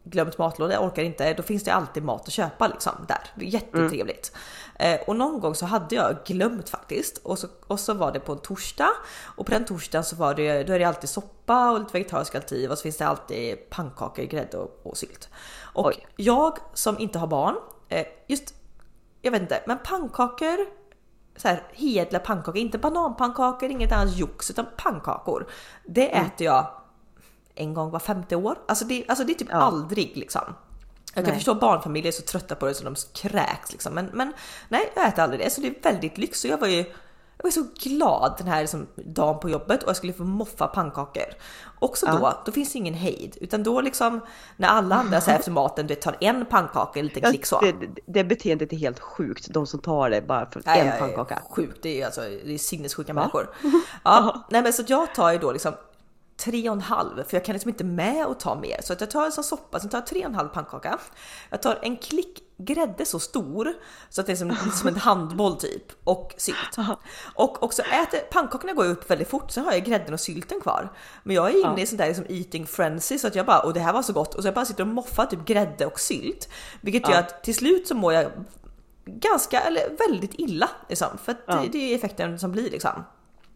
glömt 0.03 0.37
matlåda, 0.37 0.79
orkar 0.85 1.03
inte, 1.03 1.33
då 1.33 1.43
finns 1.43 1.63
det 1.63 1.73
alltid 1.73 2.03
mat 2.03 2.21
att 2.27 2.33
köpa 2.33 2.67
liksom 2.67 2.91
där. 3.07 3.17
Det 3.35 3.45
är 3.45 3.49
jättetrevligt. 3.49 4.31
Eh, 4.79 4.99
och 5.07 5.15
någon 5.15 5.39
gång 5.39 5.55
så 5.55 5.65
hade 5.65 5.95
jag 5.95 6.15
glömt 6.25 6.69
faktiskt 6.69 7.17
och 7.17 7.39
så, 7.39 7.47
och 7.67 7.79
så 7.79 7.93
var 7.93 8.11
det 8.11 8.19
på 8.19 8.31
en 8.31 8.39
torsdag 8.39 8.89
och 9.37 9.45
på 9.45 9.51
den 9.51 9.65
torsdagen 9.65 10.03
så 10.03 10.15
var 10.15 10.33
det, 10.35 10.63
då 10.63 10.73
är 10.73 10.79
det 10.79 10.85
alltid 10.85 11.09
soppa 11.09 11.71
och 11.71 11.79
lite 11.79 11.93
vegetariska 11.93 12.37
alternativ 12.37 12.71
och 12.71 12.77
så 12.77 12.81
finns 12.81 12.97
det 12.97 13.07
alltid 13.07 13.69
pannkakor, 13.69 14.23
grädde 14.23 14.57
och, 14.57 14.79
och 14.83 14.97
sylt. 14.97 15.29
Och 15.73 15.85
Oj. 15.87 16.07
jag 16.15 16.57
som 16.73 16.99
inte 16.99 17.19
har 17.19 17.27
barn, 17.27 17.55
eh, 17.89 18.05
just, 18.27 18.53
jag 19.21 19.31
vet 19.31 19.41
inte, 19.41 19.63
men 19.67 19.77
pannkakor 19.83 20.57
så 21.41 21.47
här 21.47 21.63
hedliga 21.73 22.19
pannkakor, 22.19 22.57
inte 22.57 22.77
bananpannkakor, 22.77 23.69
inget 23.69 23.91
annat 23.91 24.17
jox 24.17 24.49
utan 24.51 24.65
pannkakor. 24.77 25.47
Det 25.85 26.15
äter 26.15 26.45
jag 26.47 26.67
en 27.55 27.73
gång 27.73 27.91
var 27.91 27.99
femte 27.99 28.35
år. 28.35 28.57
Alltså 28.67 28.85
det, 28.85 29.05
alltså 29.07 29.23
det 29.25 29.33
är 29.33 29.35
typ 29.35 29.47
Ja. 29.51 29.55
aldrig 29.55 30.11
liksom. 30.17 30.41
Jag 31.13 31.25
kan 31.25 31.31
Nej. 31.31 31.35
förstå 31.35 31.51
att 31.51 31.59
barnfamiljer 31.59 32.07
är 32.07 32.15
så 32.15 32.21
trötta 32.21 32.55
på 32.55 32.65
det 32.65 32.73
så 32.73 32.83
de 32.83 32.95
kräks 33.13 33.71
liksom. 33.71 33.93
Men, 33.93 34.05
men 34.05 34.33
nej, 34.69 34.91
jag 34.95 35.07
äter 35.07 35.23
aldrig 35.23 35.39
det. 35.41 35.49
Så 35.49 35.61
det 35.61 35.67
är 35.67 35.91
väldigt 35.91 36.17
lyx. 36.17 36.43
Och 36.43 36.49
jag 36.49 36.57
var 36.57 36.67
ju 36.67 36.85
jag 37.43 37.43
var 37.43 37.51
så 37.51 37.65
glad 37.89 38.33
den 38.37 38.47
här 38.47 38.61
liksom, 38.61 38.87
dagen 38.95 39.39
på 39.39 39.49
jobbet 39.49 39.83
och 39.83 39.89
jag 39.89 39.95
skulle 39.95 40.13
få 40.13 40.23
moffa 40.23 40.67
pannkakor. 40.67 41.23
Också 41.79 42.05
Ja. 42.05 42.11
då, 42.13 42.33
då 42.45 42.51
finns 42.51 42.71
det 42.73 42.77
ingen 42.77 42.93
hejd. 42.93 43.37
Utan 43.41 43.63
då 43.63 43.81
liksom 43.81 44.19
när 44.57 44.67
alla 44.67 44.95
andra 44.95 45.21
så 45.21 45.31
här 45.31 45.37
efter 45.39 45.51
maten 45.51 45.87
du 45.87 45.95
tar 45.95 46.17
en 46.19 46.45
pannkaka, 46.45 46.99
en 46.99 47.05
liten 47.05 47.21
Ja, 47.23 47.29
klick 47.29 47.45
så. 47.45 47.59
det, 47.59 47.71
det- 47.71 48.01
det 48.05 48.23
beteendet 48.23 48.73
är 48.73 48.77
helt 48.77 48.99
sjukt, 48.99 49.47
de 49.49 49.67
som 49.67 49.79
tar 49.79 50.09
det 50.09 50.21
bara 50.21 50.45
för 50.51 50.61
Nej, 50.65 50.79
en 50.87 50.99
pannkaka. 50.99 51.41
Sjukt, 51.49 51.77
det 51.81 52.01
är, 52.01 52.05
alltså, 52.05 52.21
det 52.21 52.53
är 52.53 52.57
sinnessjuka 52.57 53.13
människor. 53.13 53.49
Ja, 54.03 54.47
nej, 54.49 54.61
men 54.61 54.73
så 54.73 54.83
jag 54.87 55.15
tar 55.15 55.31
ju 55.31 55.37
då 55.37 55.51
liksom 55.51 55.73
tre 56.43 56.69
och 56.69 56.75
en 56.75 56.81
halv 56.81 57.23
för 57.23 57.37
jag 57.37 57.45
kan 57.45 57.53
liksom 57.53 57.69
inte 57.69 57.83
med 57.83 58.25
och 58.25 58.39
ta 58.39 58.55
mer. 58.55 58.79
Så 58.83 58.93
att 58.93 59.01
jag 59.01 59.11
tar 59.11 59.25
en 59.25 59.31
sån 59.31 59.43
soppa, 59.43 59.79
sen 59.79 59.89
tar 59.89 59.97
jag 59.97 60.07
tre 60.07 60.19
och 60.19 60.25
en 60.29 60.35
halv 60.35 60.47
pannkaka. 60.49 60.99
Jag 61.49 61.61
tar 61.61 61.79
en 61.81 61.97
klick 61.97 62.43
grädde 62.57 63.05
så 63.05 63.19
stor 63.19 63.73
så 64.09 64.21
att 64.21 64.27
det 64.27 64.33
är 64.33 64.35
som, 64.35 64.55
som 64.73 64.87
en 64.87 64.95
handboll 64.95 65.57
typ 65.57 65.83
och 66.03 66.33
sylt. 66.37 66.77
Och 67.35 67.63
också 67.63 67.81
äter, 67.81 68.19
pannkakorna 68.19 68.73
går 68.73 68.85
upp 68.85 69.09
väldigt 69.11 69.29
fort, 69.29 69.51
sen 69.51 69.65
har 69.65 69.71
jag 69.71 69.83
grädden 69.85 70.13
och 70.13 70.19
sylten 70.19 70.61
kvar. 70.61 70.91
Men 71.23 71.35
jag 71.35 71.47
är 71.49 71.59
inne 71.59 71.73
Ja. 71.77 71.83
i 71.83 71.87
sån 71.87 71.97
där 71.97 72.07
liksom 72.07 72.25
eating 72.29 72.65
frenzy 72.67 73.17
så 73.19 73.27
att 73.27 73.35
jag 73.35 73.45
bara, 73.45 73.59
och 73.59 73.73
det 73.73 73.79
här 73.79 73.93
var 73.93 74.01
så 74.01 74.13
gott 74.13 74.35
och 74.35 74.41
så 74.41 74.47
jag 74.47 74.55
bara 74.55 74.65
sitter 74.65 74.81
och 74.83 74.87
moffar 74.87 75.25
typ 75.25 75.45
grädde 75.45 75.85
och 75.85 75.99
sylt. 75.99 76.49
Vilket 76.81 77.07
gör 77.09 77.15
Ja. 77.15 77.19
att 77.19 77.43
till 77.43 77.55
slut 77.55 77.87
så 77.87 77.95
mår 77.95 78.13
jag 78.13 78.31
ganska, 79.05 79.61
eller 79.61 79.89
väldigt 80.07 80.33
illa 80.33 80.69
liksom. 80.89 81.07
För 81.23 81.31
att 81.31 81.37
Ja. 81.45 81.55
det, 81.55 81.67
det 81.67 81.91
är 81.91 81.95
effekten 81.95 82.39
som 82.39 82.51
blir 82.51 82.69
liksom. 82.71 83.03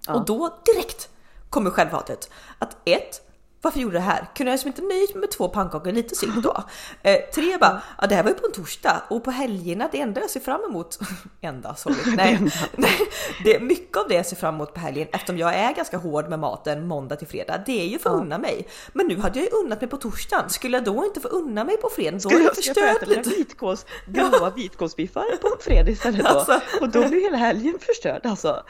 Och 0.10 0.26
då 0.26 0.58
direkt 0.66 1.10
kommer 1.56 1.72
självhatet. 1.72 2.30
Att 2.60 2.78
ett, 2.86 3.22
varför 3.66 3.80
gjorde 3.80 3.96
jag 3.96 4.04
det 4.04 4.10
här? 4.12 4.28
Kunde 4.36 4.52
jag 4.52 4.56
liksom 4.56 4.68
inte 4.68 4.82
nöjt 4.82 5.14
mig 5.16 5.20
med 5.22 5.32
två 5.32 5.48
pannkakor 5.50 5.92
lite 5.92 6.16
sylt 6.16 6.44
då? 6.44 6.64
Eh, 7.04 7.18
tre, 7.36 7.58
bara, 7.58 7.82
ja, 8.02 8.08
det 8.08 8.16
här 8.16 8.24
var 8.24 8.30
ju 8.30 8.36
på 8.36 8.46
en 8.46 8.52
torsdag 8.52 9.04
och 9.10 9.24
på 9.24 9.32
helgerna, 9.32 9.90
det 9.92 10.02
enda 10.02 10.22
jag 10.22 10.30
ser 10.30 10.40
fram 10.40 10.62
emot, 10.70 11.00
enda 11.42 11.76
sorry, 11.76 11.96
nej, 12.16 12.40
nej, 12.76 12.98
det 13.44 13.56
är 13.56 13.60
mycket 13.60 13.98
av 13.98 14.08
det 14.08 14.16
jag 14.16 14.26
ser 14.26 14.36
fram 14.36 14.56
emot 14.56 14.74
på 14.74 14.80
helgen 14.80 15.08
eftersom 15.14 15.38
jag 15.38 15.54
är 15.56 15.74
ganska 15.74 15.98
hård 15.98 16.30
med 16.30 16.40
maten 16.40 16.88
måndag 16.88 17.16
till 17.16 17.28
fredag. 17.28 17.64
Det 17.66 17.82
är 17.82 17.86
ju 17.88 18.00
för 18.00 18.10
att 18.10 18.16
Ja. 18.16 18.22
unna 18.22 18.38
mig. 18.38 18.68
Men 18.94 19.08
nu 19.08 19.20
hade 19.20 19.40
jag 19.40 19.46
ju 19.52 19.58
unnat 19.58 19.82
mig 19.82 19.90
på 19.90 19.98
torsdagen. 19.98 20.50
Skulle 20.50 20.78
jag 20.78 20.84
då 20.84 21.06
inte 21.06 21.20
få 21.20 21.28
unna 21.28 21.64
mig 21.64 21.78
på 21.78 21.90
fredagen? 21.90 22.20
Då 22.24 22.30
är 22.30 22.34
jag, 22.34 22.42
jag 22.44 22.56
förstört 22.56 23.08
lite. 23.08 23.30
vitkåls, 23.30 23.86
grova 24.08 24.50
vitkålsbiffar 24.50 25.38
på 25.42 25.50
fredag 25.60 25.90
istället 25.92 26.22
då? 26.22 26.28
Alltså. 26.28 26.62
Och 26.82 26.90
då 26.90 27.08
blir 27.08 27.22
hela 27.22 27.38
helgen 27.38 27.78
förstörd 27.82 28.26
alltså. 28.26 28.64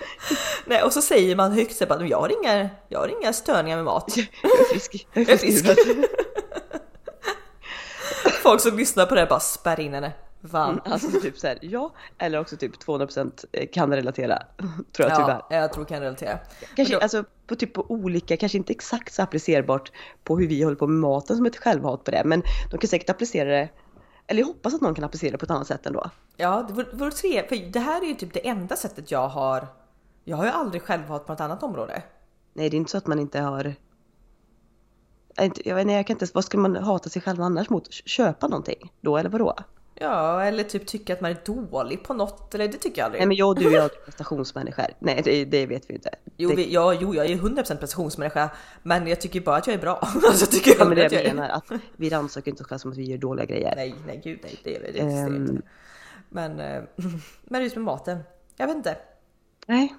Nej, 0.65 0.83
och 0.83 0.93
så 0.93 1.01
säger 1.01 1.35
man 1.35 1.51
högt 1.51 1.75
så 1.77 1.85
bara, 1.85 2.05
jag 2.07 2.19
har 2.19 2.41
inga, 2.43 2.69
jag 2.89 2.99
har 2.99 3.07
inga 3.21 3.33
störningar 3.33 3.75
med 3.75 3.85
mat. 3.85 4.15
Jag 4.91 5.01
är 5.13 5.27
Jag 5.27 5.29
är 5.29 5.37
frisk. 5.37 5.65
Folk 8.43 8.61
som 8.61 8.77
lyssnar 8.77 9.05
på 9.05 9.15
det 9.15 9.21
här 9.21 9.27
bara 9.27 9.39
spärr 9.39 9.79
in 9.79 9.93
henne. 9.93 10.11
Fan. 10.51 10.81
Alltså 10.85 11.19
typ 11.21 11.37
såhär, 11.37 11.57
ja, 11.61 11.93
eller 12.17 12.39
också 12.39 12.57
typ 12.57 12.83
200% 12.85 13.65
kan 13.73 13.93
relatera. 13.93 14.43
Tror 14.91 15.09
jag 15.09 15.17
tyvärr. 15.17 15.41
Ja, 15.49 15.55
jag 15.55 15.73
tror 15.73 15.85
kan 15.85 15.99
relatera. 16.01 16.39
Kanske 16.75 16.93
då- 16.93 16.99
alltså 16.99 17.23
på 17.47 17.55
typ 17.55 17.73
på 17.73 17.85
olika, 17.91 18.37
kanske 18.37 18.57
inte 18.57 18.73
exakt 18.73 19.13
så 19.13 19.21
applicerbart 19.21 19.91
på 20.23 20.37
hur 20.37 20.47
vi 20.47 20.63
håller 20.63 20.75
på 20.77 20.87
med 20.87 20.99
maten 20.99 21.37
som 21.37 21.45
ett 21.45 21.57
självhat 21.57 22.03
på 22.03 22.11
det, 22.11 22.21
men 22.25 22.43
de 22.71 22.77
kan 22.77 22.87
säkert 22.87 23.09
applicera 23.09 23.49
det, 23.49 23.69
eller 24.27 24.39
jag 24.41 24.47
hoppas 24.47 24.73
att 24.73 24.81
någon 24.81 24.95
kan 24.95 25.03
applicera 25.03 25.31
det 25.31 25.37
på 25.37 25.45
ett 25.45 25.51
annat 25.51 25.67
sätt 25.67 25.85
ändå. 25.85 26.09
Ja, 26.37 26.65
det 26.67 26.73
vore, 26.73 26.87
vore 26.93 27.11
tre, 27.11 27.47
för 27.47 27.71
det 27.71 27.79
här 27.79 28.01
är 28.01 28.05
ju 28.05 28.13
typ 28.15 28.33
det 28.33 28.47
enda 28.47 28.75
sättet 28.75 29.11
jag 29.11 29.27
har. 29.27 29.67
Jag 30.23 30.37
har 30.37 30.45
ju 30.45 30.51
aldrig 30.51 30.81
självhat 30.81 31.25
på 31.25 31.31
något 31.33 31.41
annat 31.41 31.63
område. 31.63 32.03
Nej, 32.53 32.69
det 32.69 32.75
är 32.75 32.77
inte 32.77 32.91
så 32.91 32.97
att 32.97 33.07
man 33.07 33.19
inte 33.19 33.39
har... 33.39 33.75
Jag, 35.35 35.45
inte, 35.45 35.69
jag, 35.69 35.75
vet, 35.75 35.87
nej, 35.87 35.95
jag 35.95 36.07
kan 36.07 36.13
inte, 36.13 36.27
vad 36.33 36.45
ska 36.45 36.57
man 36.57 36.75
hata 36.75 37.09
sig 37.09 37.21
själv 37.21 37.41
annars 37.41 37.69
mot? 37.69 37.93
Köpa 37.93 38.47
någonting 38.47 38.91
då, 39.01 39.17
eller 39.17 39.29
vadå? 39.29 39.55
Ja, 39.99 40.43
eller 40.43 40.63
typ 40.63 40.87
tycka 40.87 41.13
att 41.13 41.21
man 41.21 41.31
är 41.31 41.37
dålig 41.45 42.03
på 42.03 42.13
något, 42.13 42.55
eller 42.55 42.67
det 42.67 42.77
tycker 42.77 43.01
jag 43.01 43.05
aldrig. 43.05 43.19
Nej 43.19 43.27
men 43.27 43.37
jag 43.37 43.47
och 43.49 43.55
du 43.55 43.75
är 43.75 43.81
aldrig 43.81 44.05
prestationsmänniskor. 44.05 44.85
Nej 44.99 45.21
det, 45.25 45.45
det 45.45 45.65
vet 45.65 45.89
vi 45.89 45.93
inte. 45.93 46.09
Jo, 46.37 46.49
det, 46.49 46.55
vi, 46.55 46.73
ja, 46.73 46.93
jo, 46.93 47.15
jag 47.15 47.25
är 47.25 47.35
100% 47.35 47.55
prestationsmänniska, 47.63 48.49
men 48.83 49.07
jag 49.07 49.21
tycker 49.21 49.41
bara 49.41 49.55
att 49.55 49.67
jag 49.67 49.73
är 49.73 49.79
bra. 49.81 49.97
alltså, 50.01 50.45
jag 50.45 50.51
tycker 50.51 50.75
ja, 50.79 50.85
men 50.85 50.95
det 50.95 51.03
jag 51.03 51.13
jag 51.13 51.21
är... 51.21 51.33
menar, 51.33 51.49
att 51.49 51.71
vi 51.95 52.09
rannsakar 52.09 52.51
inte 52.51 52.63
oss 52.63 52.69
själva 52.69 52.79
som 52.79 52.91
att 52.91 52.97
vi 52.97 53.03
gör 53.03 53.17
dåliga 53.17 53.45
grejer. 53.45 53.73
Nej, 53.75 53.95
nej, 54.07 54.21
gud 54.23 54.39
nej, 54.43 54.59
det 54.63 54.71
gör 54.71 54.79
det, 54.79 54.91
det 54.91 54.99
existerar 54.99 55.27
Ehm. 55.27 55.35
inte. 55.35 55.61
Men, 56.29 56.59
eh, 56.59 56.83
men 57.43 57.63
just 57.63 57.75
med 57.75 57.85
maten, 57.85 58.19
jag 58.57 58.67
vet 58.67 58.75
inte. 58.75 58.97
Nej. 59.67 59.95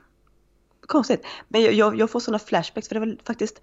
Konstigt. 0.87 1.27
Men 1.49 1.63
jag, 1.63 1.73
jag, 1.73 1.99
jag 1.99 2.11
får 2.11 2.21
sådana 2.21 2.39
flashbacks 2.39 2.89
för 2.89 2.95
det 2.95 3.01
var 3.01 3.17
faktiskt 3.25 3.61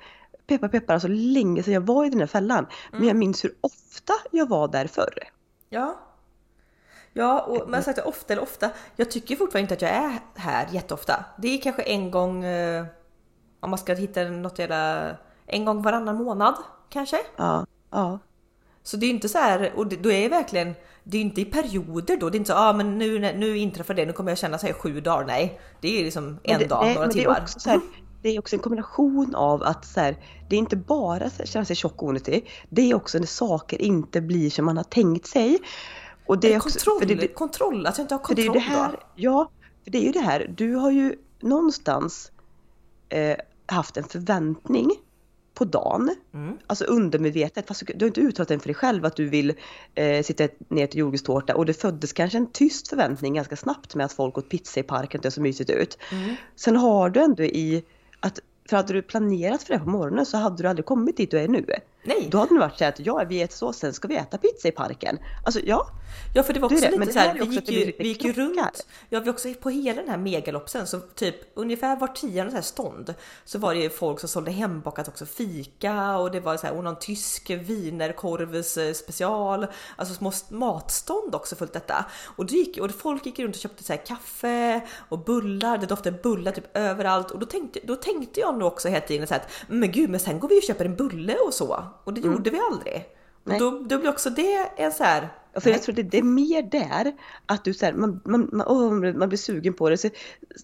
peppar 0.48 0.68
peppar 0.68 0.94
alltså 0.94 1.08
länge 1.08 1.64
sedan 1.64 1.74
jag 1.74 1.82
var 1.82 2.06
i 2.06 2.10
den 2.10 2.20
här 2.20 2.28
fällan. 2.28 2.66
Men 2.92 3.08
jag 3.08 3.16
minns 3.16 3.44
hur 3.44 3.56
ofta 3.62 4.14
jag 4.32 4.50
var 4.50 4.68
där 4.68 4.88
förr. 4.88 5.30
Ja. 5.70 6.00
Ja, 7.14 7.42
och 7.42 7.70
men 7.70 7.84
sagt 7.84 8.00
ofta 8.00 8.34
eller 8.34 8.44
ofta. 8.44 8.70
Jag 8.96 9.12
tycker 9.12 9.36
fortfarande 9.36 9.62
inte 9.62 9.74
att 9.74 9.82
jag 9.82 9.92
är 9.92 10.20
här 10.36 10.68
jätteofta. 10.72 11.26
Det 11.38 11.48
är 11.48 11.62
kanske 11.62 11.82
en 11.82 12.12
gång 12.12 12.44
eh, 12.44 12.86
om 13.60 13.70
man 13.70 13.80
ska 13.80 13.94
hitta 13.94 14.24
något 14.24 14.60
jävla 14.60 15.12
en 15.46 15.66
gång 15.66 15.82
varannan 15.82 16.16
månad 16.16 16.56
kanske. 16.90 17.18
Ja, 17.36 17.66
ja. 17.92 18.20
Så 18.84 18.98
det 18.98 19.06
är 19.06 19.10
inte 19.10 19.30
så 19.30 19.38
här 19.38 19.74
och 19.76 19.88
det, 19.88 19.96
då 19.96 20.12
är 20.12 20.22
det 20.22 20.30
verkligen. 20.30 20.76
Det 21.04 21.18
är 21.18 21.22
inte 21.22 21.42
i 21.42 21.46
perioder 21.46 22.18
då. 22.18 22.30
Det 22.30 22.36
är 22.36 22.40
inte 22.40 22.52
så 22.52 22.58
ah, 22.58 22.74
men 22.74 22.98
nu 22.98 23.20
nu 23.20 23.58
inträffar 23.58 23.94
det. 23.94 24.06
Nu 24.06 24.14
kommer 24.14 24.32
jag 24.32 24.38
känna 24.38 24.58
här 24.58 24.74
sju 24.74 25.02
dagar. 25.02 25.26
Nej, 25.26 25.60
det 25.82 26.00
är 26.00 26.04
liksom 26.04 26.40
en 26.44 26.60
det, 26.60 26.66
dag, 26.66 26.84
nej, 26.84 26.94
några 26.94 27.08
men 27.08 27.16
timmar. 27.16 27.34
Det 27.34 27.40
är, 27.40 27.44
också 27.44 27.60
så 27.60 27.70
här, 27.70 27.82
det 28.24 28.30
är 28.30 28.40
också 28.40 28.56
en 28.56 28.62
kombination 28.62 29.36
av 29.36 29.64
att 29.64 29.86
så 29.86 30.00
här, 30.00 30.18
det 30.50 30.56
är 30.56 30.60
inte 30.60 30.76
bara 30.76 31.26
att 31.26 31.48
känna 31.48 31.66
sig 31.66 31.76
tjock 31.76 32.02
och 32.02 32.10
onyttig. 32.10 32.50
Det 32.70 32.92
är 32.92 32.96
också 32.96 33.20
när 33.20 33.26
saker 33.26 33.82
inte 33.82 34.22
blir 34.22 34.50
som 34.50 34.66
man 34.66 34.78
har 34.78 34.84
tänkt 34.84 35.28
sig. 35.28 35.60
Och 36.26 36.40
det 36.40 36.54
är 36.54 36.58
också, 36.58 36.80
kontroll, 36.80 37.08
det, 37.08 37.16
det, 37.16 37.28
kontroll, 37.28 37.86
att 37.86 37.98
jag 37.98 38.04
inte 38.06 38.16
har 38.16 38.28
för 38.28 38.36
det 38.36 38.42
är 38.42 38.46
kontroll 38.46 38.64
ju 38.64 38.70
det 38.70 38.76
här, 38.76 38.92
då. 38.92 38.98
ja, 39.16 39.50
för 39.84 39.92
det 39.92 39.98
är 39.98 40.02
ju 40.02 40.12
det 40.12 40.20
här, 40.20 40.54
du 40.58 40.76
har 40.76 40.92
ju 40.92 41.16
någonstans 41.40 42.32
eh, 43.10 43.38
haft 43.66 43.98
en 43.98 44.04
förväntning 44.04 44.92
på 45.54 45.66
dagen. 45.66 46.16
Mm. 46.34 46.58
Alltså 46.68 46.86
undermedvetet, 46.86 47.68
fast 47.68 47.84
du 47.96 48.06
har 48.06 48.08
inte 48.08 48.22
uttalat 48.22 48.48
den 48.48 48.60
för 48.60 48.68
dig 48.68 48.76
själv 48.76 49.06
att 49.06 49.16
du 49.16 49.30
vill 49.30 49.54
eh, 49.96 50.24
sitta 50.24 50.48
ner 50.68 50.88
till 50.88 51.00
jordgubbstårta 51.00 51.56
och 51.56 51.66
det 51.66 51.74
föddes 51.74 52.14
kanske 52.14 52.38
en 52.38 52.52
tyst 52.52 52.88
förväntning 52.88 53.34
ganska 53.34 53.56
snabbt 53.56 53.96
med 53.96 54.06
att 54.06 54.14
folk 54.14 54.38
åt 54.38 54.50
pizza 54.50 54.80
i 54.80 54.84
parken, 54.84 55.22
det 55.22 55.32
så 55.32 55.42
mysigt 55.42 55.70
ut. 55.70 55.98
Mm. 56.12 56.36
Sen 56.56 56.76
har 56.76 57.10
du 57.10 57.22
ändå 57.22 57.44
i 57.44 57.84
för 58.70 58.78
hade 58.78 58.94
du 58.94 59.02
planerat 59.02 59.64
för 59.64 59.74
det 59.74 59.80
på 59.80 59.90
morgonen 59.90 60.26
så 60.26 60.38
hade 60.38 60.64
du 60.64 60.70
aldrig 60.70 60.86
kommit 60.86 61.18
dit 61.18 61.32
du 61.32 61.40
är 61.40 61.48
nu. 61.48 61.66
Nej, 62.04 62.28
Då 62.32 62.38
hade 62.38 62.54
det 62.54 62.60
varit 62.60 62.78
så 62.78 62.86
att 62.86 63.00
ja, 63.00 63.26
vi 63.30 63.42
äter 63.42 63.56
så, 63.56 63.74
sen 63.74 63.94
ska 63.94 64.08
vi 64.08 64.16
äta 64.16 64.38
pizza 64.38 64.68
i 64.68 64.72
parken. 64.72 65.20
Alltså 65.46 65.60
ja, 65.60 65.88
Ja 66.34 66.44
för 66.44 66.54
det 66.54 66.60
var 66.60 66.68
också 66.68 66.82
det, 66.82 66.92
lite 66.92 67.06
det 67.06 67.14
så 67.14 67.20
här 67.20 67.28
här, 67.28 67.36
är 67.36 67.46
vi 67.46 67.56
gick 67.56 67.70
ju, 67.70 67.94
vi 68.00 68.08
gick 68.08 68.24
ju 68.24 68.34
runt, 68.34 68.88
ja 69.10 69.20
vi 69.20 69.30
också 69.30 69.54
på 69.54 69.70
hela 69.70 70.02
den 70.02 70.10
här 70.10 70.18
megalopsen 70.18 70.88
så 70.88 71.00
typ 71.00 71.36
ungefär 71.54 71.96
var 71.96 72.08
tionde 72.08 72.52
så 72.52 72.56
här 72.56 72.62
stånd 72.62 73.14
så 73.46 73.60
var 73.60 73.74
det 73.74 73.80
ju 73.80 73.90
folk 73.90 74.20
som 74.20 74.30
sålde 74.30 74.52
hembakat 74.52 75.08
också 75.08 75.26
fika 75.26 76.18
och 76.18 76.32
det 76.32 76.40
var 76.40 76.58
så 76.58 76.68
här, 76.68 76.78
och 76.78 76.84
någon 76.84 77.00
tysk 77.00 77.50
wienerkorves 77.50 78.78
eh, 78.78 78.94
special, 78.94 79.68
alltså 79.96 80.14
små 80.14 80.32
matstånd 80.50 81.36
också 81.36 81.56
fullt 81.56 81.74
detta. 81.74 82.06
Och, 82.36 82.46
det 82.46 82.54
gick, 82.56 82.78
och 82.78 82.92
folk 82.92 83.26
gick 83.26 83.40
runt 83.40 83.56
och 83.56 83.62
köpte 83.62 83.84
så 83.84 83.94
här 83.94 84.06
kaffe 84.06 84.82
och 85.10 85.20
bullar, 85.20 85.78
det 85.78 85.86
doftade 85.86 86.18
bullar 86.24 86.52
typ 86.52 86.78
överallt. 86.78 87.32
Och 87.32 87.40
då 87.40 87.46
tänkte, 87.46 87.80
då 87.84 87.96
tänkte 87.96 88.40
jag 88.40 88.58
nog 88.58 88.68
också 88.68 88.88
hela 88.88 89.06
tiden 89.06 89.28
så 89.28 89.34
här 89.34 89.42
att 89.42 89.50
men 89.68 89.92
gud 89.92 90.10
men 90.10 90.20
sen 90.20 90.40
går 90.40 90.48
vi 90.48 90.60
och 90.60 90.64
köper 90.64 90.86
en 90.86 90.96
bulle 90.96 91.36
och 91.36 91.54
så 91.54 91.93
och 92.04 92.14
det 92.14 92.22
gjorde 92.22 92.50
vi 92.50 92.60
aldrig. 92.72 92.96
Mm. 92.96 93.08
Nej. 93.44 93.62
Och 93.62 93.72
då, 93.72 93.80
då 93.88 94.00
blir 94.00 94.10
också 94.10 94.30
det 94.30 94.70
en 94.78 94.92
så 94.92 95.04
här 95.04 95.30
Ja, 95.54 95.62
För 95.62 95.70
jag 95.70 95.82
tror 95.82 95.96
det, 95.96 96.04
det 96.04 96.18
är 96.18 96.24
mer 96.24 96.62
där 96.62 97.14
att 97.46 97.64
du 97.64 97.74
så 97.74 97.86
här, 97.86 97.94
man, 97.94 98.22
man, 98.26 98.50
man, 98.52 99.18
man 99.18 99.30
blir 99.30 99.38
sugen 99.38 99.74
på 99.74 99.90
det 99.90 99.98
så 99.98 100.10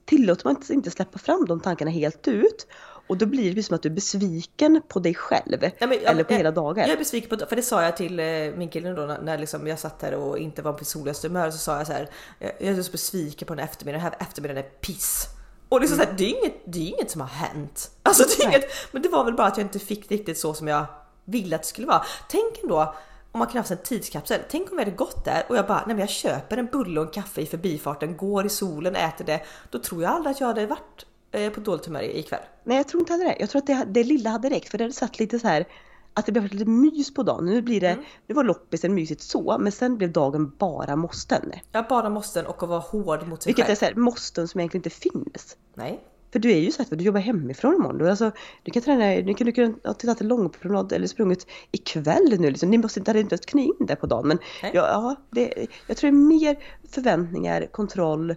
tillåter 0.05 0.45
man 0.45 0.55
inte- 0.69 0.91
släppa 0.91 1.19
fram 1.19 1.45
de 1.45 1.59
tankarna 1.59 1.91
helt 1.91 2.27
ut. 2.27 2.67
Och 3.07 3.17
då 3.17 3.25
blir 3.25 3.55
det 3.55 3.63
som 3.63 3.75
att 3.75 3.83
du 3.83 3.89
är 3.89 3.93
besviken 3.93 4.81
på 4.87 4.99
dig 4.99 5.15
själv. 5.15 5.57
Nej, 5.61 5.73
men 5.79 5.91
eller 5.91 6.23
på 6.23 6.33
jag, 6.33 6.37
hela 6.37 6.51
dagar. 6.51 6.83
Jag 6.83 6.93
är 6.93 6.97
besviken 6.97 7.37
på 7.37 7.45
för 7.45 7.55
det 7.55 7.61
sa 7.61 7.83
jag 7.83 7.97
till 7.97 8.19
eh, 8.19 8.25
min 8.55 8.69
kille 8.69 8.89
då 8.89 9.01
när, 9.01 9.21
när 9.21 9.37
liksom 9.37 9.67
jag 9.67 9.79
satt 9.79 10.01
här 10.01 10.15
och 10.15 10.37
inte 10.37 10.61
var 10.61 10.73
på 10.73 10.85
soligaste 10.85 11.27
humör 11.27 11.51
så 11.51 11.57
sa 11.57 11.77
jag 11.77 11.87
så 11.87 11.93
här. 11.93 12.09
Jag, 12.39 12.61
är 12.61 12.81
så 12.81 12.91
besviken 12.91 13.47
på 13.47 13.53
den 13.53 13.59
här 13.59 13.69
eftermiddagen. 13.71 14.03
Den 14.03 14.13
här 14.19 14.27
eftermiddagen 14.27 14.63
är 14.63 14.69
piss. 14.69 15.25
Och 15.69 15.81
liksom 15.81 15.97
så 15.97 16.03
här, 16.03 16.13
det, 16.17 16.23
är 16.23 16.39
inget, 16.39 16.61
det 16.65 16.79
är 16.79 16.87
inget 16.87 17.11
som 17.11 17.21
har 17.21 17.27
hänt. 17.27 17.91
Alltså 18.03 18.23
det 18.23 18.43
är 18.43 18.47
Nej. 18.47 18.57
inget, 18.57 18.71
men 18.91 19.01
det 19.01 19.09
var 19.09 19.23
väl 19.23 19.33
bara 19.33 19.47
att 19.47 19.57
jag 19.57 19.65
inte 19.65 19.79
fick 19.79 20.11
riktigt 20.11 20.37
så 20.37 20.53
som 20.53 20.67
jag 20.67 20.85
ville 21.31 21.55
att 21.55 21.61
det 21.61 21.67
skulle 21.67 21.87
vara. 21.87 22.01
Tänk 22.29 22.59
ändå 22.63 22.93
om 23.31 23.39
man 23.39 23.47
ha 23.47 23.57
haft 23.57 23.71
en 23.71 23.77
tidskapsel. 23.77 24.39
Tänk 24.49 24.71
om 24.71 24.77
vi 24.77 24.83
hade 24.83 24.95
gått 24.95 25.25
där 25.25 25.43
och 25.49 25.55
jag 25.57 25.67
bara, 25.67 25.77
nej 25.77 25.87
men 25.87 25.99
jag 25.99 26.09
köper 26.09 26.57
en 26.57 26.65
bulle 26.65 26.99
och 26.99 27.05
en 27.05 27.11
kaffe 27.11 27.41
i 27.41 27.45
förbifarten, 27.45 28.17
går 28.17 28.45
i 28.45 28.49
solen, 28.49 28.95
äter 28.95 29.25
det. 29.25 29.41
Då 29.69 29.79
tror 29.79 30.03
jag 30.03 30.11
aldrig 30.11 30.31
att 30.33 30.39
jag 30.39 30.47
hade 30.47 30.65
varit 30.67 31.05
eh, 31.31 31.49
på 31.51 31.59
dåligt 31.59 31.85
humör 31.85 32.01
ikväll. 32.01 32.39
Nej 32.63 32.77
jag 32.77 32.87
tror 32.87 33.01
inte 33.01 33.13
heller 33.13 33.25
det. 33.25 33.35
Jag 33.39 33.49
tror 33.49 33.59
att 33.61 33.67
det, 33.67 33.83
det 33.87 34.03
lilla 34.03 34.29
hade 34.29 34.49
räckt 34.49 34.69
för 34.69 34.77
det 34.77 34.83
hade 34.83 34.93
satt 34.93 35.19
lite 35.19 35.39
så 35.39 35.47
här 35.47 35.67
att 36.13 36.25
det 36.25 36.31
blev 36.31 36.43
lite 36.53 36.65
mys 36.69 37.13
på 37.13 37.23
dagen. 37.23 37.45
Nu 37.45 37.61
blir 37.61 37.81
det, 37.81 37.89
Mm. 37.89 38.05
nu 38.27 38.35
var 38.35 38.43
loppisen 38.43 38.93
mysigt 38.93 39.21
så, 39.21 39.57
men 39.59 39.71
sen 39.71 39.97
blev 39.97 40.11
dagen 40.11 40.55
bara 40.57 40.95
måsten. 40.95 41.51
Jag 41.71 41.87
bara 41.87 42.09
måste 42.09 42.43
och 42.43 42.63
att 42.63 42.69
vara 42.69 42.79
hård 42.79 43.27
mot 43.27 43.43
sig 43.43 43.49
Vilket 43.49 43.65
själv. 43.65 43.71
är 43.71 43.75
så 43.75 43.85
här, 43.85 43.93
måsten 43.95 44.47
som 44.47 44.59
egentligen 44.59 44.79
inte 44.85 44.89
finns. 44.99 45.57
Nej, 45.73 45.99
för 46.31 46.39
du 46.39 46.51
är 46.51 46.59
ju 46.59 46.71
så 46.71 46.81
att 46.81 46.89
du 46.89 47.03
jobbar 47.03 47.19
hemifrån 47.19 47.75
imorgon. 47.75 48.09
Alltså, 48.09 48.31
du 48.63 48.71
kan 48.71 48.81
träna, 48.81 49.21
du 49.21 49.33
kan, 49.33 49.45
du 49.45 49.51
kan 49.51 49.79
ha 49.83 49.93
tagit 49.93 50.21
en 50.21 50.27
långpromenad 50.27 50.91
eller 50.93 51.07
sprungit 51.07 51.47
ikväll 51.71 52.39
nu 52.39 52.49
liksom. 52.49 52.69
Ni 52.69 52.77
måste 52.77 52.99
inte, 52.99 53.11
hade 53.11 53.19
inte 53.19 53.37
kunnat 53.37 53.65
in 53.65 53.85
det 53.85 53.95
på 53.95 54.07
dagen. 54.07 54.27
Men 54.27 54.37
okay. 54.37 54.71
ja, 54.73 55.15
det, 55.29 55.67
jag 55.87 55.97
tror 55.97 56.11
det 56.11 56.17
är 56.17 56.51
mer 56.51 56.59
förväntningar, 56.91 57.65
kontroll, 57.71 58.35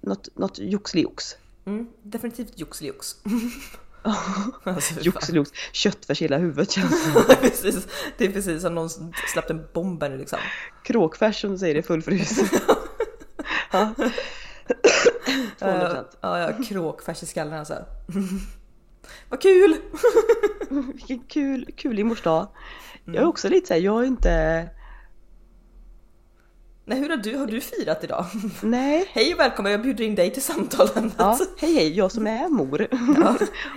något, 0.00 0.36
något 0.36 0.58
joxliox. 0.58 1.36
Mm, 1.64 1.88
definitivt 2.02 2.58
joxelijox. 2.58 3.16
Alltså, 4.64 5.00
joxelijox, 5.00 5.50
köttfärs 5.72 6.22
i 6.22 6.24
hela 6.24 6.38
huvudet 6.38 6.70
känns 6.70 7.14
precis. 7.40 7.88
Det 8.18 8.24
är 8.24 8.32
precis 8.32 8.62
som 8.62 8.74
någon 8.74 8.88
släppt 9.32 9.50
en 9.50 9.66
bomb 9.74 10.02
nu 10.02 10.16
liksom. 10.16 10.38
Kråkfärs 10.84 11.40
som 11.40 11.50
du 11.50 11.58
säger 11.58 11.74
är 11.74 11.82
fullfrusen. 11.82 12.46
200%. 15.62 15.92
Uh, 15.92 15.98
eh, 15.98 16.04
ja, 16.20 16.38
jag 16.38 16.64
kråkfärs 16.64 17.22
i 17.22 17.26
skallen 17.26 17.58
alltså. 17.58 17.74
Vad 19.28 19.40
kul! 19.40 19.76
Vilken 20.94 21.18
kul, 21.18 21.72
kulig 21.76 22.06
mors 22.06 22.22
dag. 22.22 22.40
Mm. 22.40 22.50
Jag 23.04 23.14
är 23.14 23.18
mm. 23.18 23.28
också 23.28 23.48
lite 23.48 23.66
såhär, 23.66 23.80
jag 23.80 24.02
är 24.02 24.06
inte... 24.06 24.68
Nej, 26.84 26.98
hur 26.98 27.08
har 27.08 27.16
du, 27.16 27.36
har 27.36 27.46
du 27.46 27.60
firat 27.60 28.04
idag? 28.04 28.26
Nej. 28.62 29.08
Hej 29.12 29.34
och 29.34 29.40
välkommen, 29.40 29.72
jag 29.72 29.82
bjuder 29.82 30.04
in 30.04 30.14
dig 30.14 30.30
till 30.30 30.42
samtalen. 30.42 31.12
Ja, 31.18 31.38
hej 31.58 31.74
hej, 31.74 31.96
jag 31.96 32.12
som 32.12 32.26
är 32.26 32.48
mor 32.48 32.88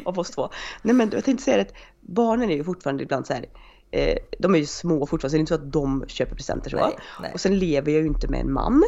av 0.06 0.20
oss 0.20 0.32
två. 0.32 0.50
Nej 0.82 0.96
men 0.96 1.10
jag 1.14 1.24
tänkte 1.24 1.44
säga 1.44 1.62
att 1.62 1.74
barnen 2.02 2.50
är 2.50 2.56
ju 2.56 2.64
fortfarande 2.64 3.04
ibland 3.04 3.28
så 3.28 3.34
här 3.34 3.46
eh, 3.96 4.18
de 4.40 4.56
är 4.56 4.60
ju 4.60 4.66
små 4.66 5.06
fortfarande 5.06 5.30
så 5.30 5.36
det 5.36 5.38
är 5.38 5.40
inte 5.40 5.50
så 5.50 5.56
att 5.56 5.72
de 5.72 6.06
köper 6.08 6.36
presenter 6.36 6.70
så. 6.70 6.78
Nej, 6.78 6.98
nej. 7.22 7.32
Och 7.34 7.40
sen 7.40 7.60
lever 7.60 7.92
jag 7.92 8.02
ju 8.02 8.08
inte 8.08 8.28
med 8.28 8.40
en 8.40 8.52
man. 8.52 8.84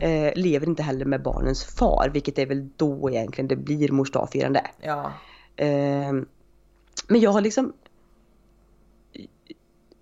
Eh, 0.00 0.32
lever 0.36 0.68
inte 0.68 0.82
heller 0.82 1.04
med 1.04 1.22
barnens 1.22 1.64
far, 1.64 2.10
vilket 2.12 2.38
är 2.38 2.46
väl 2.46 2.68
då 2.76 3.10
egentligen 3.10 3.48
det 3.48 3.56
blir 3.56 3.92
mors 3.92 4.10
dagfirande. 4.10 4.66
Ja. 4.80 5.12
Eh, 5.56 6.12
men 7.08 7.20
jag 7.20 7.30
har 7.30 7.40
liksom 7.40 7.72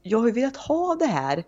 jag 0.03 0.19
har 0.19 0.27
ju 0.27 0.33
velat 0.33 0.57
ha 0.57 0.95
det 0.95 1.07
här, 1.07 1.45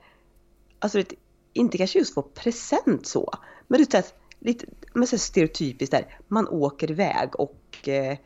alltså 0.78 0.98
det, 0.98 1.14
inte 1.52 1.78
kanske 1.78 1.98
just 1.98 2.14
få 2.14 2.22
present 2.22 3.06
så, 3.06 3.32
men 3.68 3.78
du 3.78 3.84
vet 3.84 4.14
lite 4.38 4.66
men 4.94 5.06
så 5.06 5.18
stereotypiskt 5.18 5.92
där, 5.92 6.18
man 6.28 6.48
åker 6.48 6.90
iväg 6.90 7.40
och 7.40 7.88
eh, 7.88 8.18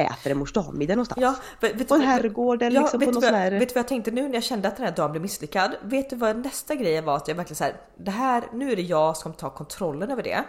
äter 0.00 0.32
en 0.32 0.38
mors 0.38 0.52
dagmiddag 0.52 0.94
någonstans. 0.94 1.20
Ja, 1.22 1.34
vet, 1.60 1.88
på 1.88 1.94
en 1.94 2.00
herrgård 2.00 2.62
eller 2.62 2.76
ja, 2.76 2.82
liksom 2.82 3.00
på 3.00 3.06
något 3.06 3.14
vad, 3.14 3.24
sån 3.24 3.34
här... 3.34 3.50
Vet 3.50 3.68
du 3.68 3.74
vad 3.74 3.78
jag 3.78 3.88
tänkte 3.88 4.10
nu 4.10 4.22
när 4.28 4.34
jag 4.34 4.42
kände 4.42 4.68
att 4.68 4.76
den 4.76 4.86
här 4.86 4.92
dagen 4.92 5.10
blev 5.10 5.22
misslyckad? 5.22 5.70
Vet 5.82 6.10
du 6.10 6.16
vad 6.16 6.36
nästa 6.36 6.74
grej 6.74 7.00
var? 7.00 7.16
Att 7.16 7.28
jag 7.28 7.34
verkligen 7.34 7.56
såhär, 7.56 7.76
det 7.96 8.10
här, 8.10 8.44
nu 8.52 8.72
är 8.72 8.76
det 8.76 8.82
jag 8.82 9.16
som 9.16 9.32
tar 9.32 9.50
kontrollen 9.50 10.10
över 10.10 10.22
det. 10.22 10.44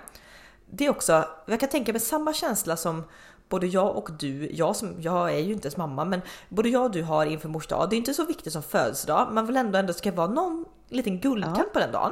Det 0.70 0.86
är 0.86 0.90
också, 0.90 1.26
jag 1.46 1.60
kan 1.60 1.70
tänka 1.70 1.92
mig 1.92 2.02
samma 2.02 2.34
känsla 2.34 2.78
som 2.78 3.04
både 3.50 3.68
jag 3.68 3.98
och 3.98 4.10
du, 4.20 4.52
jag 4.52 4.76
som, 4.76 4.96
jag 5.00 5.34
är 5.34 5.40
ju 5.40 5.54
inte 5.54 5.68
ens 5.68 5.78
mamma, 5.78 6.06
men 6.06 6.22
både 6.50 6.70
jag 6.70 6.84
och 6.84 6.92
du 6.92 7.04
har 7.04 7.26
inför 7.26 7.50
mors 7.50 7.68
dag. 7.68 7.90
Det 7.90 7.96
är 7.96 7.98
inte 7.98 8.14
så 8.14 8.26
viktigt 8.26 8.54
som 8.54 8.64
födelsedag, 8.64 9.28
man 9.32 9.46
vill 9.46 9.58
ändå 9.58 9.80
ändå 9.80 9.94
ska 9.94 10.12
vara 10.12 10.28
någon 10.28 10.66
liten 10.90 11.20
guldkant 11.20 11.58
Ja. 11.58 11.64
på 11.74 11.80
den 11.80 11.92
dagen. 11.92 12.12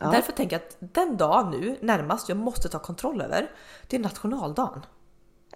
Ja. 0.00 0.10
Därför 0.10 0.32
tänker 0.32 0.56
jag 0.56 0.66
att 0.66 0.94
den 0.94 1.16
dag 1.16 1.50
nu 1.50 1.76
närmast 1.80 2.28
jag 2.28 2.38
måste 2.38 2.68
ta 2.68 2.78
kontroll 2.78 3.20
över, 3.20 3.50
det 3.86 3.96
är 3.96 4.00
nationaldagen. 4.00 4.82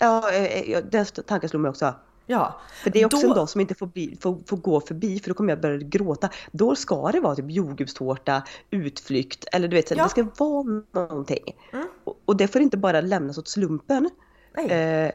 Ja, 0.03 0.31
eh, 0.33 0.71
eh, 0.73 0.85
den 0.85 1.07
tanken 1.27 1.49
slog 1.49 1.63
mig 1.63 1.69
också. 1.69 1.95
Ja, 2.27 2.61
För 2.83 2.91
det 2.91 3.01
är 3.01 3.07
också 3.07 3.21
då- 3.23 3.29
en 3.29 3.35
dag 3.37 3.49
som 3.49 3.61
inte 3.61 3.75
får, 3.75 3.87
bli, 3.87 4.19
får, 4.21 4.39
får 4.47 4.57
gå 4.57 4.81
förbi 4.81 5.21
för 5.21 5.29
då 5.29 5.35
kommer 5.35 5.53
jag 5.53 5.61
börja 5.61 5.77
gråta. 5.79 6.31
Då 6.53 6.77
ska 6.77 7.13
det 7.13 7.21
vara 7.21 7.35
typ 7.35 7.51
jordgubbstårta, 7.51 8.43
utflykt 8.71 9.45
eller 9.53 9.69
du 9.69 9.77
vet, 9.77 9.89
så 9.89 9.95
Ja. 9.95 10.03
det 10.05 10.09
ska 10.11 10.27
vara 10.39 10.83
någonting. 10.93 11.57
Mm. 11.73 11.87
Och, 12.05 12.21
och 12.25 12.37
det 12.37 12.49
får 12.49 12.61
inte 12.63 12.77
bara 12.77 13.01
lämnas 13.01 13.39
åt 13.39 13.49
slumpen. 13.49 14.11
Nej. 14.57 14.71
Eh, 14.71 15.11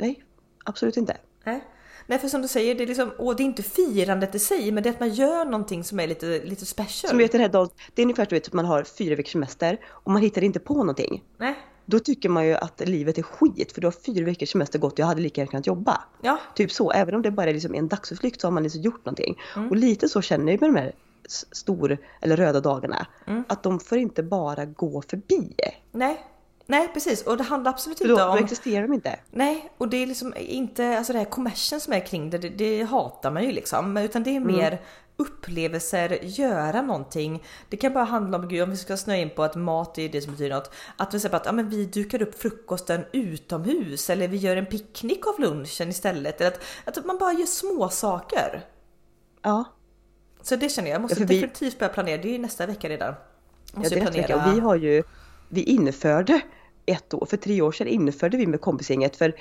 nej, 0.00 0.24
absolut 0.64 0.96
inte. 0.96 1.16
Nej. 1.44 1.64
Nej 2.06 2.18
för 2.18 2.28
som 2.28 2.42
du 2.42 2.48
säger, 2.48 2.74
det 2.74 2.82
är, 2.82 2.86
liksom, 2.86 3.10
och 3.18 3.36
det 3.36 3.42
är 3.42 3.44
inte 3.44 3.62
firandet 3.62 4.34
i 4.34 4.38
sig 4.38 4.72
men 4.72 4.82
det 4.82 4.88
är 4.88 4.92
att 4.92 5.00
man 5.00 5.08
gör 5.14 5.44
någonting 5.44 5.84
som 5.84 6.00
är 6.00 6.06
lite, 6.06 6.26
lite 6.44 6.66
special. 6.66 7.08
Som 7.08 7.18
vet 7.18 7.32
den 7.32 7.40
här 7.40 7.48
dagen, 7.48 7.68
det 7.94 8.02
är 8.02 8.04
ungefär 8.04 8.26
du 8.26 8.34
vet, 8.36 8.46
att 8.46 8.52
man 8.52 8.64
har 8.64 8.84
fyra 8.84 9.16
veckors 9.16 9.32
semester 9.32 9.78
och 9.86 10.12
man 10.12 10.22
hittar 10.22 10.44
inte 10.44 10.58
på 10.60 10.74
någonting. 10.74 11.24
Nej. 11.38 11.58
Då 11.84 11.98
tycker 11.98 12.28
man 12.28 12.46
ju 12.46 12.54
att 12.54 12.88
livet 12.88 13.18
är 13.18 13.22
skit 13.22 13.72
för 13.72 13.80
du 13.80 13.86
har 13.86 13.92
fyra 13.92 14.24
veckors 14.24 14.52
semester 14.52 14.78
gått 14.78 14.92
och 14.92 14.98
jag 14.98 15.06
hade 15.06 15.20
lika 15.20 15.40
gärna 15.40 15.50
kunnat 15.50 15.66
jobba. 15.66 16.00
Ja, 16.22 16.38
Typ 16.54 16.72
så, 16.72 16.90
även 16.90 17.14
om 17.14 17.22
det 17.22 17.30
bara 17.30 17.50
är 17.50 17.54
liksom 17.54 17.74
en 17.74 17.88
dagsutflykt 17.88 18.40
så 18.40 18.46
har 18.46 18.52
man 18.52 18.62
liksom 18.62 18.80
gjort 18.82 19.04
någonting. 19.04 19.38
Mm. 19.56 19.68
Och 19.70 19.76
lite 19.76 20.08
så 20.08 20.22
känner 20.22 20.52
jag 20.52 20.60
med 20.60 20.70
de 20.70 20.80
här 20.80 20.92
stor 21.52 21.98
eller 22.20 22.36
röda 22.36 22.60
dagarna. 22.60 23.06
Mm. 23.26 23.44
Att 23.48 23.62
de 23.62 23.80
får 23.80 23.98
inte 23.98 24.22
bara 24.22 24.64
gå 24.64 25.02
förbi. 25.02 25.54
nej. 25.92 26.26
Nej 26.66 26.90
precis 26.92 27.22
och 27.22 27.36
det 27.36 27.44
handlar 27.44 27.70
absolut 27.70 27.98
För 27.98 28.04
då, 28.04 28.12
inte 28.14 28.24
då 28.24 28.30
om... 28.30 28.38
existerar 28.38 28.82
de 28.82 28.92
inte. 28.92 29.18
Nej 29.30 29.72
och 29.78 29.88
det 29.88 29.96
är 29.96 30.06
liksom 30.06 30.34
inte, 30.36 30.98
alltså 30.98 31.12
det 31.12 31.18
här 31.18 31.26
kommersen 31.26 31.80
som 31.80 31.92
är 31.92 32.06
kring 32.06 32.30
det, 32.30 32.38
det, 32.38 32.48
det 32.48 32.82
hatar 32.82 33.30
man 33.30 33.44
ju 33.44 33.52
liksom. 33.52 33.96
Utan 33.96 34.22
det 34.22 34.36
är 34.36 34.40
mer 34.40 34.80
upplevelser, 35.20 36.18
göra 36.22 36.82
någonting. 36.82 37.42
Det 37.68 37.76
kan 37.76 37.92
bara 37.92 38.04
handla 38.04 38.38
om, 38.38 38.48
gud 38.48 38.62
om 38.62 38.70
vi 38.70 38.76
ska 38.76 38.96
snöa 38.96 39.16
in 39.16 39.30
på 39.30 39.42
att 39.42 39.54
mat 39.56 39.98
är 39.98 40.08
det 40.08 40.20
som 40.22 40.32
betyder 40.32 40.54
något. 40.56 40.70
Att 40.96 41.14
vi 41.14 41.20
säger 41.20 41.36
att 41.36 41.46
ja, 41.46 41.52
men 41.52 41.68
vi 41.68 41.84
dukar 41.84 42.22
upp 42.22 42.38
frukosten 42.42 43.04
utomhus 43.12 44.10
eller 44.10 44.28
vi 44.28 44.36
gör 44.36 44.56
en 44.56 44.66
picknick 44.66 45.26
av 45.26 45.40
lunchen 45.40 45.88
istället. 45.88 46.40
Eller 46.40 46.50
att, 46.84 46.98
att 46.98 47.04
man 47.04 47.18
bara 47.18 47.32
gör 47.32 47.46
små 47.46 47.88
saker. 47.88 48.64
Ja, 49.42 49.64
Så 50.42 50.56
det 50.56 50.68
känner 50.68 50.88
jag, 50.88 50.94
jag 50.94 51.02
måste 51.02 51.20
Ja, 51.20 51.26
vi- 51.28 51.34
definitivt 51.34 51.78
börja 51.78 51.92
planera. 51.92 52.22
Det 52.22 52.28
är 52.28 52.32
ju 52.32 52.38
nästa 52.38 52.66
vecka 52.66 52.88
redan. 52.88 53.14
ja 53.72 53.78
Måste 53.78 53.94
det 53.94 54.00
är 54.00 54.04
rätt 54.06 54.16
mycket. 54.16 54.36
Och 54.46 54.54
vi 54.56 54.60
har 54.60 54.76
ju, 54.76 55.02
vi 55.48 55.62
införde 55.62 56.40
ett 56.86 57.14
år, 57.14 57.26
för 57.26 57.36
tre 57.36 57.62
år 57.62 57.72
sedan 57.72 57.86
införde 57.86 58.36
vi 58.36 58.46
med 58.46 58.60
kompisgänget 58.60 59.16
för 59.16 59.34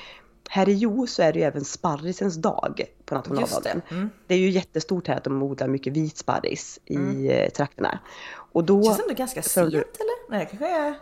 här 0.51 0.69
i 0.69 0.73
Jo 0.73 1.07
så 1.07 1.21
är 1.23 1.33
det 1.33 1.39
ju 1.39 1.45
även 1.45 1.65
sparrisens 1.65 2.35
dag 2.35 2.81
på 3.05 3.15
nationaldagen. 3.15 3.81
det. 3.89 3.95
Mm. 3.95 4.09
Det 4.27 4.33
är 4.35 4.39
ju 4.39 4.49
jättestort 4.49 5.07
här 5.07 5.17
att 5.17 5.23
de 5.23 5.43
odlar 5.43 5.67
mycket 5.67 5.93
vit 5.93 6.17
sparris 6.17 6.79
i 6.85 7.27
eh, 7.31 7.49
trakterna. 7.49 7.99
Och 8.35 8.63
då, 8.63 8.77
Det 8.79 8.85
känns 8.85 8.99
ändå 8.99 9.13
ganska 9.13 9.41
sent 9.41 9.71
du- 9.71 9.77
eller? 9.77 10.29
Nej, 10.31 10.47
kanske 10.49 10.67
är... 10.67 10.93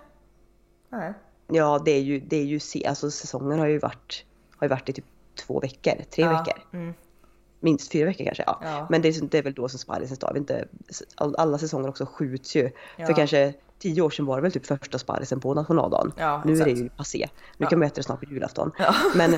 Nej. 0.90 1.14
ja 1.48 1.82
det 1.86 1.92
är 1.92 2.02
ju, 2.02 2.20
det 2.20 2.36
är 2.38 2.44
ju, 2.46 2.60
se, 2.60 2.86
alltså 2.86 3.12
säsongen 3.12 3.60
har 3.60 3.68
ju 3.68 3.80
varit, 3.80 4.26
har 4.58 4.66
ju 4.66 4.70
varit 4.70 4.90
i 4.90 4.94
typ 4.94 5.06
två 5.36 5.60
veckor, 5.60 5.94
tre 6.12 6.24
Ja, 6.24 6.30
veckor. 6.46 6.64
Mm. 6.74 6.94
Minst 7.60 7.92
fyra 7.92 8.06
veckor 8.06 8.26
kanske. 8.26 8.44
Ja. 8.48 8.60
Ja. 8.64 8.88
Men 8.90 9.02
det 9.02 9.08
är, 9.08 9.22
det 9.28 9.38
är 9.38 9.44
väl 9.44 9.54
då 9.54 9.70
som 9.70 9.80
sparrisens 9.80 10.20
dag. 10.20 10.38
Inte, 10.38 10.68
all- 11.16 11.36
alla 11.36 11.58
säsonger 11.58 11.90
också 11.90 12.06
skjuts 12.06 12.56
ju. 12.56 12.72
Ja. 12.98 13.06
För 13.06 13.14
kanske 13.14 13.54
tio 13.80 14.02
år 14.02 14.10
sedan 14.10 14.26
var 14.26 14.36
det 14.38 14.42
väl 14.42 14.52
typ 14.52 14.66
första 14.66 15.00
sparrisen 15.00 15.40
på 15.40 15.54
nationaldagen. 15.54 16.12
Ja, 16.18 16.42
nu 16.46 16.52
är 16.52 16.56
det 16.58 16.64
exakt. 16.64 16.80
ju 16.80 16.90
passé. 16.90 17.28
Nu 17.58 17.64
Ja. 17.66 17.70
kan 17.70 17.80
man 17.80 17.86
äta 17.88 17.96
det 17.96 18.04
snart 18.04 18.20
på 18.20 18.26
julafton. 18.26 18.72
Ja. 18.80 18.96
Men, 19.16 19.36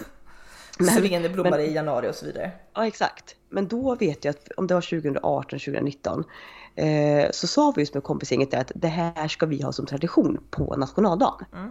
länge 1.01 1.19
det 1.19 1.29
blommar 1.29 1.51
men- 1.51 1.59
i 1.61 1.73
januari 1.73 2.09
och 2.09 2.15
så 2.15 2.25
vidare. 2.25 2.51
ja 2.73 2.87
exakt. 2.87 3.35
Men 3.49 3.67
då 3.67 3.95
vet 3.95 4.25
jag 4.25 4.29
att 4.31 4.51
om 4.57 4.67
det 4.67 4.73
var 4.73 4.81
2018, 4.81 5.59
2019 5.59 6.23
eh, 6.75 7.31
så 7.31 7.47
sa 7.47 7.73
vi 7.75 7.81
just 7.81 7.93
med 7.93 8.03
kompisgänget 8.03 8.51
där 8.51 8.61
att 8.61 8.71
det 8.75 8.87
här 8.87 9.27
ska 9.27 9.45
vi 9.45 9.61
ha 9.61 9.71
som 9.71 9.85
tradition 9.85 10.37
på 10.51 10.75
nationaldagen. 10.75 11.45
Mm. 11.53 11.69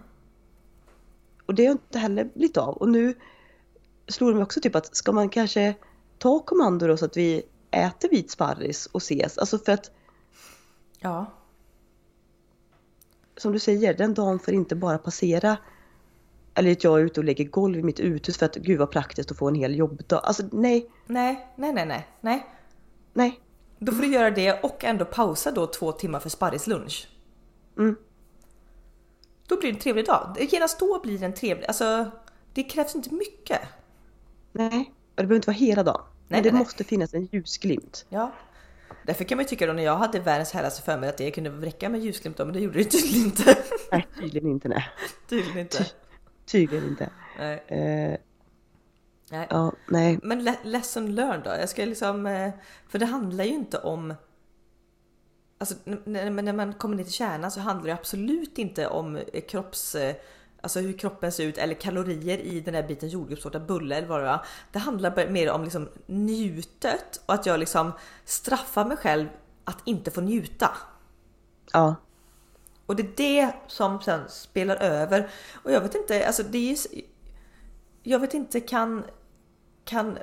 Och 1.46 1.54
det 1.54 1.64
har 1.66 1.72
inte 1.72 1.98
heller 1.98 2.24
blivit 2.24 2.56
av. 2.56 2.74
Och 2.76 2.88
nu 2.88 3.14
slår 4.08 4.28
det 4.28 4.34
mig 4.34 4.42
också 4.42 4.60
typ 4.60 4.74
att 4.76 4.96
ska 4.96 5.12
man 5.12 5.28
kanske 5.28 5.74
ta 6.18 6.38
kommando 6.38 6.86
då 6.86 6.96
så 6.96 7.04
att 7.04 7.16
vi 7.16 7.42
äter 7.70 8.08
vit 8.08 8.30
sparris 8.30 8.86
och 8.86 9.02
ses? 9.02 9.38
Alltså 9.38 9.58
för 9.58 9.72
att 9.72 9.90
Ja. 11.00 11.26
Som 13.38 13.52
du 13.52 13.58
säger, 13.58 13.94
den 13.94 14.14
dagen 14.14 14.38
får 14.38 14.54
inte 14.54 14.76
bara 14.76 14.98
passera 14.98 15.56
eller 16.54 16.72
att 16.72 16.84
jag 16.84 17.00
är 17.00 17.04
ute 17.04 17.20
och 17.20 17.24
lägger 17.24 17.44
golv 17.44 17.78
i 17.78 17.82
mitt 17.82 18.00
uthus 18.00 18.38
för 18.38 18.46
att 18.46 18.54
gud 18.56 18.78
vad 18.78 18.90
praktiskt 18.90 19.30
att 19.30 19.38
få 19.38 19.48
en 19.48 19.54
hel 19.54 19.76
jobbdag. 19.76 20.18
Alltså 20.18 20.42
nej, 20.52 20.90
Nej, 21.06 21.48
nej, 21.56 21.72
nej, 21.72 21.86
nej, 21.86 22.08
nej. 22.20 22.46
nej. 23.12 23.40
Då 23.78 23.92
får 23.92 24.02
du 24.02 24.12
göra 24.12 24.30
det 24.30 24.64
och 24.64 24.84
ändå 24.84 25.04
pausa 25.04 25.50
då 25.50 25.66
två 25.66 25.92
timmar 25.92 26.20
för 26.20 26.28
sparrislunch. 26.28 27.08
Mm. 27.78 27.96
Då 29.48 29.56
blir 29.56 29.72
det 29.72 29.76
en 29.76 29.80
trevlig 29.80 30.06
dag. 30.06 30.36
Genast 30.50 30.78
då 30.78 31.00
blir 31.02 31.18
det 31.18 31.26
en 31.26 31.34
trevlig, 31.34 31.66
alltså 31.66 32.10
det 32.52 32.62
krävs 32.62 32.94
inte 32.94 33.14
mycket. 33.14 33.60
Nej, 34.52 34.92
och 35.16 35.22
det 35.22 35.22
behöver 35.22 35.34
inte 35.34 35.48
vara 35.48 35.56
hela 35.56 35.82
dagen. 35.82 36.00
Men 36.04 36.12
Nej, 36.28 36.42
det 36.42 36.50
nej, 36.50 36.52
nej. 36.52 36.58
måste 36.58 36.84
finnas 36.84 37.14
en 37.14 37.28
ljusglimt. 37.32 38.06
Ja. 38.08 38.32
Därför 39.08 39.24
kan 39.24 39.36
man 39.38 39.44
ju 39.44 39.48
tycka 39.48 39.66
då 39.66 39.72
när 39.72 39.82
jag 39.82 39.96
hade 39.96 40.20
världens 40.20 40.52
härligaste 40.52 40.82
förmiddag 40.82 41.08
att 41.08 41.16
det 41.16 41.30
kunde 41.30 41.50
räcka 41.50 41.88
med 41.88 42.00
ljusglimt 42.00 42.36
då, 42.36 42.44
men 42.44 42.54
det 42.54 42.60
gjorde 42.60 42.78
det 42.78 42.84
tydligen 42.84 43.26
inte. 43.26 43.58
Nej, 43.92 44.06
tydligen 44.20 44.50
inte. 44.50 44.68
Nej. 44.68 44.84
tydligen 45.28 45.58
inte. 45.58 45.86
Tydligen 46.46 46.88
inte. 46.88 47.10
Nej. 47.38 47.64
Eh, 47.66 48.18
Nej. 49.30 49.46
ja, 49.50 49.72
nej. 49.88 50.18
Men 50.22 50.44
le- 50.44 50.58
lesson 50.62 51.14
learned 51.14 51.42
då? 51.44 51.50
Jag 51.50 51.68
ska 51.68 51.84
liksom, 51.84 52.26
eh, 52.26 52.50
för 52.88 52.98
det 52.98 53.06
handlar 53.06 53.44
ju 53.44 53.50
inte 53.50 53.78
om 53.78 54.14
Alltså 55.58 55.74
när 56.04 56.52
man 56.52 56.72
kommer 56.72 56.96
ner 56.96 57.04
till 57.04 57.12
kärnan 57.12 57.50
så 57.50 57.60
handlar 57.60 57.86
det 57.86 57.92
absolut 57.94 58.58
inte 58.58 58.88
om 58.88 59.16
eh, 59.16 59.40
kropps 59.48 59.94
eh, 59.94 60.14
Alltså 60.68 60.80
hur 60.80 60.98
kroppen 60.98 61.32
ser 61.32 61.44
ut 61.44 61.58
eller 61.58 61.74
kalorier 61.74 62.38
i 62.38 62.60
den 62.60 62.74
här 62.74 62.82
biten 62.82 63.08
jordgubbstårta, 63.08 63.60
bulle 63.60 63.96
eller 63.96 64.08
vad 64.08 64.20
det 64.20 64.26
var. 64.26 64.44
Det 64.72 64.78
handlar 64.78 65.28
mer 65.28 65.50
om 65.50 65.64
liksom 65.64 65.88
njutet 66.06 67.20
och 67.26 67.34
att 67.34 67.46
jag 67.46 67.60
liksom 67.60 67.92
straffar 68.24 68.84
mig 68.84 68.96
själv 68.96 69.28
att 69.64 69.78
inte 69.84 70.10
få 70.10 70.20
njuta. 70.20 70.70
Ja, 71.72 71.94
Och 72.86 72.96
det 72.96 73.02
är 73.02 73.12
det 73.16 73.52
som 73.66 74.00
sen 74.00 74.28
spelar 74.28 74.76
över. 74.76 75.30
Och 75.62 75.72
jag 75.72 75.80
vet 75.80 75.94
inte, 75.94 76.26
alltså 76.26 76.42
det 76.42 76.58
är 76.58 76.70
ju, 76.70 77.02
Jag 78.02 78.18
vet 78.18 78.34
inte, 78.34 78.60
kan, 78.60 79.04
kan, 79.84 80.18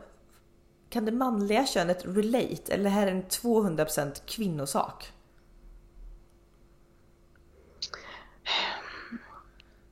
kan 0.89 1.05
det 1.05 1.11
manliga 1.11 1.65
könet 1.65 2.05
relate? 2.05 2.73
Eller 2.73 3.01
är 3.01 3.05
det 3.05 3.11
en 3.11 3.23
200% 3.23 4.21
kvinnosak? 4.25 5.11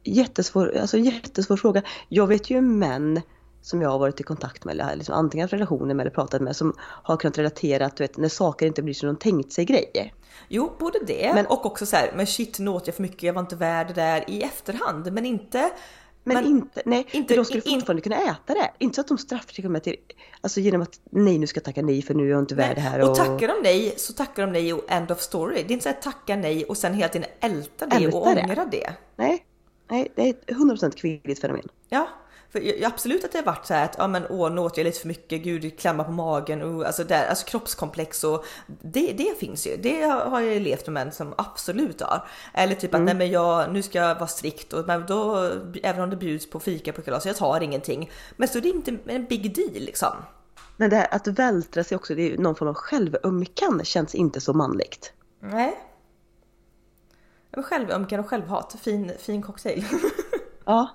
Jättesvår, 0.04 0.78
alltså 0.78 0.98
jättesvår 0.98 1.58
fråga. 1.58 1.82
Jag 2.10 2.28
vet 2.28 2.50
ju 2.50 2.62
män 2.62 3.22
som 3.62 3.82
jag 3.82 3.90
har 3.90 4.00
varit 4.00 4.20
i 4.20 4.24
kontakt 4.24 4.66
med, 4.66 4.72
eller 4.72 4.96
liksom 4.96 5.16
antingen 5.16 5.48
relationer 5.48 5.94
med 5.94 6.04
eller 6.04 6.16
pratat 6.16 6.42
med, 6.42 6.56
som 6.56 6.74
har 6.80 7.18
kunnat 7.18 7.38
relatera 7.38 7.86
att 7.86 7.98
du 7.98 8.04
vet, 8.04 8.18
när 8.18 8.30
saker 8.30 8.66
inte 8.66 8.82
blir 8.82 8.94
som 8.94 9.08
de 9.08 9.16
tänkt 9.16 9.52
sig 9.52 9.66
grejer. 9.66 10.14
Jo, 10.48 10.74
både 10.80 11.00
det 11.08 11.32
men, 11.36 11.46
och 11.46 11.66
också 11.66 11.86
så 11.86 11.96
här, 11.96 12.12
men 12.16 12.28
shit 12.28 12.60
nu 12.60 12.72
åt 12.72 12.88
jag 12.88 12.96
för 12.96 13.02
mycket, 13.02 13.24
jag 13.24 13.34
var 13.34 13.42
inte 13.42 13.56
värd 13.56 13.88
det 13.88 13.94
där 13.94 14.30
i 14.30 14.42
efterhand. 14.42 15.14
Men 15.14 15.26
inte 15.26 15.72
men, 16.26 16.36
men, 16.36 16.46
inte, 16.46 16.82
nej, 16.86 17.08
inte, 17.12 17.36
de 17.36 17.46
skulle 17.46 17.62
fortfarande 17.62 18.00
in, 18.00 18.02
kunna 18.02 18.16
äta 18.16 18.54
det. 18.54 18.72
Inte 18.80 18.96
så 18.96 19.02
att 19.02 19.08
de 19.08 19.18
straffar 19.18 19.70
med 19.70 19.84
till, 19.84 19.96
alltså 20.42 20.60
genom 20.60 20.82
att 20.82 21.00
nej 21.12 21.38
nu 21.38 21.48
ska 21.48 21.58
jag 21.58 21.66
tacka 21.66 21.82
nej 21.82 22.02
för 22.02 22.14
nu 22.14 22.26
är 22.26 22.32
jag 22.32 22.40
inte 22.40 22.56
värd 22.56 22.76
det 22.76 22.82
här. 22.82 23.00
Och, 23.00 23.10
och 23.10 23.16
tackar 23.16 23.48
de 23.48 23.54
nej 23.64 23.94
så 23.98 24.14
tackar 24.14 24.48
de 24.48 24.54
nej 24.54 24.74
och 24.74 24.84
end 24.88 25.12
of 25.12 25.22
story. 25.22 25.56
Det 25.56 25.60
är 25.62 25.72
inte 25.72 25.84
så 25.84 25.90
att 25.90 26.02
tacka 26.02 26.36
nej 26.36 26.66
och 26.66 26.78
sen 26.78 26.94
hela 26.94 27.10
tiden 27.10 27.30
älta 27.40 27.86
det 27.86 27.96
älta 27.96 28.18
och 28.18 28.28
ångra 28.28 28.66
det. 28.66 28.94
Nej, 29.16 29.46
nej, 29.88 30.12
det 30.16 30.22
är 30.22 30.30
ett 30.30 30.46
100% 30.48 30.92
kvinnligt 30.92 31.42
fenomen. 31.42 31.68
Ja, 31.90 32.08
för 32.54 32.86
absolut 32.86 33.24
att 33.24 33.32
det 33.32 33.38
har 33.38 33.46
varit 33.46 33.66
så 33.66 33.74
här 33.74 33.86
att 33.86 33.96
ja 33.98 34.08
men 34.08 34.24
åh 34.30 34.52
nu 34.52 34.62
åt 34.62 34.78
jag 34.78 34.86
lite 34.86 35.00
för 35.00 35.08
mycket, 35.08 35.44
gud 35.44 35.80
klämma 35.80 36.04
på 36.04 36.12
magen 36.12 36.62
och 36.62 36.86
alltså, 36.86 37.04
där, 37.04 37.28
alltså 37.28 37.46
kroppskomplex 37.46 38.24
och 38.24 38.46
det, 38.82 39.14
det 39.18 39.40
finns 39.40 39.68
ju. 39.68 39.78
Det 39.78 40.02
har 40.04 40.42
jag 40.42 40.62
levt 40.62 40.88
med 40.88 40.94
män 40.94 41.12
som 41.12 41.34
absolut 41.38 42.02
har. 42.02 42.28
Eller 42.54 42.76
typ 42.76 42.94
att 42.94 42.96
mm. 42.96 43.06
nej 43.06 43.16
men 43.16 43.32
jag, 43.32 43.74
nu 43.74 43.84
ska 43.84 44.00
jag 44.00 44.16
vara 44.16 44.28
strikt 44.28 44.74
och 44.74 44.88
men 44.88 45.06
då, 45.06 45.52
även 45.84 46.02
om 46.02 46.10
det 46.10 46.16
bjuds 46.16 46.50
på 46.50 46.60
fika 46.60 46.94
på 46.94 47.02
kalas, 47.02 47.26
jag 47.26 47.36
tar 47.36 47.62
ingenting. 47.62 48.12
Men 48.38 48.48
så 48.48 48.58
är 48.58 48.62
det 48.62 48.70
inte 48.70 48.98
en 49.06 49.26
big 49.26 49.56
deal 49.56 49.84
liksom. 49.84 50.14
Men 50.78 50.90
det 50.90 50.96
här 50.96 51.08
att 51.12 51.28
vältra 51.28 51.84
sig 51.84 51.96
också, 51.96 52.16
det 52.16 52.34
är 52.34 52.38
någon 52.38 52.56
form 52.56 52.70
av 52.70 52.76
självömkan 52.76 53.82
känns 53.84 54.16
inte 54.16 54.42
så 54.42 54.54
manligt. 54.54 55.14
Nej. 55.40 55.80
Självömkan 57.58 58.20
och 58.20 58.28
självhat, 58.28 58.76
fin, 58.82 59.12
fin 59.20 59.42
cocktail. 59.42 59.86
ja. 60.66 60.90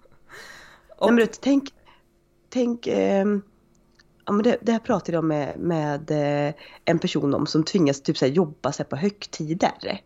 Och... 0.96 1.14
Nej, 1.14 1.24
men 1.24 1.34
tänk, 1.40 1.74
tänk 2.48 2.86
eh, 2.86 3.24
ja, 4.24 4.32
men 4.32 4.42
det, 4.42 4.58
det 4.60 4.72
här 4.72 4.78
pratade 4.78 5.12
jag 5.12 5.24
med, 5.24 5.58
med 5.58 6.10
eh, 6.10 6.54
en 6.84 6.98
person 6.98 7.34
om 7.34 7.46
som 7.46 7.64
tvingas 7.64 8.00
typ 8.00 8.18
så 8.18 8.24
här, 8.24 8.32
jobba 8.32 8.72
så 8.72 8.82
här, 8.82 8.90
på 8.90 8.96
högtider. 8.96 10.02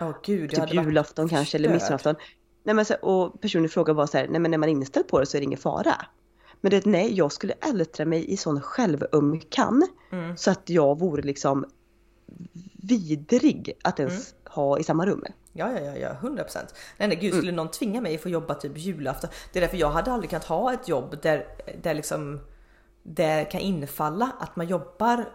Åh 0.00 0.10
oh, 0.10 0.14
gud, 0.24 0.50
typ 0.50 0.74
julafton 0.74 1.28
kanske 1.28 1.58
eller 1.58 1.68
midsommarafton. 1.68 2.14
Nej, 2.64 2.74
men, 2.74 2.84
så, 2.84 2.94
och 2.94 3.40
personen 3.40 3.68
frågade 3.68 3.96
var 3.96 4.06
så 4.06 4.18
här, 4.18 4.28
nej 4.28 4.40
men 4.40 4.50
när 4.50 4.58
man 4.58 4.68
är 4.68 4.72
inställd 4.72 5.08
på 5.08 5.20
det 5.20 5.26
så 5.26 5.36
är 5.36 5.40
det 5.40 5.44
ingen 5.44 5.58
fara. 5.58 6.06
Men 6.60 6.70
det, 6.70 6.86
nej, 6.86 7.14
jag 7.14 7.32
skulle 7.32 7.52
ältra 7.52 8.04
mig 8.04 8.32
i 8.32 8.36
sån 8.36 8.60
självömkan 8.60 9.88
mm. 10.12 10.36
så 10.36 10.50
att 10.50 10.70
jag 10.70 10.98
vore 10.98 11.22
liksom 11.22 11.64
vidrig 12.82 13.72
att 13.84 14.00
ens 14.00 14.32
mm. 14.32 14.35
Ha 14.56 14.78
i 14.78 14.84
samma 14.84 15.06
rum. 15.06 15.24
Ja, 15.52 15.72
ja, 15.72 15.80
ja, 15.80 15.96
ja, 15.96 16.10
100 16.10 16.44
procent. 16.44 16.74
Nej, 16.96 17.08
nej, 17.08 17.18
gud, 17.20 17.34
skulle 17.34 17.48
mm. 17.48 17.56
någon 17.56 17.70
tvinga 17.70 18.00
mig 18.00 18.14
att 18.14 18.20
få 18.20 18.28
jobba 18.28 18.54
typ 18.54 18.78
julafton. 18.78 19.30
Det 19.52 19.58
är 19.58 19.60
därför 19.60 19.76
jag 19.76 19.90
hade 19.90 20.12
aldrig 20.12 20.30
kunnat 20.30 20.44
ha 20.44 20.72
ett 20.72 20.88
jobb 20.88 21.18
där, 21.22 21.46
där 21.82 21.94
liksom 21.94 22.40
det 23.02 23.44
kan 23.50 23.60
infalla 23.60 24.30
att 24.40 24.56
man 24.56 24.66
jobbar 24.66 25.28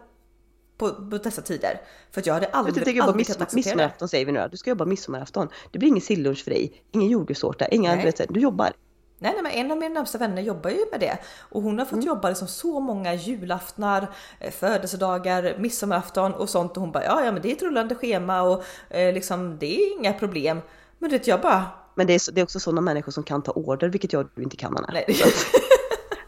på, 0.77 0.89
på 0.89 1.17
dessa 1.17 1.41
tider. 1.41 1.81
För 2.11 2.21
att 2.21 2.27
jag 2.27 2.33
hade 2.33 2.47
aldrig, 2.47 2.87
jag 2.87 3.03
aldrig 3.03 3.15
miss, 3.15 3.27
kunnat 3.27 3.41
acceptera 3.41 3.55
Midsommarafton 3.55 4.09
säger 4.09 4.25
vi 4.25 4.31
nu 4.31 4.47
Du 4.51 4.57
ska 4.57 4.69
jobba 4.69 4.85
midsommarafton. 4.85 5.49
Det 5.71 5.79
blir 5.79 5.89
ingen 5.89 6.01
sillunch 6.01 6.43
för 6.43 6.51
dig, 6.51 6.83
ingen 6.91 7.09
jordgubbstårta, 7.09 7.67
inga, 7.67 7.95
du, 7.95 8.11
du 8.29 8.39
jobbar. 8.39 8.73
Nej, 9.21 9.33
nej, 9.33 9.43
men 9.43 9.51
en 9.51 9.71
av 9.71 9.77
mina 9.77 9.93
närmsta 9.93 10.17
vänner 10.17 10.41
jobbar 10.41 10.69
ju 10.69 10.85
med 10.91 10.99
det 10.99 11.17
och 11.39 11.61
hon 11.61 11.79
har 11.79 11.85
fått 11.85 11.93
mm. 11.93 12.05
jobba 12.05 12.29
liksom 12.29 12.47
så 12.47 12.79
många 12.79 13.13
julaftnar, 13.13 14.07
eh, 14.39 14.51
födelsedagar, 14.51 15.55
midsommarafton 15.59 16.33
och 16.33 16.49
sånt 16.49 16.77
och 16.77 16.81
hon 16.81 16.91
bara 16.91 17.03
ja, 17.03 17.25
ja, 17.25 17.31
men 17.31 17.41
det 17.41 17.51
är 17.51 17.55
ett 17.55 17.61
rullande 17.61 17.95
schema 17.95 18.41
och 18.41 18.63
eh, 18.89 19.13
liksom 19.13 19.57
det 19.59 19.75
är 19.75 19.99
inga 19.99 20.13
problem. 20.13 20.61
Men 20.99 21.09
det 21.09 21.27
jag 21.27 21.41
bara. 21.41 21.65
Men 21.95 22.07
det 22.07 22.13
är, 22.13 22.31
det 22.31 22.41
är 22.41 22.43
också 22.43 22.59
sådana 22.59 22.81
människor 22.81 23.11
som 23.11 23.23
kan 23.23 23.41
ta 23.41 23.51
order, 23.51 23.89
vilket 23.89 24.13
jag 24.13 24.29
inte 24.37 24.57
kan 24.57 24.77
Anna. 24.77 24.89
Nej. 24.93 25.05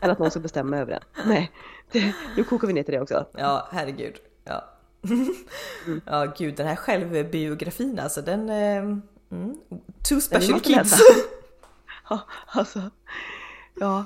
Eller 0.02 0.14
att 0.14 0.20
någon 0.20 0.32
ska 0.32 0.40
bestämma 0.40 0.78
över 0.78 0.92
en. 0.92 1.02
Nej, 1.26 1.52
det, 1.92 2.14
nu 2.38 2.44
kokar 2.44 2.68
vi 2.68 2.74
ner 2.74 2.84
till 2.84 2.94
det 2.94 3.02
också. 3.02 3.26
Ja, 3.38 3.68
herregud. 3.72 4.16
Ja. 4.44 4.64
Mm. 5.04 5.36
Ja, 6.06 6.34
gud, 6.38 6.56
den 6.56 6.68
här 6.68 6.76
självbiografin 6.76 8.00
alltså, 8.00 8.22
den... 8.22 8.50
Eh, 8.50 8.78
mm, 9.32 9.58
two 10.10 10.20
special 10.20 10.60
kids. 10.60 11.02
Ja, 12.14 12.20
alltså. 12.60 12.82
Ja, 13.80 14.06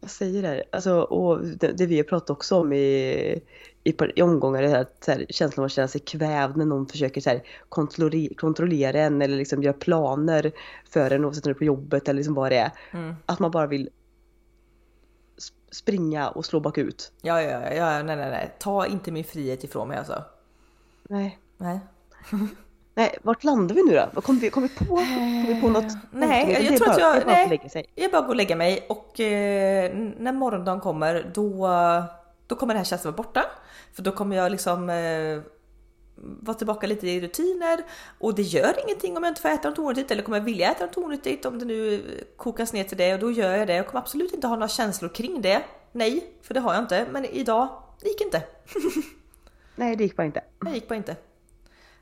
jag 0.00 0.10
säger 0.10 0.42
det. 0.42 0.64
Alltså, 0.72 1.00
och 1.00 1.46
det, 1.46 1.72
det 1.72 1.86
vi 1.86 1.96
har 1.96 2.04
pratat 2.04 2.30
också 2.30 2.60
om 2.60 2.72
i, 2.72 3.40
i, 3.84 3.94
i 4.16 4.22
omgångar 4.22 4.62
är 4.62 4.76
att 4.76 5.04
så 5.04 5.12
här, 5.12 5.26
känslan 5.28 5.62
av 5.62 5.66
att 5.66 5.72
känna 5.72 5.88
sig 5.88 6.00
kvävd 6.00 6.56
när 6.56 6.64
någon 6.64 6.86
försöker 6.86 7.20
så 7.20 7.30
här, 7.30 7.42
kontrollera, 7.68 8.34
kontrollera 8.34 9.00
en 9.00 9.22
eller 9.22 9.36
liksom 9.36 9.62
göra 9.62 9.72
planer 9.72 10.52
för 10.90 11.10
en 11.10 11.24
oavsett 11.24 11.46
om 11.46 11.52
det 11.52 11.56
är 11.56 11.58
på 11.58 11.64
jobbet 11.64 12.08
eller 12.08 12.16
liksom 12.16 12.34
vad 12.34 12.52
det 12.52 12.58
är. 12.58 12.72
Mm. 12.90 13.14
Att 13.26 13.38
man 13.38 13.50
bara 13.50 13.66
vill 13.66 13.90
springa 15.70 16.28
och 16.28 16.44
slå 16.44 16.60
bakut. 16.60 17.12
Ja, 17.22 17.42
ja, 17.42 17.74
ja, 17.74 18.02
nej, 18.02 18.16
nej, 18.16 18.30
nej. 18.30 18.54
Ta 18.58 18.86
inte 18.86 19.12
min 19.12 19.24
frihet 19.24 19.64
ifrån 19.64 19.88
mig 19.88 19.98
alltså. 19.98 20.24
Nej. 21.08 21.38
Nej. 21.58 21.80
Nej, 22.94 23.18
vart 23.22 23.44
landar 23.44 23.74
vi 23.74 23.82
nu 23.82 24.08
då? 24.14 24.20
Kom 24.20 24.38
vi, 24.38 24.50
kom 24.50 24.62
vi, 24.62 24.68
på, 24.68 24.84
kom 24.84 25.44
vi 25.48 25.60
på 25.60 25.68
något? 25.68 25.92
Nej, 26.10 26.52
jag, 26.52 26.62
jag 26.62 26.76
tror 26.76 26.86
bara, 26.86 27.10
att 27.10 27.26
jag, 27.26 27.26
nej, 27.74 27.90
jag 27.94 28.10
bara 28.10 28.22
går 28.22 28.28
och 28.28 28.36
lägga 28.36 28.56
mig 28.56 28.86
och 28.88 29.20
eh, 29.20 29.94
när 30.18 30.32
morgondagen 30.32 30.80
kommer 30.80 31.30
då, 31.34 31.68
då 32.46 32.54
kommer 32.54 32.74
det 32.74 32.78
här 32.78 32.84
känslan 32.84 33.12
vara 33.12 33.22
borta. 33.22 33.44
För 33.92 34.02
då 34.02 34.12
kommer 34.12 34.36
jag 34.36 34.52
liksom 34.52 34.90
eh, 34.90 35.40
vara 36.22 36.54
tillbaka 36.54 36.86
lite 36.86 37.08
i 37.08 37.20
rutiner 37.20 37.84
och 38.18 38.34
det 38.34 38.42
gör 38.42 38.74
ingenting 38.86 39.16
om 39.16 39.24
jag 39.24 39.30
inte 39.30 39.40
får 39.40 39.48
äta 39.48 39.68
något 39.68 39.78
onyttigt 39.78 40.10
eller 40.10 40.22
kommer 40.22 40.38
jag 40.38 40.44
vilja 40.44 40.70
äta 40.70 40.86
något 40.86 40.96
onyttigt 40.96 41.46
om 41.46 41.58
det 41.58 41.64
nu 41.64 42.02
kokas 42.36 42.72
ner 42.72 42.84
till 42.84 42.98
det 42.98 43.14
och 43.14 43.20
då 43.20 43.30
gör 43.30 43.56
jag 43.56 43.66
det. 43.66 43.74
Jag 43.74 43.86
kommer 43.86 44.00
absolut 44.00 44.34
inte 44.34 44.46
ha 44.46 44.54
några 44.54 44.68
känslor 44.68 45.08
kring 45.08 45.42
det. 45.42 45.62
Nej, 45.92 46.24
för 46.42 46.54
det 46.54 46.60
har 46.60 46.74
jag 46.74 46.82
inte. 46.82 47.06
Men 47.10 47.24
idag, 47.24 47.68
det 48.00 48.08
gick 48.08 48.20
inte. 48.20 48.42
Nej, 49.76 49.96
det 49.96 50.04
gick 50.04 50.16
bara 50.16 50.26
inte. 50.26 50.44
Det 50.60 50.70
gick 50.70 50.88
bara 50.88 50.94
inte. 50.94 51.16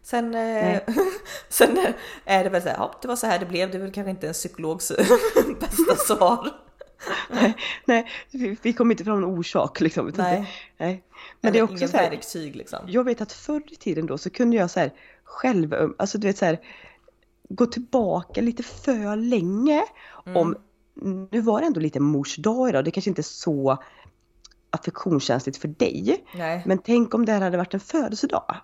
Sen, 0.03 0.35
eh, 0.35 0.81
sen 1.49 1.79
är 2.25 2.45
det 2.45 2.51
väl 2.51 2.63
så 2.63 2.69
här, 2.69 2.77
ja, 2.77 2.99
det 3.03 3.09
var 3.09 3.17
så 3.17 3.27
här 3.27 3.39
det 3.39 3.47
blev. 3.47 3.71
Det 3.71 3.79
är 3.79 3.83
väl 3.83 3.93
kanske 3.93 4.11
inte 4.11 4.27
en 4.27 4.33
psykologs 4.33 4.93
bästa 5.61 5.97
svar. 5.97 6.51
nej, 7.31 7.57
nej 7.85 8.11
vi, 8.63 8.73
kom 8.73 8.91
inte 8.91 9.05
fram 9.05 9.19
en 9.19 9.25
orsak 9.25 9.81
liksom. 9.81 10.13
Nej. 10.17 10.41
Det, 10.41 10.85
nej. 10.85 11.05
Men 11.41 11.53
det 11.53 11.59
är 11.59 11.63
också 11.63 11.89
så 11.89 11.97
här, 11.97 12.11
verktyg 12.11 12.57
liksom. 12.57 12.79
Jag 12.87 13.05
vet 13.05 13.21
att 13.21 13.33
förr 13.33 13.63
i 13.67 13.77
tiden 13.77 14.07
då 14.07 14.19
så 14.19 14.31
kunde 14.31 14.57
jag 14.57 14.71
så 14.71 14.81
här 14.81 14.93
själv, 15.25 15.75
alltså 15.99 16.19
du 16.19 16.27
vet 16.27 16.39
så 16.39 16.45
här, 16.45 16.61
gå 17.49 17.67
tillbaka 17.67 18.41
lite 18.41 18.63
för 18.63 19.17
länge 19.17 19.85
mm. 20.27 20.37
om, 20.37 20.57
nu 21.31 21.41
var 21.41 21.61
det 21.61 21.67
ändå 21.67 21.81
lite 21.81 22.01
mors 22.01 22.37
dag 22.37 22.69
idag, 22.69 22.85
det 22.85 22.91
kanske 22.91 23.11
inte 23.11 23.21
är 23.21 23.23
så 23.23 23.83
affektionskänsligt 24.71 25.59
för 25.59 25.69
dig. 25.69 26.25
Nej. 26.35 26.63
Men 26.67 26.79
tänk 26.79 27.15
om 27.15 27.25
det 27.27 27.33
här 27.33 27.41
hade 27.41 27.57
varit 27.57 27.75
en 27.75 27.81
födelsedag 27.81 28.57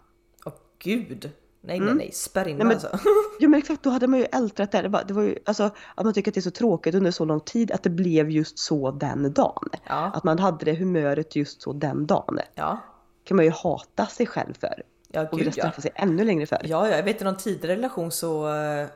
gud. 0.78 1.30
Nej, 1.60 1.76
mm. 1.76 1.86
nej, 1.86 1.96
nej, 1.96 2.12
spärr 2.12 2.48
in 2.48 2.56
mig 2.56 2.66
alltså. 2.66 2.88
Ja 3.38 3.48
men 3.48 3.58
exakt, 3.58 3.82
då 3.82 3.90
hade 3.90 4.06
man 4.06 4.18
ju 4.18 4.24
ältrat 4.24 4.72
det. 4.72 4.82
Det 4.82 4.88
var, 4.88 5.04
det 5.04 5.14
var 5.14 5.22
ju 5.22 5.38
alltså 5.44 5.70
att 5.94 6.04
man 6.04 6.14
tycker 6.14 6.30
att 6.30 6.34
det 6.34 6.40
är 6.40 6.42
så 6.42 6.50
tråkigt 6.50 6.94
under 6.94 7.10
så 7.10 7.24
lång 7.24 7.40
tid 7.40 7.72
att 7.72 7.82
det 7.82 7.90
blev 7.90 8.30
just 8.30 8.58
så 8.58 8.90
den 8.90 9.32
dagen. 9.32 9.68
Ja. 9.86 10.10
Att 10.14 10.24
man 10.24 10.38
hade 10.38 10.64
det 10.64 10.74
humöret 10.74 11.36
just 11.36 11.62
så 11.62 11.72
den 11.72 12.06
dagen. 12.06 12.38
Ja. 12.54 12.80
kan 13.24 13.36
man 13.36 13.44
ju 13.44 13.50
hata 13.50 14.06
sig 14.06 14.26
själv 14.26 14.54
för. 14.54 14.82
Ja, 15.08 15.28
och 15.32 15.38
vilja 15.38 15.52
straffa 15.52 15.76
ja. 15.76 15.82
sig 15.82 15.92
ännu 15.94 16.24
längre 16.24 16.46
för. 16.46 16.60
Ja, 16.64 16.88
ja, 16.88 16.96
jag 16.96 17.02
vet 17.02 17.20
i 17.20 17.24
någon 17.24 17.36
tidigare 17.36 17.76
relation 17.76 18.10
så 18.10 18.54
eh, 18.54 18.86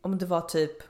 om 0.00 0.18
det 0.18 0.26
var 0.26 0.40
typ 0.40 0.82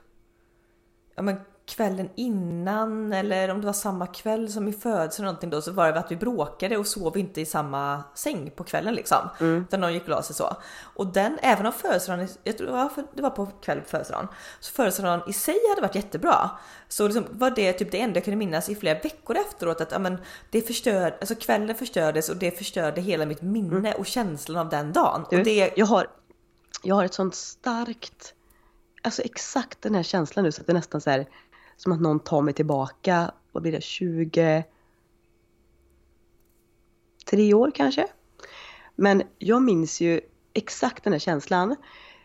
ja 1.14 1.22
men 1.22 1.36
kvällen 1.69 2.09
innan 2.14 3.12
eller 3.12 3.49
om 3.49 3.61
det 3.61 3.66
var 3.66 3.73
samma 3.73 4.07
kväll 4.07 4.53
som 4.53 4.73
födseln 4.73 5.25
eller 5.25 5.25
någonting 5.25 5.51
då 5.51 5.62
så 5.62 5.73
var 5.73 5.93
det 5.93 5.99
att 5.99 6.12
vi 6.12 6.16
bråkade 6.16 6.77
och 6.77 6.87
sov 6.87 7.16
inte 7.16 7.41
i 7.41 7.47
samma 7.47 8.03
säng 8.14 8.51
på 8.51 8.64
kvällen 8.64 8.95
liksom. 8.95 9.31
Mm. 9.41 9.62
Utan 9.62 9.81
någon 9.81 9.93
gick 9.93 10.03
och 10.03 10.09
la 10.09 10.23
sig 10.23 10.37
så. 10.37 10.57
Och 10.95 11.07
den, 11.07 11.39
även 11.43 11.66
om 11.66 11.73
födelsedagen, 11.73 12.29
jag 12.45 12.59
tror 12.59 12.91
det 13.14 13.23
var 13.23 13.31
på 13.31 13.47
kväll 13.47 13.81
på 13.81 13.89
födelsedagen, 13.89 14.29
så 14.61 14.73
födelsedagen 14.73 15.21
i 15.29 15.33
sig 15.33 15.59
hade 15.69 15.81
varit 15.81 15.95
jättebra. 15.95 16.51
Så 16.89 17.07
liksom 17.07 17.27
var 17.31 17.51
det 17.51 17.73
typ 17.73 17.91
det 17.93 18.01
enda 18.01 18.16
jag 18.16 18.25
kunde 18.25 18.37
minnas 18.37 18.69
i 18.69 18.75
flera 18.75 19.01
veckor 19.01 19.37
efteråt 19.37 19.81
att 19.81 19.93
ja, 19.93 19.99
men, 19.99 20.19
det 20.51 20.62
förstörde, 20.62 21.16
alltså 21.21 21.35
kvällen 21.35 21.75
förstördes 21.75 22.29
och 22.29 22.37
det 22.37 22.59
förstörde 22.59 23.01
hela 23.01 23.27
mitt 23.27 23.43
minne 23.43 23.89
mm. 23.89 24.01
och 24.01 24.07
känslan 24.07 24.57
av 24.57 24.69
den 24.69 24.93
dagen. 24.93 25.27
Du, 25.31 25.39
och 25.39 25.45
det... 25.45 25.73
jag, 25.77 25.87
har, 25.87 26.07
jag 26.83 26.95
har 26.95 27.05
ett 27.05 27.14
sånt 27.14 27.35
starkt, 27.35 28.35
alltså 29.03 29.23
exakt 29.23 29.83
den 29.83 29.95
här 29.95 30.03
känslan 30.03 30.45
nu 30.45 30.53
så 30.53 30.61
att 30.61 30.66
det 30.66 30.73
nästan 30.73 31.01
så 31.01 31.11
här 31.11 31.27
som 31.79 31.93
att 31.93 32.01
någon 32.01 32.20
tar 32.20 32.43
mig 32.43 32.55
tillbaka, 32.55 33.31
vad 33.53 33.62
blir 33.62 33.72
det, 33.72 33.83
20... 33.83 34.64
Tre 37.31 37.55
år 37.55 37.70
kanske? 37.74 38.07
Men 38.97 39.22
jag 39.39 39.62
minns 39.62 40.01
ju 40.01 40.20
exakt 40.53 41.05
den 41.05 41.12
här 41.12 41.20
känslan. 41.20 41.76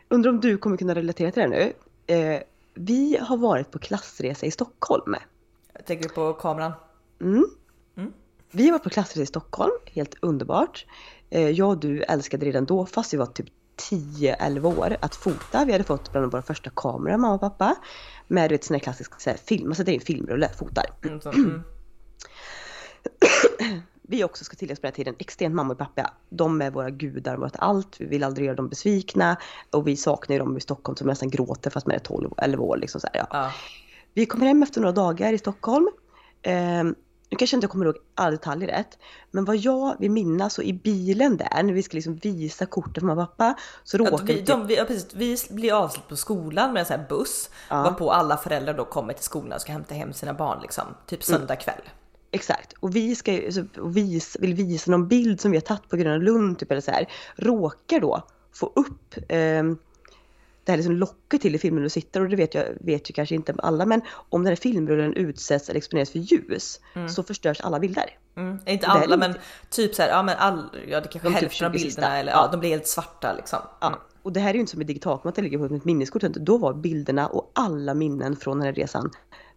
undrar 0.09 0.31
om 0.31 0.39
du 0.39 0.57
kommer 0.57 0.77
kunna 0.77 0.95
relatera 0.95 1.31
till 1.31 1.41
det 1.41 1.47
nu. 1.47 1.73
Eh, 2.15 2.41
vi 2.73 3.17
har 3.21 3.37
varit 3.37 3.71
på 3.71 3.79
klassresa 3.79 4.45
i 4.45 4.51
Stockholm. 4.51 5.15
Jag 5.73 5.85
tänker 5.85 6.09
på 6.09 6.33
kameran. 6.33 6.71
Mm. 7.21 7.45
Mm. 7.95 8.13
Vi 8.51 8.65
har 8.65 8.71
varit 8.71 8.83
på 8.83 8.89
klassresa 8.89 9.21
i 9.21 9.25
Stockholm, 9.25 9.73
helt 9.85 10.15
underbart. 10.19 10.85
Eh, 11.29 11.49
jag 11.49 11.69
och 11.69 11.77
du 11.77 12.01
älskade 12.03 12.45
redan 12.45 12.65
då, 12.65 12.85
fast 12.85 13.13
vi 13.13 13.17
var 13.17 13.25
typ 13.25 13.47
10-11 13.77 14.79
år, 14.79 14.97
att 14.99 15.15
fota. 15.15 15.65
Vi 15.65 15.71
hade 15.71 15.83
fått 15.83 16.11
bland 16.11 16.31
våra 16.31 16.41
första 16.41 16.69
kameror, 16.69 17.17
mamma 17.17 17.33
och 17.33 17.41
pappa. 17.41 17.75
Med 18.27 18.49
du 18.49 18.53
vet 18.53 18.63
sån 18.63 18.75
här 18.75 18.79
klassisk 18.79 19.21
så 19.21 19.29
här, 19.29 19.37
film, 19.37 19.67
man 19.67 19.75
sätter 19.75 19.91
in 19.91 20.01
filmrulle, 20.01 20.49
fotar. 20.49 20.85
Mm, 21.03 21.21
så, 21.21 21.31
mm. 21.31 21.63
Vi 24.01 24.23
också 24.23 24.43
ska 24.43 24.55
tilläggas 24.55 24.79
på 24.79 24.87
den 24.87 24.91
här 24.91 24.95
tiden 24.95 25.15
extremt 25.19 25.55
mamma 25.55 25.73
och 25.73 25.79
pappa. 25.79 26.13
De 26.29 26.61
är 26.61 26.71
våra 26.71 26.89
gudar, 26.89 27.37
vårt 27.37 27.55
allt. 27.55 27.95
Vi 27.99 28.05
vill 28.05 28.23
aldrig 28.23 28.45
göra 28.45 28.55
dem 28.55 28.69
besvikna. 28.69 29.37
Och 29.71 29.87
vi 29.87 29.97
saknar 29.97 30.33
ju 30.33 30.39
dem 30.39 30.57
i 30.57 30.61
Stockholm 30.61 30.95
som 30.95 31.07
nästan 31.07 31.29
gråter 31.29 31.69
fast 31.69 31.87
man 31.87 31.95
är 31.95 31.99
12 31.99 32.31
11 32.37 32.63
år. 32.63 32.77
Liksom 32.77 33.01
så 33.01 33.07
här, 33.13 33.19
ja. 33.19 33.27
Ja. 33.31 33.51
Vi 34.13 34.25
kommer 34.25 34.45
hem 34.45 34.63
efter 34.63 34.81
några 34.81 34.91
dagar 34.91 35.33
i 35.33 35.37
Stockholm. 35.37 35.87
Eh, 36.41 36.83
nu 37.33 37.37
kanske 37.37 37.55
jag 37.55 37.57
inte 37.57 37.67
kommer 37.67 37.85
ihåg 37.85 37.97
alla 38.15 38.31
detaljer 38.31 38.67
rätt. 38.67 38.97
Men 39.31 39.45
vad 39.45 39.55
jag 39.55 39.95
vill 39.99 40.11
minnas 40.11 40.53
så 40.53 40.61
i 40.61 40.73
bilen 40.73 41.37
där 41.37 41.63
när 41.63 41.73
vi 41.73 41.83
ska 41.83 41.95
liksom 41.95 42.15
visa 42.15 42.65
kortet 42.65 42.99
för 42.99 43.05
mamma 43.05 43.23
och 43.23 43.37
pappa. 43.37 43.55
Så 43.83 43.97
råkar 43.97 44.15
Att 44.15 44.21
vi, 44.21 44.33
vi... 44.33 44.41
de, 44.41 44.67
vi, 44.67 44.75
ja, 44.75 44.85
precis, 44.85 45.07
vi 45.13 45.37
blir 45.55 45.73
avslut 45.73 46.07
på 46.07 46.15
skolan 46.15 46.73
med 46.73 46.79
en 46.79 46.85
sån 46.85 46.99
här 46.99 47.05
buss. 47.09 47.49
Ja. 47.69 47.83
Varpå 47.83 48.11
alla 48.11 48.37
föräldrar 48.37 48.73
då 48.73 48.85
kommer 48.85 49.13
till 49.13 49.23
skolan 49.23 49.53
och 49.53 49.61
ska 49.61 49.71
hämta 49.71 49.93
hem 49.95 50.13
sina 50.13 50.33
barn 50.33 50.61
liksom. 50.61 50.83
Typ 51.07 51.29
Mm. 51.29 51.39
söndag 51.39 51.55
kväll. 51.55 51.81
Exakt. 52.31 52.73
Och 52.79 52.95
vi 52.95 53.15
ska 53.15 53.39
och 53.77 53.97
vis, 53.97 54.37
vill 54.39 54.53
visa 54.53 54.91
någon 54.91 55.07
bild 55.07 55.41
som 55.41 55.51
vi 55.51 55.57
har 55.57 55.61
tagit 55.61 55.89
på 55.89 55.95
Gröna 55.97 56.17
Lund 56.17 56.59
typ 56.59 56.71
eller 56.71 56.81
så 56.81 56.91
här. 56.91 57.07
Råkar 57.35 57.99
då 57.99 58.21
få 58.53 58.71
upp 58.75 59.15
ehm, 59.27 59.77
det 60.63 60.71
här 60.71 60.77
liksom 60.77 60.95
locket 60.95 61.41
till 61.41 61.55
i 61.55 61.57
filmen 61.57 61.83
du 61.83 61.89
sitter 61.89 62.21
och 62.21 62.29
det 62.29 62.35
vet 62.35 62.53
jag 62.53 62.65
vet 62.79 63.09
ju 63.09 63.13
kanske 63.13 63.35
inte 63.35 63.55
alla 63.57 63.85
men 63.85 64.01
om 64.29 64.43
den 64.43 64.51
här 64.51 64.55
filmrullen 64.55 65.13
utsätts 65.13 65.69
eller 65.69 65.77
exponeras 65.77 66.09
för 66.09 66.19
ljus 66.19 66.79
så 67.09 67.23
förstörs 67.23 67.61
alla 67.61 67.79
bilder. 67.79 68.17
Mm. 68.35 68.59
Inte 68.65 68.87
alla 68.87 69.17
men 69.17 69.33
typ 69.69 69.95
så 69.95 70.01
här, 70.01 70.09
ja 70.09 70.23
men 70.23 70.35
all, 70.37 70.69
ja 70.87 71.01
det 71.01 71.07
kanske 71.07 71.29
De 71.29 71.33
typ 71.33 71.41
hälften 71.41 71.67
av 71.67 71.71
20 71.71 71.73
bilderna 71.73 71.79
sista. 71.79 72.17
eller 72.17 72.31
ja, 72.31 72.43
Ja. 72.45 72.51
de 72.51 72.59
blir 72.59 72.69
helt 72.69 72.87
svarta 72.87 73.33
liksom. 73.33 73.59
Ja. 73.81 73.99
Och 74.23 74.33
det 74.33 74.39
här 74.39 74.49
är 74.49 74.53
ju 74.53 74.59
inte 74.59 74.71
som 74.71 74.81
ett 74.81 74.87
digitalformat 74.87 75.31
att 75.31 75.35
det 75.35 75.41
ligger 75.41 75.57
på 75.67 75.75
ett 75.75 75.85
minneskort. 75.85 76.21
Då 76.21 76.57
var 76.57 76.73
bilderna 76.73 77.27
och 77.27 77.51
alla 77.55 77.93
minnen 77.93 78.35
från 78.35 78.57
den 78.59 78.65
här 78.65 78.73
resan 78.73 79.11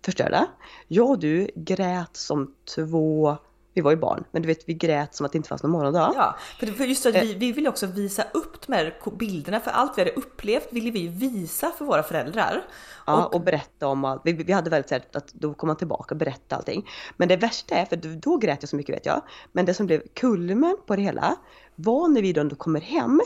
förstörda. 0.04 0.46
Jag 0.88 1.10
och 1.10 1.18
du 1.18 1.50
grät 1.54 2.16
som 2.16 2.54
två, 2.74 3.36
vi 3.76 3.82
var 3.82 3.90
ju 3.90 3.96
barn, 3.96 4.24
men 4.30 4.42
du 4.42 4.48
vet 4.48 4.68
vi 4.68 4.74
grät 4.74 5.14
som 5.14 5.26
att 5.26 5.32
det 5.32 5.36
inte 5.36 5.48
fanns 5.48 5.62
någon 5.62 5.72
morgondag. 5.72 6.12
Ja, 6.16 6.36
för, 6.58 6.84
just 6.84 7.06
att 7.06 7.14
vi, 7.14 7.32
Eh. 7.32 7.38
vi 7.38 7.52
vill 7.52 7.68
också 7.68 7.86
visa 7.86 8.24
upp 8.34 8.66
de 8.66 8.72
här 8.72 8.94
bilderna 9.18 9.60
för 9.60 9.70
allt 9.70 9.98
vi 9.98 10.02
hade 10.02 10.12
upplevt 10.12 10.72
ville 10.72 10.90
vi 10.90 11.08
visa 11.08 11.70
för 11.78 11.84
våra 11.84 12.02
föräldrar. 12.02 12.64
Ja, 13.06 13.26
och, 13.26 13.40
berätta 13.40 13.86
om 13.86 14.04
allt. 14.04 14.22
Vi, 14.24 14.32
vi 14.32 14.52
hade 14.52 14.70
väldigt 14.70 14.88
så 14.88 14.94
här 14.94 15.04
att 15.12 15.32
då 15.32 15.54
kom 15.54 15.66
man 15.66 15.76
tillbaka 15.76 16.14
och 16.14 16.18
berätta 16.18 16.56
allting. 16.56 16.88
Men 17.16 17.28
det 17.28 17.36
värsta 17.36 17.74
är, 17.74 17.84
för 17.84 17.96
då 17.96 18.36
grät 18.36 18.58
jag 18.60 18.68
så 18.68 18.76
mycket 18.76 18.94
vet 18.94 19.06
jag, 19.06 19.22
men 19.52 19.66
det 19.66 19.74
som 19.74 19.86
blev 19.86 20.02
kulmen 20.14 20.76
på 20.86 20.96
det 20.96 21.02
hela 21.02 21.36
var 21.74 22.08
när 22.08 22.22
vi 22.22 22.32
då 22.32 22.50
kommer 22.50 22.80
hem 22.80 23.20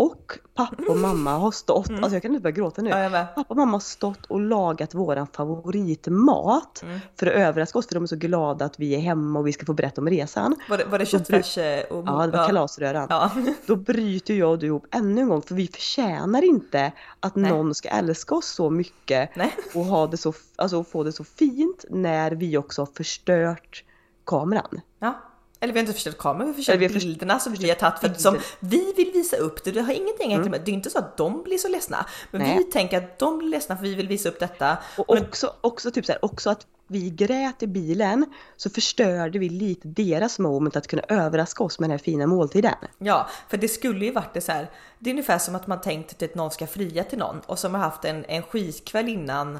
och 0.00 0.38
pappa 0.54 0.82
och 0.88 0.96
mamma 0.98 1.30
har 1.38 1.50
stått, 1.50 1.90
alltså 1.90 2.10
jag 2.12 2.22
kan 2.22 2.30
inte 2.30 2.42
börja 2.42 2.54
gråta 2.56 2.82
nu. 2.82 2.90
Mm. 2.90 3.12
Ja. 3.12 3.26
Pappa 3.34 3.48
och 3.48 3.56
mamma 3.56 3.72
har 3.72 3.80
stått 3.80 4.26
och 4.26 4.40
lagat 4.40 4.94
våran 4.94 5.26
favoritmat 5.26 6.82
Mm. 6.82 7.00
för 7.18 7.26
att 7.26 7.32
överraska 7.32 7.78
oss 7.78 7.86
för 7.86 7.94
de 7.94 8.02
är 8.02 8.06
så 8.06 8.16
glada 8.16 8.64
att 8.64 8.80
vi 8.80 8.94
är 8.94 8.98
hemma 9.00 9.38
och 9.38 9.46
vi 9.46 9.52
ska 9.52 9.66
få 9.66 9.72
berätta 9.72 10.00
om 10.00 10.08
resan. 10.08 10.56
Var 10.68 10.78
det, 10.78 10.84
var 10.84 10.98
det 10.98 11.06
köttfärs 11.06 11.58
eh, 11.58 11.82
och 11.84 12.04
Ja, 12.06 12.26
det 12.26 12.36
var 12.38 12.46
kalasröran. 12.46 13.06
Ja. 13.10 13.30
Då 13.66 13.76
bryter 13.76 14.34
jag 14.34 14.50
och 14.50 14.58
du 14.58 14.66
ihop 14.66 14.86
ännu 14.90 15.20
en 15.20 15.28
gång 15.28 15.42
för 15.42 15.54
vi 15.54 15.66
förtjänar 15.66 16.42
inte 16.42 16.92
att 17.20 17.36
Nej. 17.36 17.50
någon 17.50 17.74
ska 17.74 17.88
älska 17.88 18.34
oss 18.34 18.46
så 18.46 18.70
mycket 18.70 19.36
Nej. 19.36 19.54
och 19.74 19.84
ha 19.84 20.06
det 20.06 20.16
så, 20.16 20.32
alltså 20.56 20.84
få 20.84 21.02
det 21.04 21.12
så 21.12 21.24
fint 21.24 21.84
när 21.90 22.30
vi 22.30 22.56
också 22.56 22.82
har 22.82 22.88
förstört 22.96 23.84
kameran. 24.26 24.80
ja. 24.98 25.14
Eller 25.60 25.72
vi 25.72 25.78
har 25.78 25.82
inte 25.82 25.92
förstört 25.92 26.18
kameran, 26.18 26.46
vi 26.46 26.52
har 26.52 26.54
förstört 26.56 26.74
Eller 26.74 26.88
bilderna 26.88 27.38
som 27.38 27.52
vi 27.52 27.68
har 27.68 27.76
tagit 27.76 27.98
för 27.98 28.08
att 28.08 28.20
som 28.20 28.38
vi 28.60 28.92
vill 28.96 29.10
visa 29.12 29.36
upp 29.36 29.64
det. 29.64 29.70
Det 29.70 29.80
har 29.80 29.92
ingenting 29.92 30.14
Mm. 30.26 30.30
egentligen 30.30 30.50
med, 30.50 30.60
det 30.64 30.70
är 30.70 30.74
inte 30.74 30.90
så 30.90 30.98
att 30.98 31.16
de 31.16 31.42
blir 31.42 31.58
så 31.58 31.68
ledsna. 31.68 32.06
Men 32.30 32.42
Nej. 32.42 32.58
vi 32.58 32.64
tänker 32.64 32.98
att 32.98 33.18
de 33.18 33.38
blir 33.38 33.48
ledsna 33.48 33.76
för 33.76 33.82
vi 33.82 33.94
vill 33.94 34.08
visa 34.08 34.28
upp 34.28 34.40
detta. 34.40 34.76
Och 34.96 35.10
också, 35.18 35.52
också 35.60 35.90
typ 35.90 36.06
så 36.06 36.12
här, 36.12 36.24
också 36.24 36.50
att 36.50 36.66
vi 36.86 37.10
grät 37.10 37.62
i 37.62 37.66
bilen 37.66 38.26
så 38.56 38.70
förstörde 38.70 39.38
vi 39.38 39.48
lite 39.48 39.88
deras 39.88 40.38
moment 40.38 40.76
att 40.76 40.86
kunna 40.86 41.02
överraska 41.08 41.64
oss 41.64 41.78
med 41.80 41.90
den 41.90 41.98
här 41.98 42.04
fina 42.04 42.26
måltiden. 42.26 42.74
Ja, 42.98 43.28
för 43.48 43.56
det 43.56 43.68
skulle 43.68 44.04
ju 44.04 44.12
varit 44.12 44.34
det 44.34 44.40
så 44.40 44.52
här. 44.52 44.70
Det 44.98 45.10
är 45.10 45.12
ungefär 45.12 45.38
som 45.38 45.54
att 45.54 45.66
man 45.66 45.80
tänkt 45.80 46.22
att 46.22 46.34
någon 46.34 46.50
ska 46.50 46.66
fria 46.66 47.04
till 47.04 47.18
någon 47.18 47.40
och 47.46 47.58
som 47.58 47.74
har 47.74 47.80
haft 47.80 48.04
en, 48.04 48.24
en 48.24 48.42
skitkväll 48.42 49.08
innan 49.08 49.58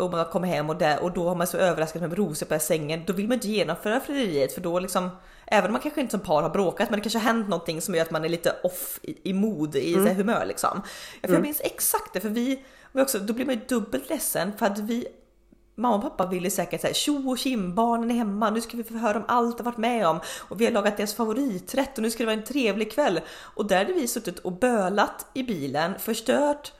och 0.00 0.10
man 0.10 0.24
kommer 0.24 0.48
hem 0.48 0.70
och, 0.70 0.76
där, 0.76 1.02
och 1.02 1.12
då 1.12 1.28
har 1.28 1.34
man 1.34 1.46
så 1.46 1.56
överraskat 1.56 2.02
med 2.02 2.16
rosor 2.16 2.46
på 2.46 2.58
sängen. 2.58 3.02
Då 3.06 3.12
vill 3.12 3.28
man 3.28 3.34
inte 3.34 3.48
genomföra 3.48 4.00
frieriet 4.00 4.52
för 4.52 4.60
då 4.60 4.78
liksom 4.78 5.10
Även 5.52 5.66
om 5.66 5.72
man 5.72 5.82
kanske 5.82 6.00
inte 6.00 6.10
som 6.10 6.20
par 6.20 6.42
har 6.42 6.50
bråkat 6.50 6.90
men 6.90 6.98
det 6.98 7.02
kanske 7.02 7.18
har 7.18 7.24
hänt 7.24 7.48
någonting 7.48 7.80
som 7.80 7.94
gör 7.94 8.02
att 8.02 8.10
man 8.10 8.24
är 8.24 8.28
lite 8.28 8.56
off 8.62 9.00
i, 9.02 9.30
i 9.30 9.32
mod, 9.32 9.76
i 9.76 9.94
här 9.94 10.14
humör 10.14 10.44
liksom. 10.46 10.82
För 11.22 11.32
jag 11.32 11.42
minns 11.42 11.60
exakt 11.64 12.12
det 12.12 12.20
för 12.20 12.28
vi, 12.28 12.64
vi 12.92 13.02
också, 13.02 13.18
då 13.18 13.32
blir 13.32 13.46
man 13.46 13.54
ju 13.54 13.60
dubbelt 13.68 14.08
ledsen 14.08 14.52
för 14.58 14.66
att 14.66 14.78
vi 14.78 15.06
Mamma 15.74 15.96
och 15.96 16.02
pappa 16.02 16.26
ville 16.26 16.50
säkert 16.50 16.80
säga 16.80 16.94
tjo 16.94 17.30
och 17.30 17.38
tjim, 17.38 17.74
barnen 17.74 18.10
är 18.10 18.14
hemma, 18.14 18.50
nu 18.50 18.60
ska 18.60 18.76
vi 18.76 18.84
få 18.84 18.94
höra 18.94 19.18
om 19.18 19.24
allt 19.28 19.58
de 19.58 19.64
varit 19.64 19.76
med 19.76 20.06
om 20.06 20.20
och 20.38 20.60
vi 20.60 20.64
har 20.64 20.72
lagat 20.72 20.96
deras 20.96 21.14
favoriträtt 21.14 21.98
och 21.98 22.02
nu 22.02 22.10
ska 22.10 22.22
det 22.22 22.26
vara 22.26 22.36
en 22.36 22.44
trevlig 22.44 22.92
kväll. 22.92 23.20
Och 23.30 23.66
där 23.66 23.78
hade 23.78 23.92
vi 23.92 24.08
suttit 24.08 24.38
och 24.38 24.52
bölat 24.52 25.26
i 25.34 25.42
bilen, 25.42 25.98
förstört 25.98 26.72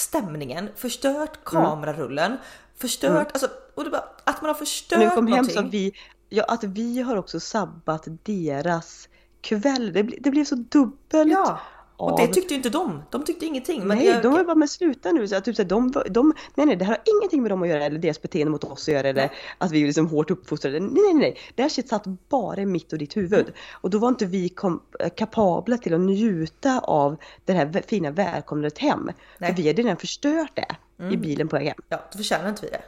stämningen, 0.00 0.68
förstört 0.76 1.44
kamerarullen, 1.44 2.36
förstört, 2.76 3.32
alltså 3.32 3.48
och 3.74 3.84
det 3.84 3.90
bara, 3.90 4.04
att 4.24 4.42
man 4.42 4.48
har 4.48 4.54
förstört 4.54 5.00
vi 5.00 5.06
kom 5.06 5.26
hem 5.26 5.30
någonting. 5.30 5.54
så 5.54 5.62
har 5.62 5.68
vi, 5.68 5.92
ja 6.28 6.44
att 6.44 6.64
vi 6.64 7.00
har 7.00 7.16
också 7.16 7.40
sabbat 7.40 8.08
deras 8.22 9.08
kväll. 9.40 9.92
Det, 9.92 10.02
ble, 10.02 10.16
det 10.20 10.30
blev 10.30 10.44
så 10.44 10.54
dubbelt. 10.54 11.32
Ja, 11.32 11.60
och 12.00 12.20
det 12.20 12.26
tyckte 12.26 12.54
ju 12.54 12.56
inte 12.56 12.70
de. 12.70 13.02
De 13.10 13.24
tyckte 13.24 13.46
ingenting. 13.46 13.86
Men 13.86 13.98
nej, 13.98 14.06
jag, 14.06 14.22
de 14.22 14.32
var 14.32 14.44
bara 14.44 14.54
med 14.54 14.70
sluta 14.70 15.12
nu. 15.12 15.28
Så 15.28 15.40
typ 15.40 15.56
så 15.56 15.62
de, 15.62 15.92
de, 16.10 16.34
nej, 16.54 16.66
nej, 16.66 16.76
det 16.76 16.84
här 16.84 16.92
har 16.92 17.02
ingenting 17.16 17.42
med 17.42 17.50
dem 17.50 17.62
att 17.62 17.68
göra 17.68 17.84
eller 17.84 17.98
deras 17.98 18.22
beteende 18.22 18.50
mot 18.50 18.64
oss 18.64 18.88
att 18.88 18.94
göra 18.94 19.08
eller 19.08 19.30
att 19.58 19.70
vi 19.70 19.82
är 19.82 19.86
liksom 19.86 20.06
hårt 20.06 20.30
uppfostrade. 20.30 20.80
Nej, 20.80 21.02
nej, 21.02 21.14
nej. 21.14 21.38
Det 21.54 21.62
här 21.62 21.68
shit 21.68 21.88
satt 21.88 22.04
bara 22.28 22.60
i 22.60 22.66
mitt 22.66 22.92
och 22.92 22.98
ditt 22.98 23.16
huvud. 23.16 23.40
Mm. 23.40 23.52
Och 23.72 23.90
då 23.90 23.98
var 23.98 24.08
inte 24.08 24.26
vi 24.26 24.48
kom, 24.48 24.82
eh, 25.00 25.10
kapabla 25.10 25.78
till 25.78 25.94
att 25.94 26.00
njuta 26.00 26.80
av 26.80 27.16
det 27.44 27.52
här 27.52 27.82
fina 27.86 28.10
välkomnandet 28.10 28.78
hem. 28.78 29.00
Nej. 29.04 29.14
Mm. 29.38 29.56
För 29.56 29.62
vi 29.62 29.68
hade 29.68 29.82
redan 29.82 29.96
förstört 29.96 30.56
det 30.56 30.76
i 31.12 31.16
bilen 31.16 31.48
på 31.48 31.56
väg 31.56 31.66
hem. 31.66 31.76
ja, 31.88 32.00
då 32.12 32.16
förtjänar 32.18 32.48
inte 32.48 32.62
vi 32.62 32.70
det. 32.70 32.82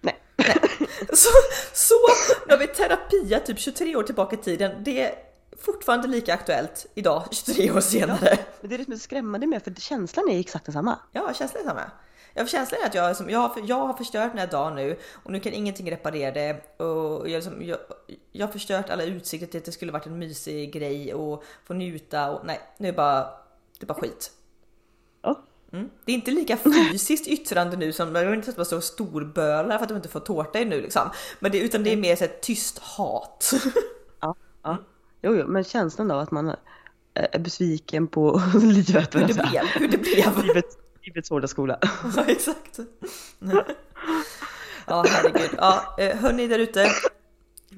Nej. 0.00 0.16
Så, 1.12 1.28
så 1.72 1.94
nu 2.46 2.52
har 2.52 2.58
vi 2.58 2.66
terapia 2.66 3.40
typ 3.40 3.58
23 3.58 3.96
år 3.96 4.02
tillbaka 4.02 4.36
i 4.36 4.38
tiden. 4.38 4.84
Det 4.84 5.14
fortfarande 5.64 6.08
lika 6.08 6.34
aktuellt 6.34 6.86
idag 6.94 7.24
23 7.30 7.70
år 7.70 7.80
senare. 7.80 8.38
Men 8.60 8.70
det 8.70 8.76
är 8.76 8.78
det 8.78 8.84
som 8.84 8.92
är 8.92 8.96
skrämmande 8.96 9.46
med 9.46 9.64
för 9.64 9.74
känslan 9.74 10.28
är 10.28 10.40
exakt 10.40 10.64
densamma. 10.64 10.98
Ja, 11.12 11.32
känslan 11.34 11.62
är 11.62 11.68
samma. 11.68 11.90
Jag 12.34 12.48
känslan 12.48 12.80
är 12.82 12.86
att 12.86 12.94
jag, 12.94 13.16
som, 13.16 13.30
jag, 13.30 13.38
har, 13.38 13.62
jag 13.66 13.86
har 13.86 13.94
förstört 13.94 14.30
den 14.30 14.38
här 14.38 14.46
dagen 14.46 14.74
nu 14.74 14.96
och 15.12 15.32
nu 15.32 15.40
kan 15.40 15.52
ingenting 15.52 15.90
reparera 15.90 16.30
det. 16.30 16.80
Och 16.84 17.28
jag, 17.28 17.30
liksom, 17.30 17.62
jag, 17.62 17.78
jag 18.32 18.46
har 18.46 18.52
förstört 18.52 18.90
alla 18.90 19.04
utsikter 19.04 19.46
till 19.46 19.58
att 19.58 19.64
det 19.64 19.72
skulle 19.72 19.92
varit 19.92 20.06
en 20.06 20.18
mysig 20.18 20.72
grej 20.72 21.14
och 21.14 21.44
få 21.64 21.74
njuta 21.74 22.30
och 22.30 22.46
nej, 22.46 22.60
nu 22.78 22.88
är 22.88 22.92
det 22.92 22.96
bara, 22.96 23.20
det 23.78 23.84
är 23.84 23.86
bara 23.86 24.00
skit. 24.00 24.30
Ja. 25.22 25.42
Mm. 25.72 25.90
Det 26.04 26.12
är 26.12 26.14
inte 26.14 26.30
lika 26.30 26.56
fysiskt 26.56 27.28
yttrande 27.28 27.76
nu 27.76 27.92
som, 27.92 28.14
jag 28.14 28.24
vill 28.26 28.34
inte 28.34 28.50
att 28.50 28.56
man 28.56 28.66
står 28.66 28.76
och 28.76 28.84
storbölar 28.84 29.78
för 29.78 29.82
att 29.82 29.88
de 29.88 29.96
inte 29.96 30.08
får 30.08 30.20
tårta 30.20 30.58
nu 30.58 30.80
liksom. 30.80 31.10
Men 31.40 31.52
det, 31.52 31.58
utan 31.58 31.84
det 31.84 31.92
är 31.92 31.96
mer 31.96 32.16
så 32.16 32.24
här 32.24 32.32
tyst 32.40 32.78
hat. 32.78 33.52
Ja, 34.20 34.34
ja. 34.62 34.76
Jo, 35.22 35.34
jo, 35.36 35.46
men 35.46 35.64
känslan 35.64 36.10
av 36.10 36.18
att 36.20 36.30
man 36.30 36.48
eh, 36.48 36.54
är 37.14 37.38
besviken 37.38 38.06
på 38.06 38.42
livet. 38.62 39.14
hur 39.14 39.20
det 39.26 39.34
blev, 39.34 39.62
hur 39.74 39.88
det 39.88 39.98
blev. 39.98 40.44
Livet, 40.46 40.64
livets 41.02 41.30
hårda 41.30 41.48
skola. 41.48 41.78
Ja, 42.16 42.24
exakt. 42.26 42.78
Ja, 44.86 45.04
herregud. 45.08 45.50
Ja, 45.56 45.96
eh, 45.98 46.16
hörni 46.16 46.46
där 46.46 46.58
ute. 46.58 46.86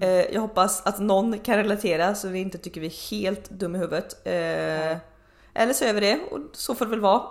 Eh, 0.01 0.09
jag 0.11 0.41
hoppas 0.41 0.87
att 0.87 0.99
någon 0.99 1.39
kan 1.39 1.57
relatera 1.57 2.15
så 2.15 2.29
vi 2.29 2.39
inte 2.39 2.59
tycker 2.59 2.81
vi 2.81 2.87
är 2.87 3.11
helt 3.11 3.51
dum 3.51 3.75
i 3.77 3.79
huvudet. 3.79 4.27
Eller 5.57 5.73
så 5.73 5.85
är 5.85 5.95
vi 5.95 6.01
det 6.01 6.21
och 6.31 6.41
så 6.53 6.75
får 6.75 6.85
det 6.85 6.91
väl 6.91 7.01
vara. 7.01 7.23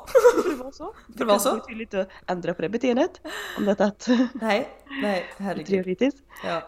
Det 0.50 0.56
var 0.64 0.72
så. 0.72 0.94
Det 1.08 1.26
var 1.26 1.40
så. 1.40 1.56
Det 1.68 1.74
är 1.74 1.76
lite 1.76 2.02
att 2.02 2.08
ändra 2.28 2.54
på 2.54 2.62
det 2.62 2.70
beteendet. 2.70 3.22
Om 3.58 3.66
det 3.66 3.72
att 3.80 4.08
Nej, 4.34 4.70
nej, 5.02 5.26
herregud. 5.38 5.68
trevligt. 5.68 6.16
Ja. 6.46 6.62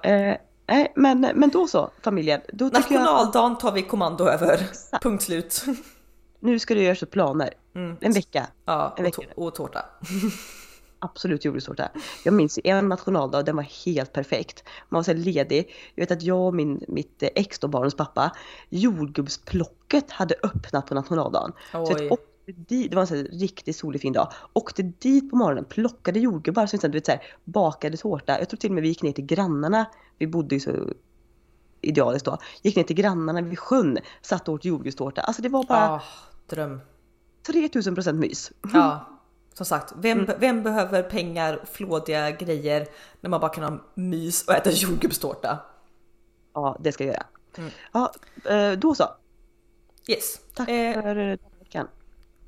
Nej, 0.68 0.94
men, 0.96 1.20
men 1.36 1.50
då 1.50 1.68
så 1.68 1.92
familjen. 2.02 2.42
Då 2.54 2.70
tycker 2.70 2.94
jag 2.94 3.02
Nationaldagen 3.02 3.58
tar 3.58 3.72
vi 3.72 3.82
kommando 3.82 4.28
över. 4.30 4.70
Punkt 5.02 5.24
slut. 5.24 5.64
nu 6.40 6.60
ska 6.60 6.74
det 6.76 6.84
göras 6.84 7.04
upp 7.04 7.12
planer. 7.12 7.54
Mm. 7.76 7.98
En 8.02 8.12
vecka. 8.12 8.48
Ja, 8.66 8.94
En 8.98 9.02
och, 9.06 9.06
vecka. 9.08 9.22
tå- 9.36 9.42
och 9.46 9.56
tårta. 9.56 9.86
Absolut 11.00 11.46
jordgubbstårta. 11.46 11.90
Jag 12.24 12.34
minns 12.34 12.60
en 12.64 12.90
nationaldag, 12.90 13.44
den 13.44 13.56
var 13.56 13.64
helt 13.86 14.14
perfekt. 14.14 14.64
Man 14.90 15.00
var 15.00 15.04
så 15.04 15.14
ledig. 15.14 15.74
Jag 15.96 16.04
vet 16.04 16.12
att 16.12 16.22
jag 16.24 16.40
och 16.48 16.54
min, 16.54 16.84
mitt 16.88 17.24
ex 17.36 17.60
då, 17.60 17.68
barnens 17.68 17.96
pappa, 17.96 18.32
jordgubbsplocket 18.70 20.12
hade 20.12 20.36
öppnat 20.44 20.88
på 20.88 20.96
nationaldagen. 20.96 21.52
Så 21.72 21.84
Oj. 21.96 22.06
ett 22.06 22.12
dit, 22.52 22.92
det 22.92 22.96
var 22.96 23.02
en 23.02 23.08
sån 23.08 23.18
riktigt 23.24 23.76
solig 23.76 24.02
fin 24.02 24.14
dag. 24.14 24.32
Åkte 24.54 24.84
dit 24.84 25.30
på 25.30 25.36
morgonen, 25.36 25.66
plockade 25.66 26.20
jordgubbar, 26.20 26.70
du 26.82 26.88
vet, 26.90 27.06
så 27.06 27.12
här, 27.12 27.22
bakade 27.44 27.98
tårta. 27.98 28.40
Jag 28.40 28.50
tror 28.50 28.58
till 28.58 28.70
och 28.70 28.74
med 28.74 28.82
vi 28.82 28.88
gick 28.90 29.04
ner 29.04 29.12
till 29.12 29.26
grannarna. 29.26 29.86
Vi 30.18 30.28
bodde 30.28 30.56
ju 30.56 30.60
så 30.62 30.90
idealiskt 31.82 32.26
då. 32.26 32.38
Gick 32.62 32.76
ner 32.76 32.84
till 32.84 32.96
grannarna 32.96 33.42
vid 33.42 33.60
sjön, 33.60 33.98
satt 34.22 34.48
och 34.48 34.54
åt 34.54 34.66
jordgubbstårta. 34.66 35.22
Alltså 35.22 35.42
det 35.42 35.50
var 35.50 35.64
bara 35.64 35.90
Ah, 35.90 36.02
dröm. 36.48 36.82
3000 37.48 37.96
procent 37.96 38.20
mys. 38.20 38.52
Ja, 38.74 39.06
som 39.54 39.66
sagt, 39.66 39.94
vem, 39.98 40.30
vem 40.40 40.64
behöver 40.64 41.04
pengar 41.04 41.66
flådiga 41.72 42.32
grejer 42.32 42.88
när 43.22 43.30
man 43.30 43.40
bara 43.40 43.52
kan 43.54 43.64
ha 43.64 43.80
mys 43.96 44.48
och 44.48 44.54
äta 44.54 44.72
jordgubbstårta? 44.72 45.60
Ja, 46.54 46.78
det 46.80 46.92
ska 46.92 47.04
jag 47.06 47.14
göra. 47.14 47.26
Ja, 47.92 48.14
eh, 48.52 48.72
då 48.72 48.96
så. 48.96 49.06
Yes. 50.08 50.40
Tack 50.56 50.70
Eh, 50.70 51.02
för 51.02 51.38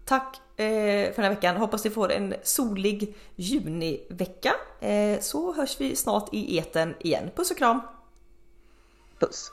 tack 0.07 0.41
eh, 0.55 0.65
för 1.13 1.15
den 1.15 1.23
här 1.23 1.29
veckan. 1.29 1.57
Hoppas 1.57 1.83
ni 1.83 1.89
får 1.89 2.11
en 2.11 2.35
solig 2.43 3.15
junivecka. 3.35 4.53
Eh, 4.79 5.19
så 5.19 5.53
hörs 5.53 5.81
vi 5.81 5.95
snart 5.95 6.29
i 6.33 6.57
eten 6.57 6.95
igen. 6.99 7.29
Puss 7.35 7.51
och 7.51 7.57
kram! 7.57 7.81
Puss! 9.19 9.51